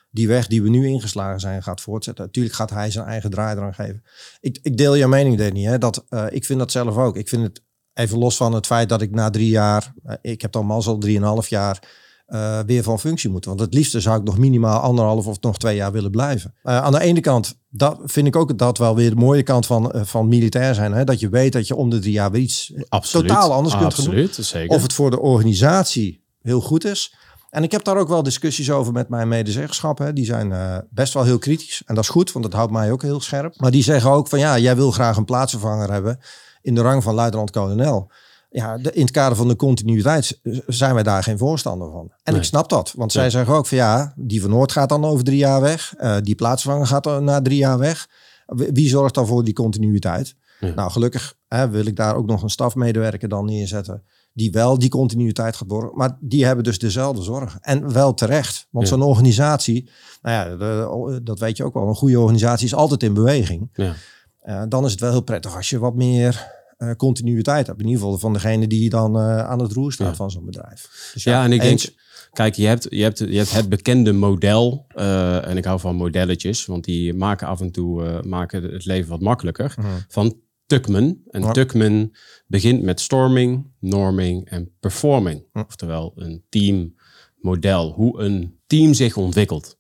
die 0.10 0.28
weg 0.28 0.48
die 0.48 0.62
we 0.62 0.70
nu 0.70 0.88
ingeslagen 0.88 1.40
zijn 1.40 1.64
gaat 1.64 1.82
voortzetten. 1.82 2.26
Natuurlijk 2.26 2.56
gaat 2.56 2.70
hij 2.70 2.92
zijn 2.92 3.06
eigen 3.06 3.30
draai 3.30 3.58
eraan 3.58 3.74
geven. 3.74 4.04
Ik, 4.40 4.60
ik 4.62 4.78
deel 4.78 4.98
jouw 4.98 5.10
mening, 5.10 5.38
Danny. 5.38 5.64
Hè, 5.64 5.78
dat, 5.78 6.06
ik 6.30 6.46
vind 6.46 6.60
dat 6.60 6.72
zelf 6.72 6.98
ook. 6.98 7.18
Ik 7.18 7.30
vind 7.30 7.44
het 7.44 7.64
even 7.94 8.18
los 8.18 8.38
van 8.38 8.54
het 8.54 8.66
feit 8.66 8.90
dat 8.90 9.02
ik 9.02 9.12
na 9.12 9.30
drie 9.30 9.50
jaar, 9.50 9.94
ik 10.22 10.42
heb 10.42 10.52
dan 10.52 10.66
mazzel 10.66 10.98
drieënhalf 10.98 11.48
jaar, 11.48 12.05
eh, 12.26 12.60
weer 12.66 12.84
van 12.84 13.00
functie 13.00 13.30
moet. 13.30 13.46
Want 13.46 13.60
het 13.60 13.74
liefste 13.74 14.00
zou 14.00 14.20
ik 14.20 14.24
nog 14.24 14.38
minimaal 14.38 14.80
anderhalf 14.80 15.28
of 15.28 15.42
nog 15.42 15.58
twee 15.58 15.76
jaar 15.76 15.92
willen 15.92 16.12
blijven. 16.12 16.54
Eh, 16.64 16.78
aan 16.78 16.92
de 16.92 17.02
ene 17.02 17.20
kant, 17.20 17.58
dat 17.70 18.00
vind 18.04 18.28
ik 18.28 18.36
ook 18.36 18.58
dat 18.58 18.78
wel 18.78 18.96
weer 18.96 19.10
de 19.10 19.16
mooie 19.16 19.44
kant 19.44 19.66
van, 19.66 19.92
eh, 19.92 20.02
van 20.04 20.28
militair 20.28 20.76
zijn. 20.76 20.94
Hè? 20.94 21.04
Dat 21.04 21.20
je 21.20 21.30
weet 21.30 21.54
dat 21.54 21.68
je 21.68 21.76
om 21.76 21.90
de 21.90 22.00
drie 22.00 22.14
jaar 22.14 22.32
weer 22.32 22.42
iets 22.42 22.74
Absoluut. 22.90 23.28
totaal 23.28 23.54
anders 23.54 23.78
kunt 23.78 23.94
gaan 23.94 24.04
doen. 24.04 24.14
Absoluut, 24.14 24.46
zeker. 24.46 24.76
Of 24.76 24.82
het 24.82 24.94
voor 24.94 25.10
de 25.10 25.20
organisatie 25.20 26.24
heel 26.42 26.62
goed 26.62 26.86
is. 26.86 27.16
En 27.50 27.64
ik 27.64 27.72
heb 27.72 27.84
daar 27.84 27.98
ook 27.98 28.08
wel 28.08 28.24
discussies 28.24 28.72
over 28.72 28.94
met 28.94 29.10
mijn 29.10 29.28
medezeggerschappen. 29.28 30.16
Die 30.16 30.26
zijn 30.26 30.54
best 30.90 31.14
wel 31.14 31.24
heel 31.24 31.38
kritisch. 31.38 31.82
En 31.86 31.96
dat 31.96 32.04
is 32.04 32.10
goed, 32.10 32.32
want 32.32 32.46
dat 32.46 32.54
houdt 32.54 32.72
mij 32.72 32.92
ook 32.92 33.02
heel 33.02 33.22
scherp. 33.22 33.60
Maar 33.60 33.72
die 33.72 33.84
zeggen 33.84 34.12
ook 34.12 34.28
van 34.28 34.40
ja, 34.40 34.58
jij 34.58 34.76
wil 34.76 34.92
graag 34.92 35.18
een 35.18 35.26
plaatsvervanger 35.26 35.92
hebben 35.92 36.20
in 36.62 36.76
de 36.76 36.82
rang 36.82 37.04
van 37.04 37.14
luitenant-kolonel. 37.14 38.12
Ja, 38.56 38.78
de, 38.78 38.92
in 38.92 39.02
het 39.02 39.12
kader 39.12 39.38
van 39.38 39.48
de 39.48 39.56
continuïteit 39.56 40.40
zijn 40.68 40.94
wij 40.94 41.04
daar 41.04 41.24
geen 41.24 41.38
voorstander 41.38 41.92
van. 41.92 42.12
En 42.24 42.32
Nee. 42.32 42.42
ik 42.42 42.48
snap 42.48 42.70
dat, 42.70 42.94
want 42.96 43.12
zij 43.12 43.30
zeggen 43.30 43.54
ook 43.56 43.68
van 43.68 43.78
ja, 43.78 44.14
die 44.16 44.42
van 44.42 44.50
Noord 44.50 44.72
gaat 44.72 44.90
dan 44.90 45.06
over 45.06 45.24
drie 45.24 45.38
jaar 45.38 45.62
weg. 45.62 45.94
Eh, 45.98 46.18
die 46.22 46.36
plaatsvervanger 46.36 46.88
gaat 46.88 47.04
dan 47.04 47.24
na 47.24 47.42
drie 47.42 47.58
jaar 47.58 47.78
weg. 47.78 48.08
Wie 48.46 48.90
zorgt 48.90 49.14
dan 49.16 49.28
voor 49.28 49.44
die 49.44 49.54
continuïteit? 49.54 50.36
Ja. 50.60 50.74
Nou, 50.74 50.92
gelukkig 50.92 51.36
hè, 51.48 51.70
wil 51.70 51.86
ik 51.86 51.96
daar 51.96 52.16
ook 52.16 52.26
nog 52.26 52.42
een 52.44 52.50
stafmedewerker 52.50 53.30
dan 53.30 53.46
neerzetten. 53.46 54.04
Die 54.34 54.52
wel 54.52 54.80
die 54.80 54.90
continuïteit 54.90 55.56
gaat 55.56 55.68
borgen. 55.68 55.92
Maar 55.98 56.18
die 56.20 56.46
hebben 56.46 56.64
dus 56.64 56.80
dezelfde 56.80 57.22
zorg. 57.22 57.58
En 57.62 57.94
wel 57.94 58.14
terecht. 58.14 58.68
Want 58.72 58.88
Ja. 58.88 58.94
zo'n 58.94 59.02
organisatie, 59.08 59.90
nou 60.22 60.36
ja, 60.50 60.56
de- 60.56 61.24
dat 61.24 61.40
weet 61.40 61.58
je 61.58 61.64
ook 61.64 61.74
wel. 61.74 61.88
Een 61.88 61.96
goede 61.96 62.20
organisatie 62.20 62.66
is 62.66 62.76
altijd 62.76 63.04
in 63.04 63.14
beweging. 63.14 63.70
Ja. 63.74 63.94
Eh, 64.42 64.62
dan 64.70 64.86
is 64.86 64.92
het 64.92 65.00
wel 65.00 65.12
heel 65.12 65.22
prettig 65.22 65.56
als 65.56 65.70
je 65.70 65.80
wat 65.80 65.96
meer 65.96 66.52
eh, 66.78 66.92
continuïteit 66.98 67.68
hebt. 67.68 67.80
In 67.80 67.86
ieder 67.86 68.02
geval 68.02 68.18
van 68.18 68.34
degene 68.34 68.68
die 68.68 68.90
dan 68.90 69.16
eh, 69.18 69.40
aan 69.40 69.60
het 69.62 69.72
roer 69.72 69.92
staat 69.92 70.08
Ja. 70.08 70.16
van 70.16 70.32
zo'n 70.32 70.46
bedrijf. 70.46 71.10
Dus 71.14 71.24
Ja, 71.24 71.44
en 71.44 71.52
ik 71.52 71.62
eens. 71.64 71.84
denk, 71.84 71.96
kijk, 72.34 72.56
je 72.56 72.66
hebt, 72.68 72.88
je, 72.90 73.02
hebt, 73.04 73.18
je 73.20 73.38
hebt 73.38 73.52
het 73.54 73.70
bekende 73.70 74.14
model. 74.14 74.86
eh, 74.88 75.48
en 75.48 75.58
ik 75.58 75.66
hou 75.66 75.80
van 75.80 75.96
modelletjes, 75.96 76.66
want 76.66 76.84
die 76.84 77.14
maken 77.14 77.48
af 77.48 77.62
en 77.62 77.72
toe 77.72 78.22
maken 78.24 78.64
het 78.64 78.86
leven 78.86 79.10
wat 79.10 79.22
makkelijker. 79.22 79.74
Mhm. 79.78 79.88
Van 80.08 80.44
Tuckman. 80.66 81.18
En 81.30 81.42
Ja. 81.42 81.52
Tuckman 81.52 82.16
begint 82.48 82.82
met 82.82 83.00
storming, 83.00 83.72
norming 83.80 84.50
en 84.50 84.72
performing. 84.80 85.44
Oftewel 85.54 86.14
een 86.16 86.44
teammodel, 86.50 87.92
hoe 87.92 88.20
een 88.22 88.60
team 88.68 88.94
zich 88.94 89.18
ontwikkelt. 89.18 89.78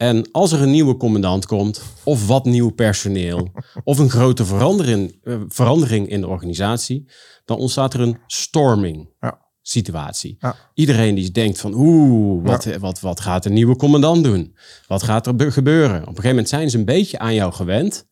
En 0.00 0.28
als 0.32 0.52
er 0.52 0.62
een 0.62 0.70
nieuwe 0.70 0.96
commandant 0.96 1.46
komt, 1.46 1.82
of 2.04 2.26
wat 2.26 2.44
nieuw 2.44 2.70
personeel, 2.70 3.52
of 3.84 3.98
een 3.98 4.10
grote 4.10 4.44
verandering, 4.44 5.18
eh, 5.24 5.34
verandering 5.48 6.08
in 6.08 6.20
de 6.20 6.28
organisatie, 6.28 7.10
dan 7.44 7.56
ontstaat 7.58 7.94
er 7.94 8.00
een 8.00 8.18
storming 8.26 9.08
Ja. 9.20 9.38
situatie. 9.62 10.36
Ja. 10.38 10.56
Iedereen 10.74 11.14
die 11.14 11.30
denkt 11.30 11.60
van, 11.60 11.74
oeh, 11.74 12.44
wat, 12.46 12.64
wat, 12.64 13.00
wat 13.00 13.20
gaat 13.20 13.42
de 13.42 13.50
nieuwe 13.50 13.76
commandant 13.76 14.24
doen? 14.24 14.56
Wat 14.86 15.02
gaat 15.02 15.26
er 15.26 15.36
be- 15.36 15.50
gebeuren? 15.52 15.94
Op 16.00 16.00
een 16.00 16.06
gegeven 16.08 16.28
moment 16.28 16.48
zijn 16.48 16.70
ze 16.70 16.78
een 16.78 16.84
beetje 16.84 17.18
aan 17.18 17.34
jou 17.34 17.52
gewend. 17.52 18.08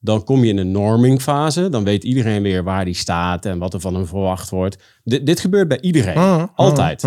Dan 0.00 0.24
kom 0.24 0.44
je 0.44 0.50
in 0.50 0.58
een 0.58 0.70
norming 0.72 1.22
fase. 1.22 1.68
Dan 1.68 1.84
weet 1.84 2.04
iedereen 2.04 2.42
weer 2.42 2.64
waar 2.64 2.84
die 2.84 2.94
staat 2.94 3.44
en 3.46 3.58
wat 3.58 3.74
er 3.74 3.80
van 3.80 3.94
hem 3.94 4.06
verwacht 4.06 4.50
wordt. 4.50 4.76
Dit, 5.04 5.26
dit 5.26 5.40
gebeurt 5.40 5.68
bij 5.68 5.80
iedereen. 5.80 6.18
Mhm, 6.18 6.46
Altijd. 6.54 7.02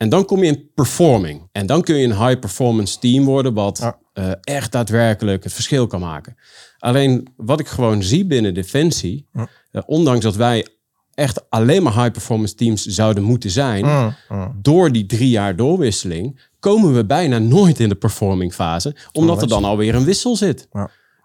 En 0.00 0.08
dan 0.08 0.24
kom 0.24 0.38
je 0.42 0.46
in 0.46 0.70
performing. 0.74 1.48
En 1.52 1.66
dan 1.66 1.82
kun 1.82 1.96
je 1.96 2.04
een 2.04 2.26
high 2.26 2.38
performance 2.38 2.98
team 2.98 3.24
worden 3.24 3.54
wat 3.54 3.78
Ja. 3.78 3.98
eh, 4.12 4.30
echt 4.40 4.72
daadwerkelijk 4.72 5.44
het 5.44 5.52
verschil 5.52 5.86
kan 5.86 6.00
maken. 6.00 6.36
Alleen 6.78 7.28
wat 7.36 7.60
ik 7.60 7.68
gewoon 7.68 8.02
zie 8.02 8.26
binnen 8.26 8.54
Defensie, 8.54 9.26
Ja. 9.32 9.48
eh, 9.72 9.82
ondanks 9.86 10.24
dat 10.24 10.36
wij 10.36 10.66
echt 11.14 11.50
alleen 11.50 11.82
maar 11.82 11.92
high 11.94 12.10
performance 12.10 12.54
teams 12.54 12.84
zouden 12.86 13.22
moeten 13.22 13.50
zijn, 13.50 14.14
door 14.62 14.92
die 14.92 15.06
drie 15.06 15.30
jaar 15.30 15.56
doorwisseling 15.56 16.40
komen 16.58 16.94
we 16.94 17.04
bijna 17.06 17.38
nooit 17.38 17.80
in 17.80 17.88
de 17.88 17.94
performing 17.94 18.54
fase, 18.54 18.96
omdat 19.12 19.42
er 19.42 19.48
dan 19.48 19.64
alweer 19.64 19.94
een 19.94 20.04
wissel 20.04 20.36
zit. 20.36 20.68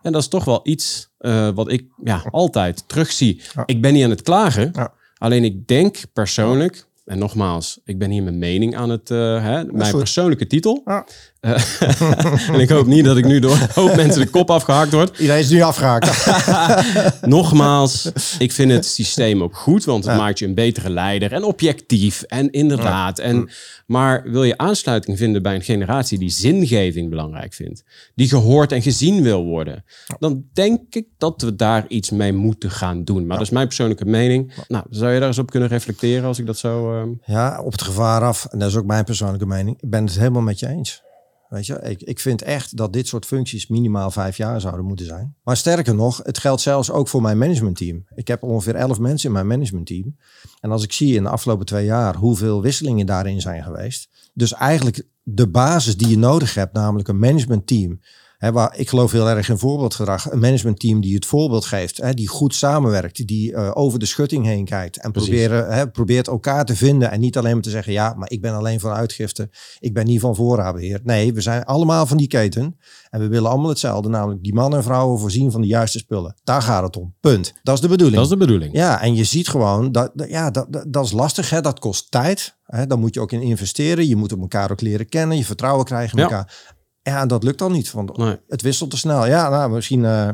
En 0.01 0.11
dat 0.11 0.21
is 0.21 0.27
toch 0.27 0.45
wel 0.45 0.59
iets 0.63 1.09
eh, 1.17 1.49
wat 1.49 1.71
ik 1.71 1.85
ja, 2.03 2.23
altijd 2.31 2.87
terugzie. 2.87 3.41
Ik 3.65 3.81
ben 3.81 3.93
niet 3.93 4.03
aan 4.03 4.09
het 4.09 4.21
klagen, 4.21 4.71
alleen 5.17 5.43
ik 5.43 5.67
denk 5.67 5.97
persoonlijk, 6.13 6.87
en 7.05 7.17
nogmaals, 7.17 7.79
ik 7.83 7.97
ben 7.97 8.09
hier 8.09 8.23
mijn 8.23 8.37
mening 8.37 8.75
aan 8.75 8.89
het, 8.89 9.11
eh, 9.11 9.17
hè, 9.43 9.63
mijn 9.63 9.89
goed. 9.89 9.99
persoonlijke 9.99 10.47
titel. 10.47 10.81
Ja. 10.85 11.05
Eh, 11.45 12.49
en 12.53 12.59
ik 12.59 12.69
hoop 12.69 12.85
niet 12.85 13.05
dat 13.05 13.17
ik 13.17 13.25
nu 13.25 13.39
door 13.39 13.51
een 13.51 13.67
hoop 13.73 13.95
mensen 13.95 14.21
de 14.21 14.29
kop 14.29 14.49
afgehakt 14.51 14.91
word. 14.91 15.19
Iedereen 15.19 15.41
is 15.41 15.49
nu 15.49 15.61
afgehaakt. 15.61 16.25
Nogmaals, 17.21 18.11
ik 18.39 18.51
vind 18.51 18.71
het 18.71 18.85
systeem 18.85 19.43
ook 19.43 19.55
goed, 19.55 19.85
want 19.85 20.03
het 20.05 20.13
Ja. 20.13 20.19
maakt 20.21 20.39
je 20.39 20.45
een 20.45 20.53
betere 20.55 20.89
leider 20.89 21.31
en 21.33 21.43
objectief 21.43 22.21
en 22.21 22.51
inderdaad. 22.51 23.19
En, 23.19 23.49
maar 23.85 24.23
wil 24.25 24.43
je 24.43 24.57
aansluiting 24.57 25.17
vinden 25.17 25.41
bij 25.41 25.55
een 25.55 25.61
generatie 25.61 26.19
die 26.19 26.29
zingeving 26.29 27.09
belangrijk 27.09 27.53
vindt, 27.53 27.83
die 28.15 28.27
gehoord 28.27 28.71
en 28.71 28.81
gezien 28.81 29.21
wil 29.23 29.43
worden, 29.43 29.83
dan 30.19 30.43
denk 30.53 30.79
ik 30.95 31.05
dat 31.17 31.41
we 31.41 31.55
daar 31.55 31.85
iets 31.87 32.09
mee 32.09 32.33
moeten 32.33 32.71
gaan 32.71 33.03
doen. 33.03 33.25
Maar 33.27 33.37
dat 33.37 33.45
is 33.45 33.51
mijn 33.53 33.67
persoonlijke 33.67 34.05
mening. 34.05 34.53
Nou, 34.67 34.85
zou 34.89 35.11
je 35.13 35.19
daar 35.19 35.27
eens 35.27 35.37
op 35.37 35.51
kunnen 35.51 35.69
reflecteren 35.69 36.25
als 36.27 36.39
ik 36.39 36.45
dat 36.45 36.57
zo... 36.57 36.93
ehm, 36.99 37.09
Ja, 37.25 37.61
op 37.61 37.71
het 37.71 37.81
gevaar 37.81 38.21
af. 38.21 38.45
En 38.51 38.59
dat 38.59 38.69
is 38.69 38.75
ook 38.75 38.85
mijn 38.85 39.03
persoonlijke 39.03 39.45
mening. 39.45 39.77
Ik 39.81 39.89
ben 39.89 40.05
het 40.05 40.17
helemaal 40.17 40.41
met 40.41 40.59
je 40.59 40.67
eens. 40.67 41.03
Weet 41.55 41.65
je, 41.65 41.79
ik, 41.81 42.01
ik 42.01 42.19
vind 42.19 42.41
echt 42.41 42.77
dat 42.77 42.93
dit 42.93 43.07
soort 43.07 43.25
functies 43.25 43.67
minimaal 43.67 44.11
vijf 44.11 44.37
jaar 44.37 44.61
zouden 44.61 44.85
moeten 44.85 45.05
zijn. 45.05 45.35
Maar 45.43 45.57
sterker 45.57 45.95
nog, 45.95 46.19
het 46.23 46.37
geldt 46.37 46.61
zelfs 46.61 46.91
ook 46.91 47.07
voor 47.07 47.21
mijn 47.21 47.37
managementteam. 47.37 48.05
Ik 48.15 48.27
heb 48.27 48.43
ongeveer 48.43 48.75
elf 48.75 48.99
mensen 48.99 49.27
in 49.27 49.33
mijn 49.33 49.47
managementteam. 49.47 50.15
En 50.59 50.71
als 50.71 50.83
ik 50.83 50.91
zie 50.91 51.15
in 51.15 51.23
de 51.23 51.29
afgelopen 51.29 51.65
twee 51.65 51.85
jaar 51.85 52.15
hoeveel 52.15 52.61
wisselingen 52.61 53.05
daarin 53.05 53.41
zijn 53.41 53.63
geweest. 53.63 54.09
Dus 54.33 54.53
eigenlijk 54.53 55.07
de 55.23 55.47
basis 55.47 55.97
die 55.97 56.07
je 56.07 56.17
nodig 56.17 56.53
hebt, 56.53 56.73
namelijk 56.73 57.07
een 57.07 57.19
managementteam. 57.19 57.99
Waar, 58.39 58.77
ik 58.77 58.89
geloof 58.89 59.11
heel 59.11 59.29
erg 59.29 59.49
in 59.49 59.57
voorbeeldgedrag. 59.57 60.31
Een 60.31 60.39
managementteam 60.39 61.01
die 61.01 61.15
het 61.15 61.25
voorbeeld 61.25 61.65
geeft. 61.65 62.15
Die 62.17 62.27
goed 62.27 62.55
samenwerkt. 62.55 63.27
Die 63.27 63.53
eh, 63.53 63.71
over 63.73 63.99
de 63.99 64.05
schutting 64.05 64.45
heen 64.45 64.65
kijkt. 64.65 64.97
En 64.97 65.11
proberen, 65.11 65.91
probeert 65.91 66.27
elkaar 66.27 66.65
te 66.65 66.75
vinden. 66.75 67.11
En 67.11 67.19
niet 67.19 67.37
alleen 67.37 67.53
maar 67.53 67.61
te 67.61 67.69
zeggen. 67.69 67.93
Ja, 67.93 68.13
maar 68.17 68.31
ik 68.31 68.41
ben 68.41 68.53
alleen 68.53 68.79
van 68.79 68.91
uitgifte. 68.91 69.49
Ik 69.79 69.93
ben 69.93 70.05
niet 70.05 70.19
van 70.19 70.35
voorraadbeheer. 70.35 70.99
Nee, 71.03 71.33
we 71.33 71.41
zijn 71.41 71.63
allemaal 71.65 72.05
van 72.05 72.17
die 72.17 72.27
keten. 72.27 72.77
En 73.09 73.19
we 73.19 73.27
willen 73.27 73.49
allemaal 73.49 73.69
hetzelfde. 73.69 74.09
Namelijk 74.09 74.43
die 74.43 74.53
mannen 74.53 74.77
en 74.79 74.85
vrouwen 74.85 75.19
voorzien 75.19 75.51
van 75.51 75.61
de 75.61 75.67
juiste 75.67 75.97
spullen. 75.97 76.35
Daar 76.43 76.61
gaat 76.61 76.83
het 76.83 76.97
om. 76.97 77.13
Punt. 77.19 77.53
Dat 77.63 77.75
is 77.75 77.81
de 77.81 77.87
bedoeling. 77.87 78.15
dat 78.15 78.25
is 78.25 78.31
de 78.31 78.37
bedoeling. 78.37 78.73
Ja, 78.75 79.01
en 79.01 79.15
je 79.15 79.23
ziet 79.23 79.47
gewoon, 79.47 79.91
dat, 79.91 80.11
dat- 80.13 80.29
ja, 80.29 80.51
dat, 80.51 80.65
dat, 80.73 80.85
dat 80.87 81.05
is 81.05 81.11
lastig. 81.11 81.49
Hè? 81.49 81.61
Dat 81.61 81.79
kost 81.79 82.11
tijd. 82.11 82.55
Hè? 82.65 82.87
Daar 82.87 82.99
moet 82.99 83.13
je 83.13 83.21
ook 83.21 83.31
in 83.31 83.41
investeren. 83.41 84.07
Je 84.07 84.15
moet 84.15 84.31
elkaar 84.31 84.71
ook 84.71 84.81
leren 84.81 85.09
kennen. 85.09 85.37
Je 85.37 85.45
vertrouwen 85.45 85.85
krijgen 85.85 86.17
in 86.17 86.23
Ja. 86.23 86.29
elkaar. 86.29 86.73
Ja, 87.11 87.25
dat 87.25 87.43
lukt 87.43 87.59
dan 87.59 87.71
niet. 87.71 87.91
Want 87.91 88.17
Nee. 88.17 88.39
het 88.47 88.61
wisselt 88.61 88.89
te 88.89 88.97
snel. 88.97 89.25
Ja, 89.25 89.49
nou, 89.49 89.71
misschien, 89.71 90.05
eh, 90.05 90.29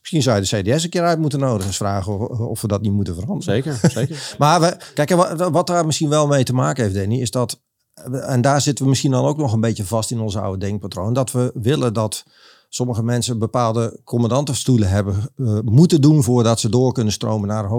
misschien 0.00 0.22
zou 0.22 0.40
je 0.40 0.62
de 0.62 0.72
CDS 0.72 0.84
een 0.84 0.90
keer 0.90 1.02
uit 1.02 1.18
moeten 1.18 1.38
nodigen. 1.38 1.66
Eens 1.66 1.76
vragen 1.76 2.30
of, 2.30 2.38
of 2.38 2.60
we 2.60 2.68
dat 2.68 2.82
niet 2.82 2.92
moeten 2.92 3.14
veranderen. 3.14 3.54
Zeker, 3.62 3.90
zeker. 4.00 4.34
Maar 4.38 4.60
we, 4.60 4.76
kijk, 4.94 5.10
wat, 5.10 5.50
wat 5.50 5.66
daar 5.66 5.86
misschien 5.86 6.08
wel 6.08 6.26
mee 6.26 6.44
te 6.44 6.54
maken 6.54 6.82
heeft, 6.82 6.94
Danny, 6.96 7.20
is 7.20 7.30
dat, 7.30 7.60
en 8.10 8.40
daar 8.40 8.60
zitten 8.60 8.84
we 8.84 8.90
misschien 8.90 9.10
dan 9.10 9.24
ook 9.24 9.36
nog 9.36 9.52
een 9.52 9.60
beetje 9.60 9.84
vast 9.84 10.10
in 10.10 10.20
ons 10.20 10.36
oude 10.36 10.58
denkpatroon, 10.58 11.12
dat 11.12 11.32
we 11.32 11.50
willen 11.54 11.92
dat 11.94 12.24
sommige 12.74 13.02
mensen 13.02 13.38
bepaalde 13.38 14.00
commandantenstoelen 14.04 14.88
hebben 14.88 15.14
eh, 15.36 15.58
moeten 15.64 16.00
doen 16.00 16.22
voordat 16.22 16.60
ze 16.60 16.68
door 16.68 16.92
kunnen 16.92 17.12
stromen 17.12 17.48
naar 17.48 17.70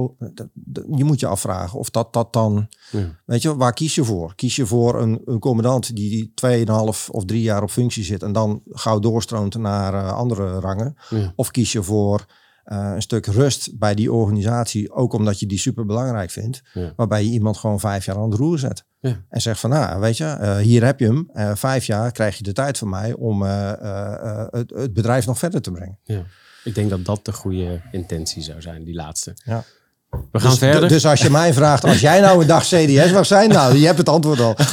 Je 0.95 1.03
moet 1.03 1.19
je 1.19 1.27
afvragen 1.27 1.79
of 1.79 1.89
dat, 1.89 2.13
dat 2.13 2.33
dan, 2.33 2.67
Ja. 2.91 3.19
weet 3.25 3.41
je, 3.41 3.55
waar 3.55 3.73
kies 3.73 3.95
je 3.95 4.03
voor? 4.03 4.35
Kies 4.35 4.55
je 4.55 4.65
voor 4.65 5.01
een, 5.01 5.21
een 5.25 5.39
commandant 5.39 5.95
die, 5.95 6.09
die 6.09 6.65
2,5 6.65 7.09
of 7.11 7.25
drie 7.25 7.41
jaar 7.41 7.63
op 7.63 7.69
functie 7.69 8.03
zit 8.03 8.23
en 8.23 8.31
dan 8.31 8.61
gauw 8.69 8.99
doorstroomt 8.99 9.57
naar 9.57 9.93
eh, 9.93 10.13
andere 10.13 10.59
rangen? 10.59 10.95
Ja. 11.09 11.33
Of 11.35 11.51
kies 11.51 11.71
je 11.71 11.83
voor 11.83 12.25
eh, 12.63 12.91
een 12.95 13.01
stuk 13.01 13.25
rust 13.25 13.77
bij 13.79 13.95
die 13.95 14.11
organisatie, 14.11 14.91
ook 14.91 15.13
omdat 15.13 15.39
je 15.39 15.45
die 15.45 15.57
super 15.59 15.85
belangrijk 15.85 16.29
vindt, 16.31 16.61
Ja. 16.73 16.93
waarbij 16.95 17.23
je 17.23 17.29
iemand 17.29 17.57
gewoon 17.57 17.79
vijf 17.79 18.05
jaar 18.05 18.15
aan 18.15 18.29
het 18.29 18.39
roer 18.39 18.59
zet. 18.59 18.85
Ja. 18.99 19.23
En 19.29 19.41
zegt 19.41 19.59
van, 19.59 19.69
nou, 19.69 19.99
weet 19.99 20.17
je, 20.17 20.25
eh, 20.25 20.57
hier 20.57 20.83
heb 20.85 20.99
je 20.99 21.05
hem. 21.05 21.29
Eh, 21.33 21.51
vijf 21.55 21.85
jaar 21.85 22.11
krijg 22.11 22.37
je 22.37 22.43
de 22.43 22.53
tijd 22.53 22.77
van 22.77 22.89
mij 22.89 23.13
om 23.13 23.41
het, 23.41 24.69
het 24.75 24.93
bedrijf 24.93 25.25
nog 25.25 25.37
verder 25.37 25.61
te 25.61 25.71
brengen. 25.71 25.99
Ja. 26.03 26.23
Ik 26.63 26.75
denk 26.75 26.89
dat 26.89 27.05
dat 27.05 27.25
de 27.25 27.33
goede 27.33 27.81
intentie 27.91 28.41
zou 28.41 28.61
zijn, 28.61 28.83
die 28.83 28.95
laatste. 28.95 29.35
Ja. 29.43 29.63
We 30.31 30.39
gaan 30.39 30.49
Dus, 30.49 30.59
verder. 30.59 30.89
dus 30.89 31.05
als 31.05 31.21
je 31.21 31.29
mij 31.29 31.53
vraagt, 31.53 31.83
als 31.83 31.99
jij 31.99 32.19
nou 32.19 32.41
een 32.41 32.47
dag 32.47 32.63
CDS 32.63 33.11
mag 33.11 33.25
zijn, 33.25 33.49
nou, 33.49 33.77
je 33.77 33.85
hebt 33.85 33.97
het 33.97 34.09
antwoord 34.09 34.39
al. 34.39 34.55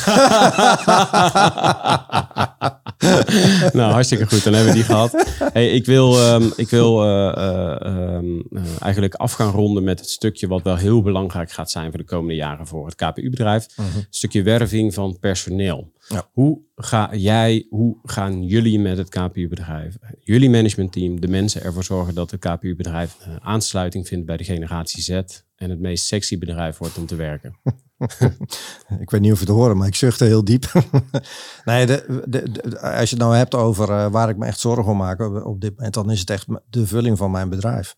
nou, 3.72 3.92
hartstikke 3.92 4.26
goed. 4.26 4.44
Dan 4.44 4.52
hebben 4.52 4.72
we 4.72 4.78
die 4.78 4.84
gehad. 4.88 5.24
Hey, 5.52 5.70
ik 5.70 5.86
wil, 5.86 6.18
ehm, 6.18 6.44
ik 6.56 6.70
wil 6.70 7.02
eh, 7.02 7.28
eh, 7.28 7.80
ehm, 7.80 8.40
eh, 8.52 8.62
eigenlijk 8.80 9.14
af 9.14 9.32
gaan 9.32 9.50
ronden 9.50 9.84
met 9.84 9.98
het 9.98 10.08
stukje 10.08 10.46
wat 10.48 10.62
wel 10.62 10.76
heel 10.76 11.02
belangrijk 11.02 11.50
gaat 11.52 11.70
zijn 11.70 11.90
voor 11.90 11.98
de 11.98 12.04
komende 12.04 12.34
jaren 12.34 12.66
voor 12.66 12.86
het 12.86 12.94
KPU-bedrijf. 12.94 13.66
Een 13.76 14.06
stukje 14.10 14.42
werving 14.42 14.94
van 14.94 15.16
personeel. 15.20 15.92
Ja. 16.14 16.28
Hoe 16.32 16.60
ga 16.76 17.14
jij, 17.16 17.66
hoe 17.70 17.96
gaan 18.02 18.44
jullie 18.44 18.78
met 18.78 18.98
het 18.98 19.08
KPU-bedrijf, 19.08 19.96
jullie 20.20 20.50
managementteam, 20.50 21.20
de 21.20 21.28
mensen 21.28 21.62
ervoor 21.62 21.84
zorgen 21.84 22.14
dat 22.14 22.30
het 22.30 22.40
KPU-bedrijf 22.40 23.16
aansluiting 23.40 24.08
vindt 24.08 24.26
bij 24.26 24.36
de 24.36 24.44
generatie 24.44 25.02
Z 25.02 25.08
en 25.56 25.70
het 25.70 25.80
meest 25.80 26.04
sexy 26.04 26.38
bedrijf 26.38 26.78
wordt 26.78 26.98
om 26.98 27.06
te 27.06 27.14
werken? 27.14 27.56
Ik 29.00 29.10
weet 29.10 29.20
niet 29.20 29.32
of 29.32 29.38
je 29.40 29.44
het 29.44 29.54
horen, 29.54 29.76
maar 29.76 29.86
ik 29.86 29.94
zuchtte 29.94 30.24
heel 30.24 30.44
diep. 30.44 30.72
nee, 31.64 31.86
de, 31.86 32.22
de, 32.28 32.50
de- 32.50 32.80
als 32.80 33.10
je 33.10 33.16
het 33.16 33.24
nou 33.24 33.36
hebt 33.36 33.54
over 33.54 33.90
eh, 33.90 34.10
waar 34.10 34.28
ik 34.28 34.36
me 34.36 34.46
echt 34.46 34.60
zorgen 34.60 34.92
om 34.92 34.96
maak 34.96 35.20
op, 35.20 35.44
op 35.44 35.60
dit 35.60 35.76
moment, 35.76 35.94
dan 35.94 36.10
is 36.10 36.20
het 36.20 36.30
echt 36.30 36.46
de 36.70 36.86
vulling 36.86 37.18
van 37.18 37.30
mijn 37.30 37.48
bedrijf. 37.48 37.96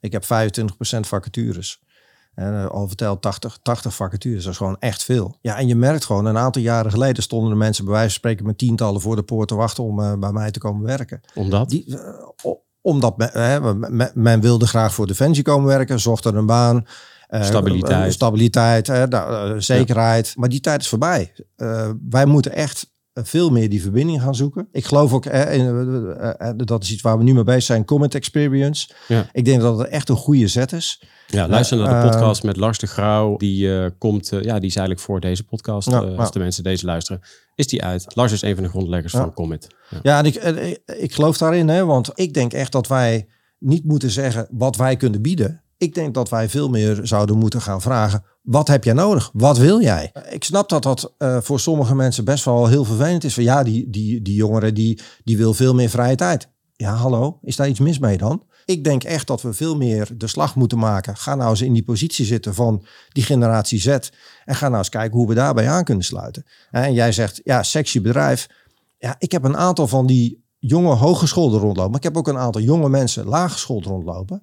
Ik 0.00 0.12
heb 0.12 0.24
25% 0.24 0.26
vacatures. 1.00 1.80
En 2.34 2.70
al 2.70 2.86
verteld 2.88 3.22
80, 3.22 3.58
80 3.62 3.94
vacatures, 3.94 4.42
dat 4.42 4.52
is 4.52 4.58
gewoon 4.58 4.76
echt 4.78 5.04
veel. 5.04 5.36
Ja, 5.40 5.56
en 5.56 5.66
je 5.66 5.74
merkt 5.74 6.04
gewoon, 6.04 6.24
een 6.24 6.38
aantal 6.38 6.62
jaren 6.62 6.90
geleden 6.90 7.22
stonden 7.22 7.50
de 7.50 7.56
mensen 7.56 7.84
bij 7.84 7.92
wijze 7.92 8.08
van 8.08 8.18
spreken 8.18 8.46
met 8.46 8.58
tientallen 8.58 9.00
voor 9.00 9.16
de 9.16 9.22
poort 9.22 9.48
te 9.48 9.54
wachten 9.54 9.84
om 9.84 10.00
eh, 10.00 10.12
bij 10.18 10.32
mij 10.32 10.50
te 10.50 10.58
komen 10.58 10.86
werken. 10.86 11.20
Omdat? 11.34 11.68
Die, 11.68 11.98
eh, 11.98 12.52
omdat 12.80 13.16
men, 13.16 13.30
hè, 13.32 13.74
men, 13.74 14.10
men 14.14 14.40
wilde 14.40 14.66
graag 14.66 14.94
voor 14.94 15.06
Defensie 15.06 15.44
komen 15.44 15.66
werken, 15.66 16.00
zocht 16.00 16.24
er 16.24 16.36
een 16.36 16.46
baan. 16.46 16.86
eh, 17.28 17.42
Stabiliteit. 17.42 18.12
stabiliteit, 18.12 18.86
hè, 18.86 19.60
zekerheid. 19.60 20.32
Maar 20.36 20.48
die 20.48 20.60
tijd 20.60 20.80
is 20.80 20.88
voorbij. 20.88 21.32
Wij 22.08 22.26
moeten 22.26 22.52
echt 22.52 22.91
veel 23.14 23.50
meer 23.50 23.68
die 23.68 23.82
verbinding 23.82 24.22
gaan 24.22 24.34
zoeken. 24.34 24.68
Ik 24.72 24.84
geloof 24.84 25.12
ook, 25.12 25.26
eh, 25.26 25.54
in, 25.54 25.66
eh, 26.18 26.48
eh, 26.48 26.56
dat 26.56 26.82
is 26.82 26.92
iets 26.92 27.02
waar 27.02 27.18
we 27.18 27.24
nu 27.24 27.34
mee 27.34 27.44
bezig 27.44 27.62
zijn, 27.62 27.84
comment 27.84 28.14
experience. 28.14 28.88
Ja. 29.08 29.26
Ik 29.32 29.44
denk 29.44 29.60
dat 29.60 29.78
het 29.78 29.88
echt 29.88 30.08
een 30.08 30.16
goede 30.16 30.48
zet 30.48 30.72
is. 30.72 31.02
Ja, 31.26 31.48
luister 31.48 31.76
naar 31.76 31.88
de 32.02 32.08
Eh, 32.08 32.12
podcast 32.12 32.42
met 32.42 32.56
Lars 32.56 32.78
de 32.78 32.86
Grauw. 32.86 33.36
Die 33.36 33.78
eh, 33.78 33.90
komt, 33.98 34.32
eh, 34.32 34.42
ja, 34.42 34.58
die 34.58 34.68
is 34.68 34.76
eigenlijk 34.76 35.00
voor 35.06 35.20
deze 35.20 35.44
podcast. 35.44 35.88
Eh, 35.88 36.18
als 36.18 36.32
de 36.32 36.38
mensen 36.38 36.62
deze 36.62 36.84
luisteren, 36.86 37.20
is 37.54 37.66
die 37.66 37.82
uit. 37.84 38.06
Lars 38.14 38.32
is 38.32 38.42
een 38.42 38.54
van 38.54 38.64
de 38.64 38.70
grondleggers 38.70 39.12
van 39.12 39.32
Commit. 39.34 39.66
Ja. 39.90 39.98
Ja, 40.02 40.18
en 40.18 40.24
ik, 40.24 40.34
en 40.34 40.66
ik, 40.66 40.80
ik 40.96 41.12
geloof 41.14 41.38
daarin, 41.38 41.68
hè, 41.68 41.84
want 41.84 42.10
ik 42.14 42.34
denk 42.34 42.52
echt 42.52 42.72
dat 42.72 42.86
wij 42.88 43.28
niet 43.58 43.84
moeten 43.84 44.10
zeggen 44.10 44.46
wat 44.50 44.76
wij 44.76 44.96
kunnen 44.96 45.22
bieden. 45.22 45.61
Ik 45.82 45.94
denk 45.94 46.14
dat 46.14 46.28
wij 46.28 46.48
veel 46.48 46.68
meer 46.68 47.00
zouden 47.02 47.38
moeten 47.38 47.60
gaan 47.60 47.80
vragen: 47.80 48.24
wat 48.42 48.68
heb 48.68 48.84
jij 48.84 48.94
nodig? 48.94 49.30
Wat 49.32 49.58
wil 49.58 49.80
jij? 49.80 50.12
Ik 50.30 50.44
snap 50.44 50.68
dat 50.68 50.82
dat 50.82 51.14
eh, 51.18 51.40
voor 51.40 51.60
sommige 51.60 51.94
mensen 51.94 52.24
best 52.24 52.44
wel 52.44 52.66
heel 52.66 52.84
vervelend 52.84 53.24
is. 53.24 53.34
Van 53.34 53.42
ja, 53.42 53.62
die, 53.62 53.90
die, 53.90 54.22
die 54.22 54.34
jongere 54.34 54.72
die, 54.72 55.00
die 55.24 55.36
wil 55.36 55.54
veel 55.54 55.74
meer 55.74 55.88
vrije 55.88 56.16
tijd. 56.16 56.48
Ja, 56.76 56.94
hallo, 56.94 57.38
is 57.42 57.56
daar 57.56 57.68
iets 57.68 57.78
mis 57.78 57.98
mee 57.98 58.18
dan? 58.18 58.42
Ik 58.64 58.84
denk 58.84 59.04
echt 59.04 59.26
dat 59.26 59.42
we 59.42 59.52
veel 59.52 59.76
meer 59.76 60.08
de 60.16 60.26
slag 60.26 60.56
moeten 60.56 60.78
maken. 60.78 61.16
Ga 61.16 61.34
nou 61.34 61.50
eens 61.50 61.62
in 61.62 61.72
die 61.72 61.84
positie 61.84 62.24
zitten 62.24 62.54
van 62.54 62.84
die 63.08 63.22
generatie 63.22 63.80
Z. 63.80 63.86
En 64.44 64.54
ga 64.54 64.66
nou 64.66 64.78
eens 64.78 64.88
kijken 64.88 65.18
hoe 65.18 65.28
we 65.28 65.34
daarbij 65.34 65.68
aan 65.68 65.84
kunnen 65.84 66.04
sluiten. 66.04 66.46
En 66.70 66.92
jij 66.92 67.12
zegt, 67.12 67.40
ja, 67.44 67.62
sexy 67.62 68.00
bedrijf. 68.00 68.48
Ja, 68.98 69.16
ik 69.18 69.32
heb 69.32 69.44
een 69.44 69.56
aantal 69.56 69.86
van 69.86 70.06
die 70.06 70.44
jonge 70.58 70.94
hogeschoolden 70.94 71.60
rondlopen. 71.60 71.90
Maar 71.90 72.00
ik 72.00 72.06
heb 72.06 72.16
ook 72.16 72.28
een 72.28 72.38
aantal 72.38 72.60
jonge 72.60 72.88
mensen 72.88 73.26
laaggeschoold 73.26 73.84
rondlopen. 73.84 74.42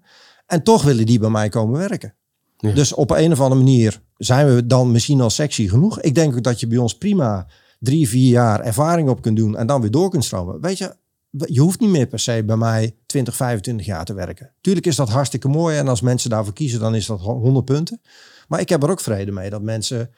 En 0.50 0.64
toch 0.64 0.84
willen 0.84 1.06
die 1.06 1.20
bij 1.20 1.30
mij 1.30 1.50
komen 1.50 1.80
werken. 1.80 2.14
Ja. 2.58 2.72
Dus 2.72 2.94
op 2.94 3.12
een 3.12 3.32
of 3.32 3.40
andere 3.40 3.62
manier 3.62 4.02
zijn 4.18 4.56
we 4.56 4.66
dan 4.66 4.92
misschien 4.92 5.22
al 5.22 5.30
sexy 5.30 5.68
genoeg. 5.68 6.02
Ik 6.02 6.16
denk 6.16 6.36
ook 6.36 6.44
dat 6.44 6.60
je 6.60 6.68
bij 6.68 6.78
ons 6.78 6.98
prima 6.98 7.48
drie, 7.80 8.10
vier 8.10 8.30
jaar 8.30 8.60
ervaring 8.60 9.10
op 9.10 9.22
kunt 9.22 9.38
doen 9.38 9.58
en 9.58 9.68
dan 9.68 9.82
weer 9.82 9.92
door 9.92 10.10
kunt 10.10 10.24
stromen. 10.26 10.62
Weet 10.62 10.78
je, 10.78 10.96
je 11.30 11.60
hoeft 11.60 11.80
niet 11.80 11.90
meer 11.90 12.08
per 12.08 12.20
se 12.20 12.44
bij 12.46 12.58
mij 12.58 12.96
20, 13.06 13.36
25 13.36 13.86
jaar 13.86 14.06
te 14.06 14.14
werken. 14.14 14.52
Tuurlijk 14.62 14.86
is 14.86 14.96
dat 14.96 15.10
hartstikke 15.10 15.48
mooi 15.48 15.78
en 15.78 15.88
als 15.88 16.02
mensen 16.02 16.30
daarvoor 16.30 16.54
kiezen, 16.54 16.80
dan 16.80 16.96
is 16.96 17.06
dat 17.06 17.20
100 17.20 17.66
punten. 17.66 18.02
Maar 18.48 18.60
ik 18.60 18.70
heb 18.70 18.84
er 18.84 18.90
ook 18.90 19.02
vrede 19.02 19.32
mee 19.32 19.50
dat 19.50 19.62
mensen 19.62 20.10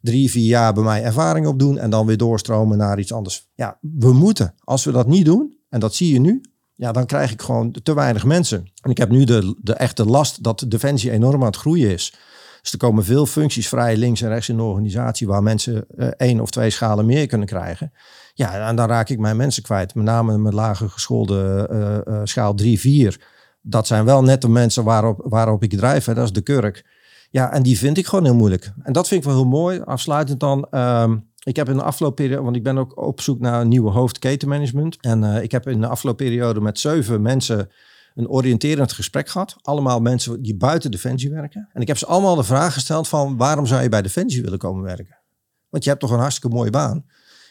drie, 0.00 0.30
vier 0.30 0.46
jaar 0.46 0.72
bij 0.72 0.82
mij 0.82 1.02
ervaring 1.02 1.46
opdoen 1.46 1.78
en 1.78 1.90
dan 1.90 2.06
weer 2.06 2.16
doorstromen 2.16 2.78
naar 2.78 2.98
iets 2.98 3.12
anders. 3.12 3.48
Ja, 3.54 3.78
we 3.80 4.12
moeten. 4.12 4.54
Als 4.64 4.84
we 4.84 4.92
dat 4.92 5.06
niet 5.06 5.24
doen, 5.24 5.56
en 5.68 5.80
dat 5.80 5.94
zie 5.94 6.12
je 6.12 6.20
nu, 6.20 6.40
ja, 6.80 6.92
dan 6.92 7.06
krijg 7.06 7.32
ik 7.32 7.42
gewoon 7.42 7.76
te 7.82 7.94
weinig 7.94 8.24
mensen. 8.24 8.70
En 8.82 8.90
ik 8.90 8.98
heb 8.98 9.10
nu 9.10 9.24
de, 9.24 9.56
de 9.62 9.74
echte 9.74 10.04
last 10.04 10.42
dat 10.42 10.64
Defensie 10.68 11.10
enorm 11.10 11.40
aan 11.40 11.46
het 11.46 11.56
groeien 11.56 11.90
is. 11.90 12.14
Dus 12.62 12.72
er 12.72 12.78
komen 12.78 13.04
veel 13.04 13.26
functies 13.26 13.68
vrij 13.68 13.96
links 13.96 14.22
en 14.22 14.28
rechts 14.28 14.48
in 14.48 14.56
de 14.56 14.62
organisatie 14.62 15.26
waar 15.26 15.42
mensen 15.42 15.84
eh, 15.96 16.08
één 16.16 16.40
of 16.40 16.50
twee 16.50 16.70
schalen 16.70 17.06
meer 17.06 17.26
kunnen 17.26 17.46
krijgen. 17.46 17.92
Ja, 18.34 18.68
en 18.68 18.76
dan 18.76 18.88
raak 18.88 19.08
ik 19.08 19.18
mijn 19.18 19.36
mensen 19.36 19.62
kwijt. 19.62 19.94
Met 19.94 20.04
name 20.04 20.38
met 20.38 20.52
lager 20.52 20.90
geschoolde 20.90 21.66
eh, 21.70 21.96
eh, 21.96 22.20
schaal 22.24 22.54
3, 22.54 22.80
4. 22.80 23.20
Dat 23.62 23.86
zijn 23.86 24.04
wel 24.04 24.22
net 24.22 24.40
de 24.40 24.48
mensen 24.48 24.84
waarop, 24.84 25.20
waarop 25.24 25.62
ik 25.62 25.70
drijf. 25.70 26.04
Hè. 26.04 26.14
Dat 26.14 26.24
is 26.24 26.32
de 26.32 26.40
kurk. 26.40 26.84
Ja, 27.30 27.52
en 27.52 27.62
die 27.62 27.78
vind 27.78 27.98
ik 27.98 28.06
gewoon 28.06 28.24
heel 28.24 28.34
moeilijk. 28.34 28.72
En 28.82 28.92
dat 28.92 29.08
vind 29.08 29.20
ik 29.20 29.26
wel 29.28 29.36
heel 29.36 29.50
mooi. 29.50 29.80
Afsluitend 29.80 30.40
dan. 30.40 30.66
ehm, 30.70 31.16
ik 31.42 31.56
heb 31.56 31.68
in 31.68 31.76
de 31.76 31.82
afgelopen 31.82 32.24
periode, 32.24 32.42
want 32.42 32.56
ik 32.56 32.62
ben 32.62 32.78
ook 32.78 32.96
op 32.96 33.20
zoek 33.20 33.40
naar 33.40 33.60
een 33.60 33.68
nieuwe 33.68 33.90
hoofd 33.90 34.18
ketenmanagement. 34.18 34.96
En 35.00 35.24
eh, 35.24 35.42
ik 35.42 35.50
heb 35.50 35.68
in 35.68 35.80
de 35.80 35.86
afgelopen 35.86 36.26
periode 36.26 36.60
met 36.60 36.78
zeven 36.78 37.22
mensen 37.22 37.70
een 38.14 38.28
oriënterend 38.28 38.92
gesprek 38.92 39.28
gehad. 39.28 39.56
Allemaal 39.62 40.00
mensen 40.00 40.42
die 40.42 40.56
buiten 40.56 40.90
Defensie 40.90 41.30
werken. 41.30 41.68
En 41.72 41.80
ik 41.80 41.88
heb 41.88 41.98
ze 41.98 42.06
allemaal 42.06 42.34
de 42.34 42.44
vraag 42.44 42.72
gesteld 42.72 43.08
van 43.08 43.36
waarom 43.36 43.66
zou 43.66 43.82
je 43.82 43.88
bij 43.88 44.02
Defensie 44.02 44.42
willen 44.42 44.58
komen 44.58 44.82
werken? 44.82 45.18
Want 45.68 45.84
je 45.84 45.90
hebt 45.90 46.02
toch 46.02 46.10
een 46.10 46.18
hartstikke 46.18 46.56
mooie 46.56 46.70
baan. 46.70 47.04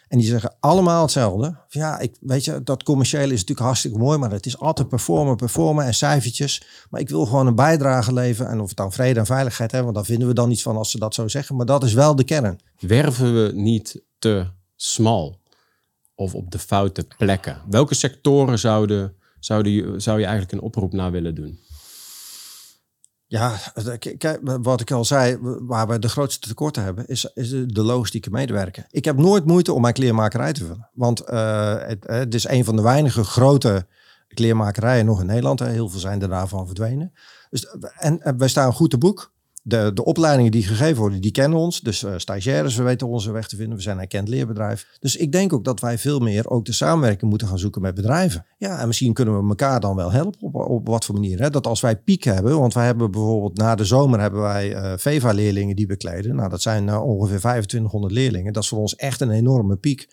En 0.10 0.18
die 0.18 0.28
zeggen 0.28 0.56
allemaal 0.60 1.02
hetzelfde. 1.02 1.58
Ja, 1.68 2.00
ik, 2.00 2.16
weet 2.20 2.46
je, 2.46 2.64
dat 2.64 2.84
commerciële 2.84 3.34
is 3.34 3.40
natuurlijk 3.40 3.60
hartstikke 3.60 3.98
mooi, 3.98 4.18
maar 4.18 4.32
het 4.32 4.46
is 4.46 4.60
altijd 4.60 4.88
performen, 4.88 5.36
performen 5.36 5.86
en 5.86 5.94
cijfertjes. 5.94 6.64
Maar 6.90 7.02
ik 7.02 7.10
wil 7.10 7.26
gewoon 7.26 7.48
een 7.48 7.56
bijdrage 7.56 8.14
leveren. 8.14 8.52
En 8.52 8.60
of 8.60 8.68
het 8.68 8.78
dan 8.78 8.92
vrede 8.92 9.20
en 9.20 9.26
veiligheid 9.26 9.72
hebben, 9.72 9.94
want 9.94 9.96
daar 9.96 10.16
vinden 10.16 10.28
we 10.28 10.42
dan 10.42 10.52
iets 10.52 10.62
van 10.62 10.78
als 10.78 10.92
ze 10.92 11.00
dat 11.00 11.14
zo 11.14 11.28
zeggen. 11.28 11.56
Maar 11.56 11.66
dat 11.66 11.84
is 11.84 11.94
wel 11.94 12.16
de 12.16 12.24
kern. 12.24 12.60
Werven 12.80 13.34
we 13.34 13.52
niet 13.54 14.02
te 14.20 14.48
smal 14.76 15.40
of 16.16 16.36
op 16.36 16.52
de 16.52 16.60
foute 16.60 17.08
plekken? 17.18 17.62
Welke 17.70 17.96
sectoren 17.96 18.60
zouden, 18.60 19.16
zouden 19.40 20.02
zou 20.02 20.20
je 20.20 20.26
eigenlijk 20.26 20.54
een 20.54 20.62
oproep 20.62 20.94
naar 20.94 21.12
willen 21.12 21.36
doen? 21.36 21.60
Ja, 23.30 23.56
wat 24.62 24.82
ik 24.82 24.92
al 24.92 25.06
zei, 25.06 25.38
waar 25.42 25.88
we 25.88 26.00
de 26.00 26.10
grootste 26.10 26.48
tekorten 26.48 26.84
hebben, 26.84 27.08
is, 27.08 27.32
is 27.34 27.50
de 27.50 27.84
logistieke 27.84 28.30
medewerker. 28.30 28.86
Ik 28.92 29.06
heb 29.06 29.18
nooit 29.18 29.46
moeite 29.46 29.74
om 29.74 29.82
mijn 29.82 29.94
kleermakerij 29.94 30.54
te 30.54 30.66
vullen. 30.66 30.90
Want 30.94 31.20
eh, 31.20 31.76
het, 31.80 32.04
het 32.08 32.34
is 32.34 32.48
een 32.48 32.66
van 32.66 32.76
de 32.76 32.82
weinige 32.82 33.24
grote 33.24 33.88
kleermakerijen 34.28 35.06
nog 35.06 35.20
in 35.20 35.26
Nederland. 35.26 35.60
Heel 35.60 35.90
veel 35.90 36.00
zijn 36.00 36.22
er 36.22 36.30
daarvan 36.30 36.66
verdwenen. 36.66 37.14
Dus, 37.50 37.68
en, 37.98 38.22
en 38.22 38.38
wij 38.38 38.48
staan 38.48 38.74
goed 38.74 38.90
te 38.90 38.98
boek. 38.98 39.32
De, 39.70 39.92
de 39.94 40.06
opleidingen 40.06 40.52
die 40.52 40.64
gegeven 40.64 40.98
worden, 40.98 41.22
die 41.22 41.32
kennen 41.32 41.60
ons. 41.60 41.82
Dus 41.82 42.04
eh, 42.04 42.14
stagiaires, 42.18 42.76
we 42.76 42.84
weten 42.84 43.08
onze 43.08 43.32
weg 43.32 43.48
te 43.48 43.56
vinden. 43.56 43.76
We 43.76 43.82
zijn 43.82 43.96
een 43.96 44.02
erkend 44.02 44.28
leerbedrijf. 44.28 44.88
Dus 45.00 45.16
ik 45.16 45.32
denk 45.32 45.54
ook 45.54 45.64
dat 45.64 45.80
wij 45.80 45.98
veel 45.98 46.20
meer 46.20 46.50
ook 46.50 46.66
de 46.66 46.72
samenwerking 46.72 47.30
moeten 47.30 47.48
gaan 47.48 47.60
zoeken 47.60 47.82
met 47.82 47.96
bedrijven. 47.96 48.46
Ja, 48.58 48.80
en 48.80 48.88
misschien 48.88 49.14
kunnen 49.14 49.42
we 49.42 49.50
elkaar 49.50 49.80
dan 49.80 49.96
wel 49.96 50.12
helpen 50.12 50.42
op, 50.42 50.56
op 50.56 50.88
wat 50.88 51.06
voor 51.06 51.16
manier. 51.16 51.40
Hè? 51.40 51.50
Dat 51.50 51.68
als 51.68 51.82
wij 51.82 51.98
piek 51.98 52.24
hebben, 52.24 52.60
want 52.60 52.74
wij 52.74 52.86
hebben 52.86 53.12
bijvoorbeeld 53.12 53.58
na 53.58 53.76
de 53.76 53.86
zomer 53.86 54.20
hebben 54.20 54.42
wij 54.42 54.74
eh 54.74 54.94
VEVA-leerlingen 54.98 55.76
die 55.76 55.86
bekleden. 55.86 56.36
Nou, 56.36 56.50
dat 56.50 56.62
zijn 56.62 56.90
eh, 56.90 57.04
ongeveer 57.04 57.40
2500 57.40 58.14
leerlingen. 58.14 58.54
Dat 58.54 58.64
is 58.64 58.70
voor 58.70 58.80
ons 58.80 58.96
echt 58.96 59.22
een 59.22 59.32
enorme 59.32 59.76
piek. 59.76 60.08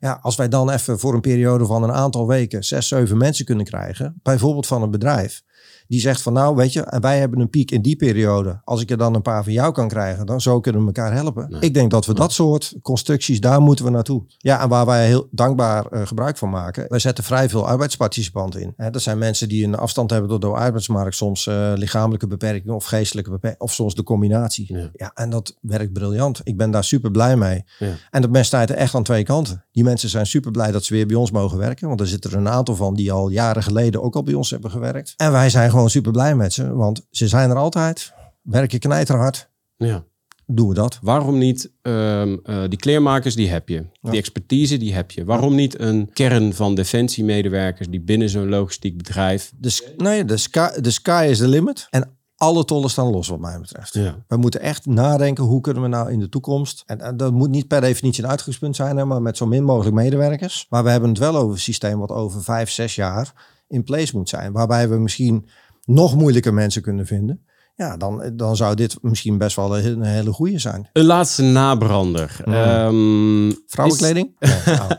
Ja, 0.00 0.18
als 0.22 0.36
wij 0.36 0.48
dan 0.48 0.70
even 0.70 0.98
voor 0.98 1.14
een 1.14 1.20
periode 1.20 1.66
van 1.66 1.82
een 1.82 1.92
aantal 1.92 2.26
weken 2.26 2.64
zes, 2.64 2.88
zeven 2.88 3.16
mensen 3.16 3.44
kunnen 3.44 3.64
krijgen, 3.64 4.20
bijvoorbeeld 4.22 4.66
van 4.66 4.82
een 4.82 4.90
bedrijf, 4.90 5.42
die 5.90 6.00
zegt 6.00 6.22
van 6.22 6.32
nou, 6.32 6.56
weet 6.56 6.72
je, 6.72 6.80
en 6.80 7.00
wij 7.00 7.18
hebben 7.18 7.40
een 7.40 7.50
piek 7.50 7.70
in 7.70 7.82
die 7.82 7.96
periode. 7.96 8.60
Als 8.64 8.80
ik 8.80 8.90
er 8.90 8.96
dan 8.96 9.14
een 9.14 9.22
paar 9.22 9.44
van 9.44 9.52
jou 9.52 9.72
kan 9.72 9.88
krijgen, 9.88 10.26
dan 10.26 10.40
zo 10.40 10.60
kunnen 10.60 10.80
we 10.80 10.86
elkaar 10.86 11.12
helpen. 11.12 11.46
Nee. 11.50 11.60
Ik 11.60 11.74
denk 11.74 11.90
dat 11.90 12.06
we 12.06 12.14
dat 12.14 12.32
soort 12.32 12.74
constructies, 12.82 13.40
daar 13.40 13.60
moeten 13.60 13.84
we 13.84 13.90
naartoe. 13.90 14.22
Ja, 14.38 14.62
en 14.62 14.68
waar 14.68 14.86
wij 14.86 15.06
heel 15.06 15.28
dankbaar 15.30 15.86
eh, 15.86 16.06
gebruik 16.06 16.36
van 16.36 16.50
maken. 16.50 16.86
Wij 16.88 16.98
zetten 16.98 17.24
vrij 17.24 17.48
veel 17.48 17.66
arbeidsparticipanten 17.66 18.60
in. 18.60 18.72
Hè, 18.76 18.90
dat 18.90 19.02
zijn 19.02 19.18
mensen 19.18 19.48
die 19.48 19.64
een 19.64 19.74
afstand 19.74 20.10
hebben 20.10 20.30
tot 20.30 20.40
de 20.40 20.46
arbeidsmarkt, 20.46 21.14
soms 21.16 21.46
eh, 21.46 21.72
lichamelijke 21.74 22.26
beperkingen 22.26 22.74
of 22.74 22.84
geestelijke 22.84 23.30
beperkingen, 23.30 23.66
of 23.66 23.72
soms 23.72 23.94
de 23.94 24.02
combinatie. 24.02 24.76
Ja. 24.76 24.90
Ja. 24.92 25.10
en 25.14 25.30
dat 25.30 25.56
werkt 25.60 25.92
briljant. 25.92 26.40
Ik 26.44 26.56
ben 26.56 26.70
daar 26.70 26.84
super 26.84 27.10
blij 27.10 27.36
mee. 27.36 27.64
Ja. 27.78 27.94
En 28.10 28.20
dat 28.20 28.30
mes 28.30 28.46
staat 28.46 28.70
er 28.70 28.76
echt 28.76 28.94
aan 28.94 29.02
twee 29.02 29.22
kanten. 29.22 29.64
Die 29.72 29.84
mensen 29.84 30.08
zijn 30.08 30.26
super 30.26 30.50
blij 30.50 30.70
dat 30.70 30.84
ze 30.84 30.94
weer 30.94 31.06
bij 31.06 31.16
ons 31.16 31.30
mogen 31.30 31.58
werken. 31.58 31.88
Want 31.88 32.00
er 32.00 32.06
zitten 32.06 32.30
er 32.30 32.36
een 32.36 32.48
aantal 32.48 32.76
van 32.76 32.94
die 32.94 33.12
al 33.12 33.28
jaren 33.28 33.62
geleden 33.62 34.02
ook 34.02 34.14
al 34.14 34.22
bij 34.22 34.34
ons 34.34 34.50
hebben 34.50 34.70
gewerkt. 34.70 35.14
En 35.16 35.32
wij 35.32 35.50
zijn 35.50 35.70
gewoon 35.70 35.79
super 35.88 36.12
blij 36.12 36.34
met 36.34 36.52
ze. 36.52 36.74
Want 36.74 37.06
ze 37.10 37.28
zijn 37.28 37.50
er 37.50 37.56
altijd. 37.56 38.12
Werken 38.42 38.78
knijterhard. 38.78 39.50
Ja. 39.76 40.04
Doen 40.46 40.68
we 40.68 40.74
dat. 40.74 40.98
Waarom 41.02 41.38
niet 41.38 41.70
ehm, 41.82 42.36
eh, 42.44 42.62
die 42.68 42.78
kleermakers, 42.78 43.34
die 43.34 43.48
heb 43.48 43.68
je. 43.68 43.86
Die 44.00 44.18
expertise, 44.18 44.76
die 44.76 44.94
heb 44.94 45.10
je. 45.10 45.24
Waarom 45.24 45.54
niet 45.54 45.80
een 45.80 46.10
kern 46.12 46.54
van 46.54 46.74
defensiemedewerkers 46.74 47.88
die 47.88 48.00
binnen 48.00 48.28
zo'n 48.28 48.48
logistiek 48.48 48.96
bedrijf... 48.96 49.52
De, 49.58 49.94
nee, 49.96 50.24
de 50.24 50.36
sky, 50.36 50.80
de 50.80 50.90
sky 50.90 51.26
is 51.30 51.38
the 51.38 51.48
limit. 51.48 51.86
En 51.90 52.18
alle 52.36 52.64
tollen 52.64 52.90
staan 52.90 53.10
los 53.10 53.28
wat 53.28 53.38
mij 53.38 53.60
betreft. 53.60 53.94
Ja. 53.94 54.24
We 54.28 54.36
moeten 54.36 54.60
echt 54.60 54.86
nadenken 54.86 55.44
hoe 55.44 55.60
kunnen 55.60 55.82
we 55.82 55.88
nou 55.88 56.12
in 56.12 56.18
de 56.18 56.28
toekomst. 56.28 56.82
En, 56.86 57.00
en 57.00 57.16
dat 57.16 57.32
moet 57.32 57.50
niet 57.50 57.68
per 57.68 57.80
definitie 57.80 58.24
een 58.24 58.30
uitgangspunt 58.30 58.76
zijn, 58.76 58.96
hè, 58.96 59.04
maar 59.04 59.22
met 59.22 59.36
zo 59.36 59.46
min 59.46 59.64
mogelijk 59.64 59.96
medewerkers. 59.96 60.66
Maar 60.68 60.84
we 60.84 60.90
hebben 60.90 61.08
het 61.08 61.18
wel 61.18 61.36
over 61.36 61.52
een 61.52 61.58
systeem 61.58 61.98
wat 61.98 62.10
over 62.10 62.42
vijf, 62.42 62.70
zes 62.70 62.94
jaar 62.94 63.32
in 63.68 63.84
place 63.84 64.16
moet 64.16 64.28
zijn. 64.28 64.52
Waarbij 64.52 64.88
we 64.88 64.98
misschien 64.98 65.48
nog 65.90 66.16
moeilijker 66.16 66.54
mensen 66.54 66.82
kunnen 66.82 67.06
vinden. 67.06 67.44
Ja, 67.80 67.96
dan, 67.96 68.30
dan 68.32 68.56
zou 68.56 68.74
dit 68.74 68.96
misschien 69.02 69.38
best 69.38 69.56
wel 69.56 69.78
een, 69.78 70.02
hele 70.02 70.32
goede 70.32 70.58
zijn. 70.58 70.88
Een 70.92 71.04
laatste 71.04 71.42
nabrander. 71.42 72.36
Ehm, 72.44 73.50
Vrouwenkleding? 73.66 74.36
Nee, 74.38 74.52
nou, 74.76 74.92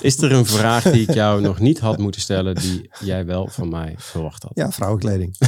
is 0.16 0.22
er 0.22 0.32
een 0.32 0.46
vraag 0.46 0.82
die 0.82 1.02
ik 1.02 1.14
jou 1.14 1.40
nog 1.40 1.58
niet 1.58 1.78
had 1.78 1.98
moeten 1.98 2.20
stellen, 2.20 2.54
die 2.54 2.90
jij 3.00 3.26
wel 3.26 3.48
van 3.50 3.68
mij 3.68 3.94
verwacht 3.98 4.42
had? 4.42 4.52
Ja, 4.54 4.70
vrouwenkleding. 4.70 5.36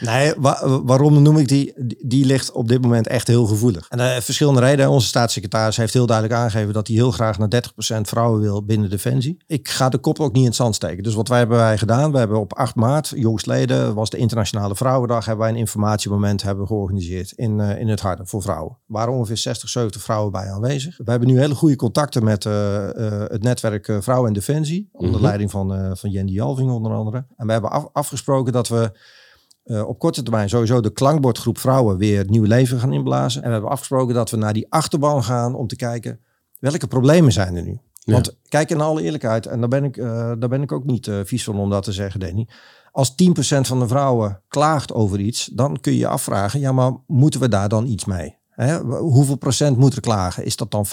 nee, 0.00 0.32
wa- 0.36 0.80
waarom 0.84 1.22
noem 1.22 1.38
ik 1.38 1.48
die? 1.48 1.72
Die- 2.06 2.24
ligt 2.26 2.52
op 2.52 2.68
dit 2.68 2.82
moment 2.82 3.06
echt 3.06 3.26
heel 3.26 3.46
gevoelig. 3.46 3.86
En 3.88 4.00
er 4.00 4.22
verschillende 4.22 4.60
redenen. 4.60 4.90
Onze 4.90 5.06
staatssecretaris 5.06 5.76
heeft 5.76 5.92
heel 5.92 6.06
duidelijk 6.06 6.38
aangegeven 6.38 6.72
dat 6.72 6.86
hij 6.86 6.96
heel 6.96 7.10
graag 7.10 7.38
naar 7.38 7.62
30% 7.96 8.00
vrouwen 8.00 8.40
wil 8.40 8.64
binnen 8.64 8.90
Defensie. 8.90 9.36
Ik 9.46 9.68
ga 9.68 9.88
de 9.88 9.98
kop 9.98 10.20
ook 10.20 10.32
niet 10.32 10.42
in 10.42 10.48
het 10.48 10.56
zand 10.56 10.74
steken. 10.74 11.02
Dus 11.02 11.14
wat 11.14 11.28
wij 11.28 11.38
hebben 11.38 11.56
wij 11.56 11.78
gedaan? 11.78 12.12
We 12.12 12.18
hebben 12.18 12.40
op 12.40 12.54
8 12.54 12.74
maart, 12.74 13.12
jongstleden, 13.16 13.94
was 13.94 14.10
de 14.10 14.15
Internationale 14.16 14.74
Vrouwendag, 14.76 15.24
hebben 15.24 15.44
wij 15.44 15.54
een 15.54 15.60
informatiemoment 15.60 16.42
hebben 16.42 16.66
georganiseerd 16.66 17.32
in, 17.32 17.60
eh, 17.60 17.80
in 17.80 17.88
het 17.88 18.00
Harde 18.00 18.26
voor 18.26 18.42
vrouwen. 18.42 18.70
Er 18.72 18.78
waren 18.92 19.12
ongeveer 19.14 19.36
60, 19.36 19.68
70 19.68 20.02
vrouwen 20.02 20.32
bij 20.32 20.50
aanwezig. 20.50 20.96
We 20.96 21.10
hebben 21.10 21.28
nu 21.28 21.38
hele 21.38 21.54
goede 21.54 21.76
contacten 21.76 22.24
met 22.24 22.44
eh, 22.46 22.84
eh, 23.06 23.30
het 23.30 23.42
netwerk 23.42 23.92
Vrouwen 24.00 24.28
en 24.28 24.34
Defensie. 24.34 24.88
Onder 24.92 25.10
Mhm. 25.14 25.22
leiding 25.22 25.50
van, 25.50 25.96
van 25.96 26.10
Jenny 26.10 26.30
Jalving 26.32 26.70
onder 26.70 26.92
andere. 26.92 27.26
En 27.36 27.46
we 27.46 27.52
hebben 27.52 27.70
af- 27.70 27.88
afgesproken 27.92 28.52
dat 28.52 28.68
we 28.68 28.90
op 29.86 29.98
korte 29.98 30.22
termijn 30.22 30.48
sowieso 30.48 30.80
de 30.80 30.92
klankbordgroep 30.92 31.58
vrouwen 31.58 31.96
weer 31.96 32.24
nieuw 32.28 32.44
leven 32.44 32.78
gaan 32.80 32.92
inblazen. 32.92 33.40
En 33.42 33.46
we 33.46 33.52
hebben 33.52 33.70
afgesproken 33.70 34.14
dat 34.14 34.30
we 34.30 34.36
naar 34.36 34.52
die 34.52 34.66
achterban 34.68 35.24
gaan 35.24 35.54
om 35.54 35.66
te 35.66 35.76
kijken 35.76 36.20
welke 36.58 36.86
problemen 36.86 37.32
zijn 37.32 37.56
er 37.56 37.62
nu. 37.62 37.78
Ja. 37.94 38.12
Want 38.12 38.36
kijk 38.48 38.70
in 38.70 38.80
alle 38.80 39.02
eerlijkheid, 39.02 39.46
en 39.46 39.60
daar 39.60 39.68
ben 39.68 39.84
ik, 39.84 39.96
daar 40.38 40.48
ben 40.48 40.62
ik 40.62 40.72
ook 40.72 40.84
niet 40.84 41.10
vies 41.24 41.44
van 41.44 41.58
om 41.58 41.70
dat 41.70 41.82
te 41.84 41.92
zeggen, 41.92 42.20
Danny. 42.20 42.48
Als 42.96 43.10
10% 43.10 43.14
van 43.60 43.78
de 43.78 43.88
vrouwen 43.88 44.42
klaagt 44.48 44.92
over 44.92 45.20
iets, 45.20 45.50
dan 45.52 45.80
kun 45.80 45.92
je 45.92 45.98
je 45.98 46.08
afvragen, 46.08 46.60
ja, 46.60 46.72
maar 46.72 46.92
moeten 47.06 47.40
we 47.40 47.48
daar 47.48 47.68
dan 47.68 47.86
iets 47.86 48.04
mee? 48.04 48.36
Hè? 48.50 48.78
Hoeveel 48.98 49.36
procent 49.36 49.76
moet 49.76 49.94
er 49.94 50.00
klagen? 50.00 50.44
Is 50.44 50.56
dat 50.56 50.70
dan 50.70 50.86
50%? 50.86 50.90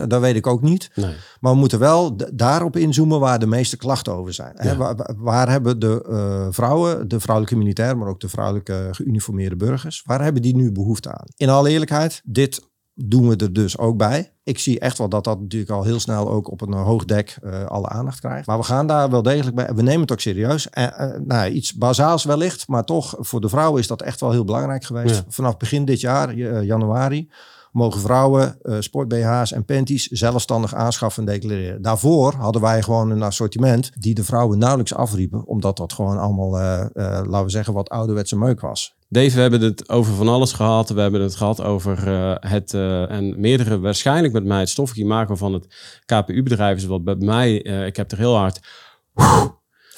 En 0.00 0.08
dat 0.08 0.20
weet 0.20 0.36
ik 0.36 0.46
ook 0.46 0.62
niet. 0.62 0.90
Nee. 0.94 1.14
Maar 1.40 1.52
we 1.52 1.58
moeten 1.58 1.78
wel 1.78 2.16
daarop 2.34 2.76
inzoomen 2.76 3.20
waar 3.20 3.38
de 3.38 3.46
meeste 3.46 3.76
klachten 3.76 4.12
over 4.12 4.32
zijn. 4.32 4.52
Hè? 4.56 4.70
Ja. 4.70 4.76
Waar, 4.76 4.96
waar- 4.96 5.14
waar 5.16 5.50
hebben 5.50 5.78
de 5.78 6.04
eh, 6.08 6.46
vrouwen, 6.50 7.08
de 7.08 7.20
vrouwelijke 7.20 7.58
militair, 7.58 7.98
maar 7.98 8.08
ook 8.08 8.20
de 8.20 8.28
vrouwelijke 8.28 8.88
geuniformeerde 8.90 9.56
burgers, 9.56 10.02
waar 10.06 10.22
hebben 10.22 10.42
die 10.42 10.56
nu 10.56 10.72
behoefte 10.72 11.12
aan? 11.12 11.26
In 11.36 11.48
alle 11.48 11.70
eerlijkheid, 11.70 12.20
dit 12.24 12.68
doen 13.04 13.28
we 13.28 13.36
er 13.36 13.52
dus 13.52 13.78
ook 13.78 13.96
bij. 13.96 14.32
Ik 14.42 14.58
zie 14.58 14.78
echt 14.80 14.98
wel 14.98 15.08
dat 15.08 15.24
dat 15.24 15.40
natuurlijk 15.40 15.70
al 15.70 15.84
heel 15.84 16.00
snel 16.00 16.30
ook 16.30 16.50
op 16.50 16.60
een 16.60 16.72
eh, 16.72 16.82
hoog 16.82 17.04
dek 17.04 17.38
eh, 17.42 17.64
alle 17.64 17.88
aandacht 17.88 18.20
krijgt. 18.20 18.46
Maar 18.46 18.58
we 18.58 18.64
gaan 18.64 18.86
daar 18.86 19.10
wel 19.10 19.22
degelijk 19.22 19.56
bij. 19.56 19.74
We 19.74 19.82
nemen 19.82 20.00
het 20.00 20.12
ook 20.12 20.20
serieus. 20.20 20.70
En, 20.70 20.94
eh, 20.94 21.20
nou, 21.20 21.50
iets 21.50 21.74
bazaals 21.74 22.24
wellicht, 22.24 22.68
maar 22.68 22.84
toch 22.84 23.14
voor 23.18 23.40
de 23.40 23.48
vrouwen 23.48 23.80
is 23.80 23.86
dat 23.86 24.02
echt 24.02 24.20
wel 24.20 24.30
heel 24.30 24.44
belangrijk 24.44 24.84
geweest. 24.84 25.14
Ja. 25.14 25.24
Vanaf 25.28 25.56
begin 25.56 25.84
dit 25.84 26.00
jaar, 26.00 26.34
januari, 26.64 27.30
mogen 27.72 28.00
vrouwen 28.00 28.62
eh 28.62 28.76
sport-BH's 28.78 29.52
en 29.52 29.64
panties 29.64 30.06
zelfstandig 30.06 30.74
aanschaffen 30.74 31.26
en 31.26 31.32
declareren. 31.32 31.82
Daarvoor 31.82 32.34
hadden 32.34 32.62
wij 32.62 32.82
gewoon 32.82 33.10
een 33.10 33.22
assortiment 33.22 33.90
die 33.98 34.14
de 34.14 34.24
vrouwen 34.24 34.58
nauwelijks 34.58 34.94
afriepen, 34.94 35.46
omdat 35.46 35.76
dat 35.76 35.92
gewoon 35.92 36.18
allemaal, 36.18 36.58
eh, 36.58 36.80
eh, 36.80 36.90
laten 37.26 37.44
we 37.44 37.50
zeggen, 37.50 37.74
wat 37.74 37.88
ouderwetse 37.88 38.36
meuk 38.36 38.60
was. 38.60 38.94
Dave, 39.08 39.34
we 39.34 39.40
hebben 39.40 39.60
het 39.60 39.88
over 39.88 40.14
van 40.14 40.28
alles 40.28 40.52
gehad. 40.52 40.90
We 40.90 41.00
hebben 41.00 41.20
het 41.20 41.36
gehad 41.36 41.62
over 41.62 42.08
het 42.48 42.74
en 43.08 43.40
meerdere, 43.40 43.78
waarschijnlijk 43.78 44.32
met 44.32 44.44
mij, 44.44 44.58
het 44.58 44.68
stoffetje 44.68 45.04
maken 45.04 45.36
van 45.36 45.52
het 45.52 45.66
KPU-bedrijf 46.06 46.76
is 46.76 46.84
wat 46.84 47.04
bij 47.04 47.14
mij, 47.14 47.56
ik 47.62 47.96
heb 47.96 48.12
er 48.12 48.18
heel 48.18 48.36
hard 48.36 48.60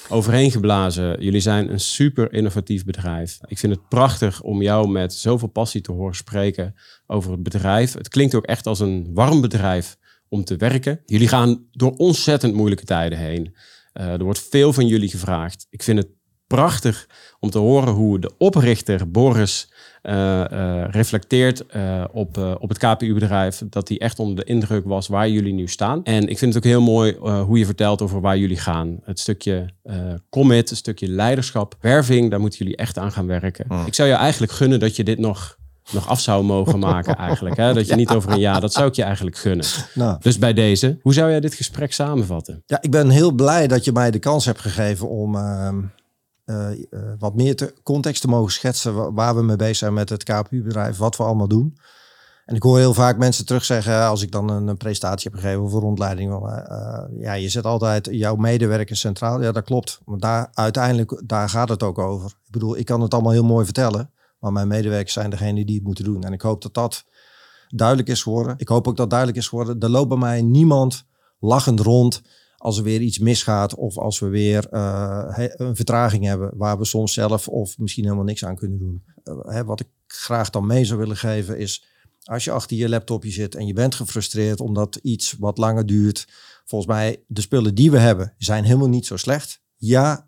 overheen 0.09 0.51
geblazen. 0.51 1.23
Jullie 1.23 1.39
zijn 1.39 1.71
een 1.71 1.79
super 1.79 2.33
innovatief 2.33 2.85
bedrijf. 2.85 3.39
Ik 3.45 3.57
vind 3.57 3.75
het 3.75 3.87
prachtig 3.87 4.41
om 4.41 4.61
jou 4.61 4.87
met 4.87 5.13
zoveel 5.13 5.47
passie 5.47 5.81
te 5.81 5.91
horen 5.91 6.15
spreken 6.15 6.75
over 7.13 7.31
het 7.31 7.43
bedrijf. 7.43 7.93
Het 7.93 8.09
klinkt 8.09 8.35
ook 8.35 8.45
echt 8.45 8.67
als 8.67 8.79
een 8.79 9.09
warm 9.13 9.41
bedrijf 9.41 9.97
om 10.29 10.43
te 10.43 10.55
werken. 10.55 11.01
Jullie 11.05 11.27
gaan 11.27 11.65
door 11.71 11.93
ontzettend 11.97 12.53
moeilijke 12.53 12.85
tijden 12.85 13.17
heen. 13.17 13.55
Eh, 13.93 14.13
er 14.13 14.23
wordt 14.23 14.47
veel 14.49 14.73
van 14.73 14.87
jullie 14.87 15.09
gevraagd. 15.09 15.67
Ik 15.69 15.83
vind 15.83 15.97
het 15.97 16.07
prachtig 16.47 17.07
om 17.39 17.49
te 17.49 17.57
horen 17.57 17.93
hoe 17.93 18.19
de 18.19 18.31
oprichter 18.37 19.11
Boris 19.11 19.71
eh, 20.01 20.51
eh, 20.51 20.89
reflecteert 20.91 21.65
op, 22.11 22.37
op 22.59 22.69
het 22.69 22.77
KPU-bedrijf. 22.77 23.61
Dat 23.69 23.87
hij 23.87 23.97
echt 23.97 24.19
onder 24.19 24.35
de 24.35 24.51
indruk 24.51 24.85
was 24.85 25.07
waar 25.07 25.29
jullie 25.29 25.53
nu 25.53 25.67
staan. 25.67 26.03
En 26.03 26.27
ik 26.27 26.37
vind 26.37 26.53
het 26.53 26.63
ook 26.63 26.71
heel 26.71 26.81
mooi 26.81 27.15
hoe 27.19 27.57
je 27.57 27.65
vertelt 27.65 28.01
over 28.01 28.21
waar 28.21 28.37
jullie 28.37 28.57
gaan. 28.57 28.99
Het 29.03 29.19
stukje 29.19 29.69
commit, 30.29 30.69
het 30.69 30.77
stukje 30.77 31.07
leiderschap, 31.07 31.75
werving, 31.81 32.29
daar 32.29 32.39
moeten 32.39 32.59
jullie 32.59 32.77
echt 32.77 32.97
aan 32.97 33.11
gaan 33.11 33.27
werken. 33.27 33.65
Ik 33.85 33.93
zou 33.93 34.09
je 34.09 34.15
eigenlijk 34.15 34.51
gunnen 34.51 34.79
dat 34.79 34.95
je 34.95 35.03
dit 35.03 35.19
nog, 35.19 35.57
nog 35.91 36.07
af 36.07 36.19
zou 36.19 36.43
mogen 36.43 36.79
maken 36.79 37.15
eigenlijk. 37.15 37.57
Hè? 37.57 37.73
Dat 37.73 37.87
je 37.87 37.95
niet 38.03 38.09
over 38.09 38.31
een 38.31 38.39
jaar, 38.39 38.61
dat 38.61 38.73
zou 38.73 38.87
ik 38.87 38.93
je 38.93 39.03
eigenlijk 39.03 39.37
gunnen. 39.37 39.65
Nou, 39.93 40.17
Dus 40.21 40.37
bij 40.37 40.53
deze, 40.53 40.99
hoe 41.01 41.13
zou 41.13 41.29
jij 41.29 41.39
dit 41.39 41.53
gesprek 41.53 41.93
samenvatten? 41.93 42.63
Ja, 42.65 42.77
ik 42.81 42.91
ben 42.91 43.09
heel 43.09 43.31
blij 43.31 43.67
dat 43.67 43.83
je 43.85 43.91
mij 43.91 44.11
de 44.11 44.19
kans 44.19 44.45
hebt 44.45 44.59
gegeven 44.59 45.09
om 45.09 45.35
ehm, 45.35 45.81
eh, 46.45 46.71
eh, 46.71 46.77
wat 47.19 47.35
meer 47.35 47.55
te, 47.55 47.73
context 47.83 48.21
te 48.21 48.27
mogen 48.27 48.51
schetsen 48.51 48.95
wa- 48.95 49.11
waar 49.13 49.35
we 49.35 49.43
mee 49.43 49.55
bezig 49.55 49.75
zijn 49.77 49.93
met 49.93 50.09
het 50.09 50.23
KPU-bedrijf, 50.23 50.97
wat 50.97 51.17
we 51.17 51.23
allemaal 51.23 51.47
doen. 51.47 51.77
En 52.45 52.55
ik 52.55 52.63
hoor 52.63 52.77
heel 52.77 52.93
vaak 52.93 53.17
mensen 53.17 53.45
terugzeggen 53.45 54.05
als 54.07 54.21
ik 54.21 54.31
dan 54.31 54.49
een, 54.49 54.67
een 54.67 54.77
presentatie 54.77 55.31
heb 55.31 55.39
gegeven 55.41 55.63
of 55.63 55.73
een 55.73 55.79
rondleiding. 55.79 56.31
Van, 56.31 56.49
eh, 56.49 57.03
ja, 57.21 57.33
je 57.33 57.49
zet 57.49 57.65
altijd 57.65 58.07
jouw 58.11 58.35
medewerkers 58.35 58.99
centraal. 58.99 59.41
Ja, 59.41 59.51
dat 59.51 59.63
klopt. 59.63 59.99
Maar 60.05 60.17
daar, 60.19 60.49
uiteindelijk, 60.53 61.21
daar 61.25 61.49
gaat 61.49 61.69
het 61.69 61.83
ook 61.83 61.97
over. 61.99 62.27
Ik 62.29 62.51
bedoel, 62.51 62.77
ik 62.77 62.85
kan 62.85 63.01
het 63.01 63.13
allemaal 63.13 63.31
heel 63.31 63.43
mooi 63.43 63.65
vertellen. 63.65 64.11
Maar 64.43 64.51
mijn 64.51 64.67
medewerkers 64.67 65.13
zijn 65.13 65.29
degene 65.29 65.65
die 65.65 65.75
het 65.75 65.83
moeten 65.83 66.03
doen. 66.03 66.23
En 66.23 66.33
ik 66.33 66.41
hoop 66.41 66.61
dat 66.61 66.73
dat 66.73 67.05
duidelijk 67.69 68.09
is 68.09 68.23
geworden. 68.23 68.55
Ik 68.57 68.67
hoop 68.67 68.87
ook 68.87 68.97
dat 68.97 69.09
duidelijk 69.09 69.39
is 69.39 69.47
geworden. 69.47 69.79
Er 69.79 69.89
loopt 69.89 70.09
bij 70.09 70.17
mij 70.17 70.41
niemand 70.41 71.05
lachend 71.39 71.79
rond 71.79 72.21
als 72.57 72.77
er 72.77 72.83
weer 72.83 73.01
iets 73.01 73.19
misgaat 73.19 73.75
of 73.75 73.97
als 73.97 74.19
we 74.19 74.27
weer 74.27 74.67
eh, 74.69 75.47
een 75.55 75.75
vertraging 75.75 76.25
hebben 76.25 76.51
waar 76.55 76.77
we 76.77 76.85
soms 76.85 77.13
zelf 77.13 77.47
of 77.47 77.77
misschien 77.77 78.03
helemaal 78.03 78.23
niks 78.23 78.45
aan 78.45 78.55
kunnen 78.55 78.79
doen. 78.79 79.03
Eh, 79.23 79.39
hè, 79.41 79.65
wat 79.65 79.79
ik 79.79 79.87
graag 80.07 80.49
dan 80.49 80.65
mee 80.65 80.85
zou 80.85 80.99
willen 80.99 81.17
geven 81.17 81.57
is 81.57 81.85
als 82.23 82.43
je 82.43 82.51
achter 82.51 82.77
je 82.77 82.89
laptopje 82.89 83.31
zit 83.31 83.55
en 83.55 83.67
je 83.67 83.73
bent 83.73 83.95
gefrustreerd 83.95 84.59
omdat 84.59 84.95
iets 84.95 85.35
wat 85.39 85.57
langer 85.57 85.85
duurt. 85.85 86.27
Volgens 86.65 86.91
mij 86.91 87.23
de 87.27 87.41
spullen 87.41 87.75
die 87.75 87.91
we 87.91 87.99
hebben 87.99 88.33
zijn 88.37 88.63
helemaal 88.63 88.89
niet 88.89 89.05
zo 89.05 89.17
slecht. 89.17 89.61
Ja, 89.75 90.27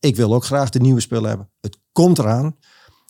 ik 0.00 0.16
wil 0.16 0.34
ook 0.34 0.44
graag 0.44 0.70
de 0.70 0.80
nieuwe 0.80 1.00
spullen 1.00 1.28
hebben. 1.28 1.50
Het 1.60 1.78
komt 1.92 2.18
eraan. 2.18 2.56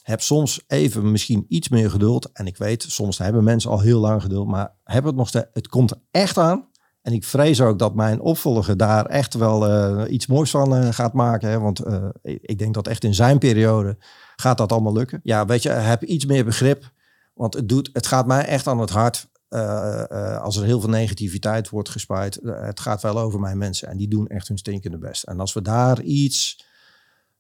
Heb 0.03 0.21
soms 0.21 0.63
even 0.67 1.11
misschien 1.11 1.45
iets 1.49 1.69
meer 1.69 1.91
geduld. 1.91 2.33
En 2.33 2.47
ik 2.47 2.57
weet, 2.57 2.83
soms 2.83 3.19
hebben 3.19 3.45
mensen 3.45 3.71
al 3.71 3.81
heel 3.81 4.01
lang 4.01 4.23
geduld. 4.23 4.49
Maar 4.49 4.75
heb 4.85 5.05
het 5.05 5.15
nog 5.15 5.29
steeds. 5.29 5.47
Het 5.53 5.69
komt 5.69 5.91
er 5.91 6.01
echt 6.11 6.39
aan. 6.39 6.71
En 7.03 7.13
ik 7.13 7.25
vrees 7.25 7.61
ook 7.61 7.79
dat 7.79 7.95
mijn 7.95 8.21
opvolger 8.21 8.77
daar 8.77 9.07
echt 9.07 9.35
wel 9.35 9.69
eh, 9.69 10.13
iets 10.13 10.27
moois 10.27 10.51
van 10.51 10.77
eh, 10.77 10.93
gaat 10.93 11.13
maken. 11.13 11.49
Hè? 11.49 11.59
Want 11.59 11.79
eh, 11.79 12.05
ik 12.23 12.59
denk 12.59 12.75
dat 12.75 12.89
echt 12.89 13.05
in 13.05 13.15
zijn 13.15 13.39
periode 13.39 13.97
gaat 14.37 14.59
dat 14.59 14.73
allemaal 14.73 14.93
lukken. 14.93 15.21
Ja, 15.23 15.47
weet 15.47 15.63
je, 15.63 15.69
heb 15.69 16.03
iets 16.03 16.27
meer 16.27 16.45
begrip. 16.45 16.91
Want 17.35 17.55
het, 17.55 17.69
doet, 17.69 17.91
het 17.93 18.07
gaat 18.07 18.27
mij 18.27 18.45
echt 18.45 18.67
aan 18.67 18.81
het 18.81 18.91
hart. 18.91 19.31
als 20.41 20.57
er 20.57 20.65
heel 20.65 20.81
veel 20.81 20.89
negativiteit 20.89 21.69
wordt 21.69 21.89
gespuit. 21.89 22.41
Het 22.43 22.81
gaat 22.81 23.03
wel 23.03 23.19
over 23.19 23.41
mijn 23.41 23.59
mensen. 23.59 23.89
En 23.89 23.97
die 23.97 24.09
doen 24.09 24.27
echt 24.27 24.49
hun 24.49 24.59
stinkende 24.59 24.99
best. 24.99 25.23
En 25.23 25.41
als 25.41 25.53
we 25.53 25.63
daar 25.63 26.01
iets 26.01 26.65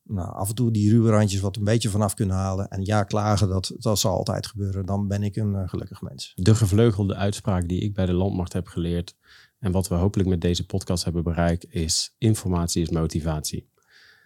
nou, 0.05 0.35
af 0.35 0.49
en 0.49 0.55
toe 0.55 0.71
die 0.71 0.91
ruwe 0.91 1.11
randjes 1.11 1.41
wat 1.41 1.57
een 1.57 1.65
beetje 1.65 1.89
vanaf 1.89 2.15
kunnen 2.15 2.37
halen. 2.37 2.69
En 2.69 2.85
ja, 2.85 3.05
klagen, 3.05 3.49
dat, 3.49 3.73
dat 3.79 3.99
zal 3.99 4.17
altijd 4.17 4.47
gebeuren. 4.47 4.87
Dan 4.87 5.09
ben 5.09 5.23
ik 5.23 5.37
een 5.37 5.55
eh, 5.55 5.69
gelukkig 5.69 6.03
mens. 6.03 6.33
de 6.37 6.55
gevleugelde 6.55 7.15
uitspraak 7.15 7.69
die 7.69 7.81
ik 7.81 7.95
bij 7.95 8.07
de 8.07 8.13
landmacht 8.13 8.53
heb 8.53 8.67
geleerd 8.67 9.17
en 9.59 9.73
wat 9.73 9.89
we 9.89 9.95
hopelijk 9.95 10.29
met 10.29 10.41
deze 10.41 10.67
podcast 10.67 11.05
hebben 11.05 11.23
bereikt 11.23 11.67
is 11.69 12.15
informatie 12.19 12.83
is 12.83 12.91
motivatie. 12.91 13.71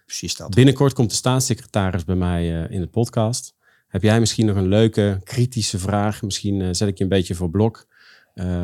Precies 0.05 0.35
dat. 0.35 0.55
Binnenkort 0.55 0.93
komt 0.93 1.09
de 1.09 1.15
staatssecretaris 1.15 2.05
bij 2.05 2.15
mij 2.15 2.63
eh, 2.63 2.71
in 2.71 2.81
de 2.81 2.87
podcast. 2.87 3.55
Heb 3.87 4.03
jij 4.03 4.19
misschien 4.19 4.45
nog 4.45 4.55
een 4.55 4.67
leuke 4.67 5.21
kritische 5.23 5.79
vraag? 5.79 6.21
Misschien 6.21 6.61
eh, 6.61 6.69
zet 6.71 6.87
ik 6.87 6.97
je 6.97 7.03
een 7.03 7.09
beetje 7.09 7.35
voor 7.35 7.49
blok 7.49 7.95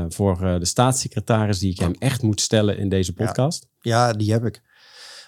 voor 0.07 0.37
de 0.59 0.65
staatssecretaris 0.65 1.59
die 1.59 1.71
ik 1.71 1.79
hem 1.79 1.93
echt 1.99 2.21
moet 2.21 2.41
stellen 2.41 2.77
in 2.77 2.89
deze 2.89 3.13
podcast. 3.13 3.67
Ja, 3.81 4.13
die 4.13 4.31
heb 4.31 4.45
ik. 4.45 4.61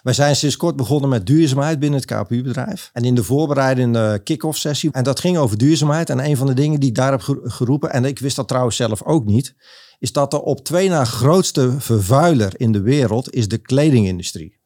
Wij 0.06 0.14
zijn 0.14 0.36
sinds 0.36 0.56
kort 0.56 0.76
begonnen 0.76 1.08
met 1.10 1.26
duurzaamheid 1.26 1.78
binnen 1.78 2.00
het 2.00 2.08
KPU-bedrijf. 2.08 2.90
En 2.92 3.04
in 3.04 3.14
de 3.14 3.22
voorbereidende 3.24 4.20
kick-off 4.24 4.58
sessie. 4.58 4.90
En 4.92 5.04
dat 5.04 5.20
ging 5.20 5.36
over 5.38 5.58
duurzaamheid. 5.58 6.10
En 6.10 6.24
een 6.24 6.36
van 6.36 6.46
de 6.46 6.54
dingen 6.54 6.80
die 6.80 6.88
ik 6.88 6.94
daar 6.94 7.10
heb 7.10 7.20
ge- 7.20 7.40
geroepen, 7.42 7.92
en 7.92 8.04
ik 8.04 8.18
wist 8.18 8.36
dat 8.36 8.48
trouwens 8.48 8.76
zelf 8.76 9.02
ook 9.02 9.24
niet, 9.24 9.54
is 9.98 10.12
dat 10.12 10.30
de 10.30 10.42
op 10.42 10.64
twee 10.64 10.88
na 10.88 11.04
grootste 11.04 11.74
vervuiler 11.80 12.52
in 12.56 12.72
de 12.72 12.80
wereld 12.80 13.32
is 13.34 13.48
de 13.48 13.58
kledingindustrie. 13.58 14.58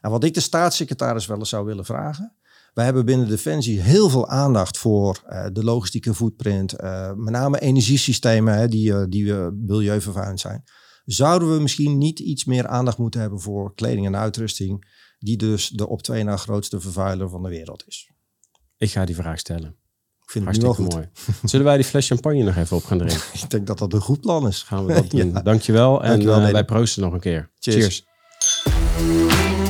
En 0.00 0.10
wat 0.10 0.24
ik 0.24 0.34
de 0.34 0.40
staatssecretaris 0.40 1.26
wel 1.26 1.38
eens 1.38 1.48
zou 1.48 1.64
willen 1.64 1.84
vragen. 1.84 2.32
Wij 2.74 2.84
hebben 2.84 3.04
binnen 3.04 3.28
Defensie 3.28 3.80
heel 3.80 4.08
veel 4.10 4.28
aandacht 4.28 4.78
voor 4.78 5.22
eh, 5.26 5.46
de 5.52 5.64
logistieke 5.64 6.14
footprint. 6.14 6.72
eh, 6.72 7.12
met 7.12 7.32
name 7.32 7.60
energiesystemen 7.60 8.54
hè, 8.54 8.68
die, 8.68 8.92
eh, 8.94 9.04
die 9.08 9.34
eh, 9.34 9.46
milieuvervuilend 9.52 10.40
zijn. 10.40 10.64
Zouden 11.04 11.54
we 11.54 11.60
misschien 11.62 11.98
niet 11.98 12.18
iets 12.18 12.44
meer 12.44 12.66
aandacht 12.66 12.98
moeten 12.98 13.20
hebben 13.20 13.40
voor 13.40 13.74
kleding 13.74 14.06
en 14.06 14.16
uitrusting, 14.16 14.92
die 15.18 15.36
dus 15.36 15.68
de 15.68 15.88
op 15.88 16.02
twee 16.02 16.24
na 16.24 16.36
grootste 16.36 16.80
vervuiler 16.80 17.28
van 17.28 17.42
de 17.42 17.48
wereld 17.48 17.84
is? 17.86 18.10
Ik 18.76 18.90
ga 18.90 19.04
die 19.04 19.14
vraag 19.14 19.38
stellen. 19.38 19.76
Ik 20.22 20.30
vind 20.30 20.44
Hartstikke 20.44 20.82
mooi. 20.82 21.08
Zullen 21.44 21.66
wij 21.66 21.76
die 21.76 21.84
fles 21.84 22.06
champagne 22.06 22.42
nog 22.42 22.56
even 22.56 22.76
op 22.76 22.84
gaan 22.84 22.98
drinken? 22.98 23.20
Ik 23.42 23.50
denk 23.50 23.66
dat 23.66 23.78
dat 23.78 23.92
een 23.92 24.00
goed 24.00 24.20
plan 24.20 24.46
is. 24.46 24.62
Gaan 24.62 24.86
we 24.86 24.94
dat 24.94 25.10
doen. 25.10 25.30
Ja. 25.32 25.42
Dankjewel. 25.42 26.02
En 26.02 26.08
Dankjewel, 26.08 26.38
Dede. 26.38 26.52
wij 26.52 26.64
proosten 26.64 27.02
nog 27.02 27.12
een 27.12 27.20
keer. 27.20 27.50
Cheers. 27.58 28.04
Cheers. 28.56 29.63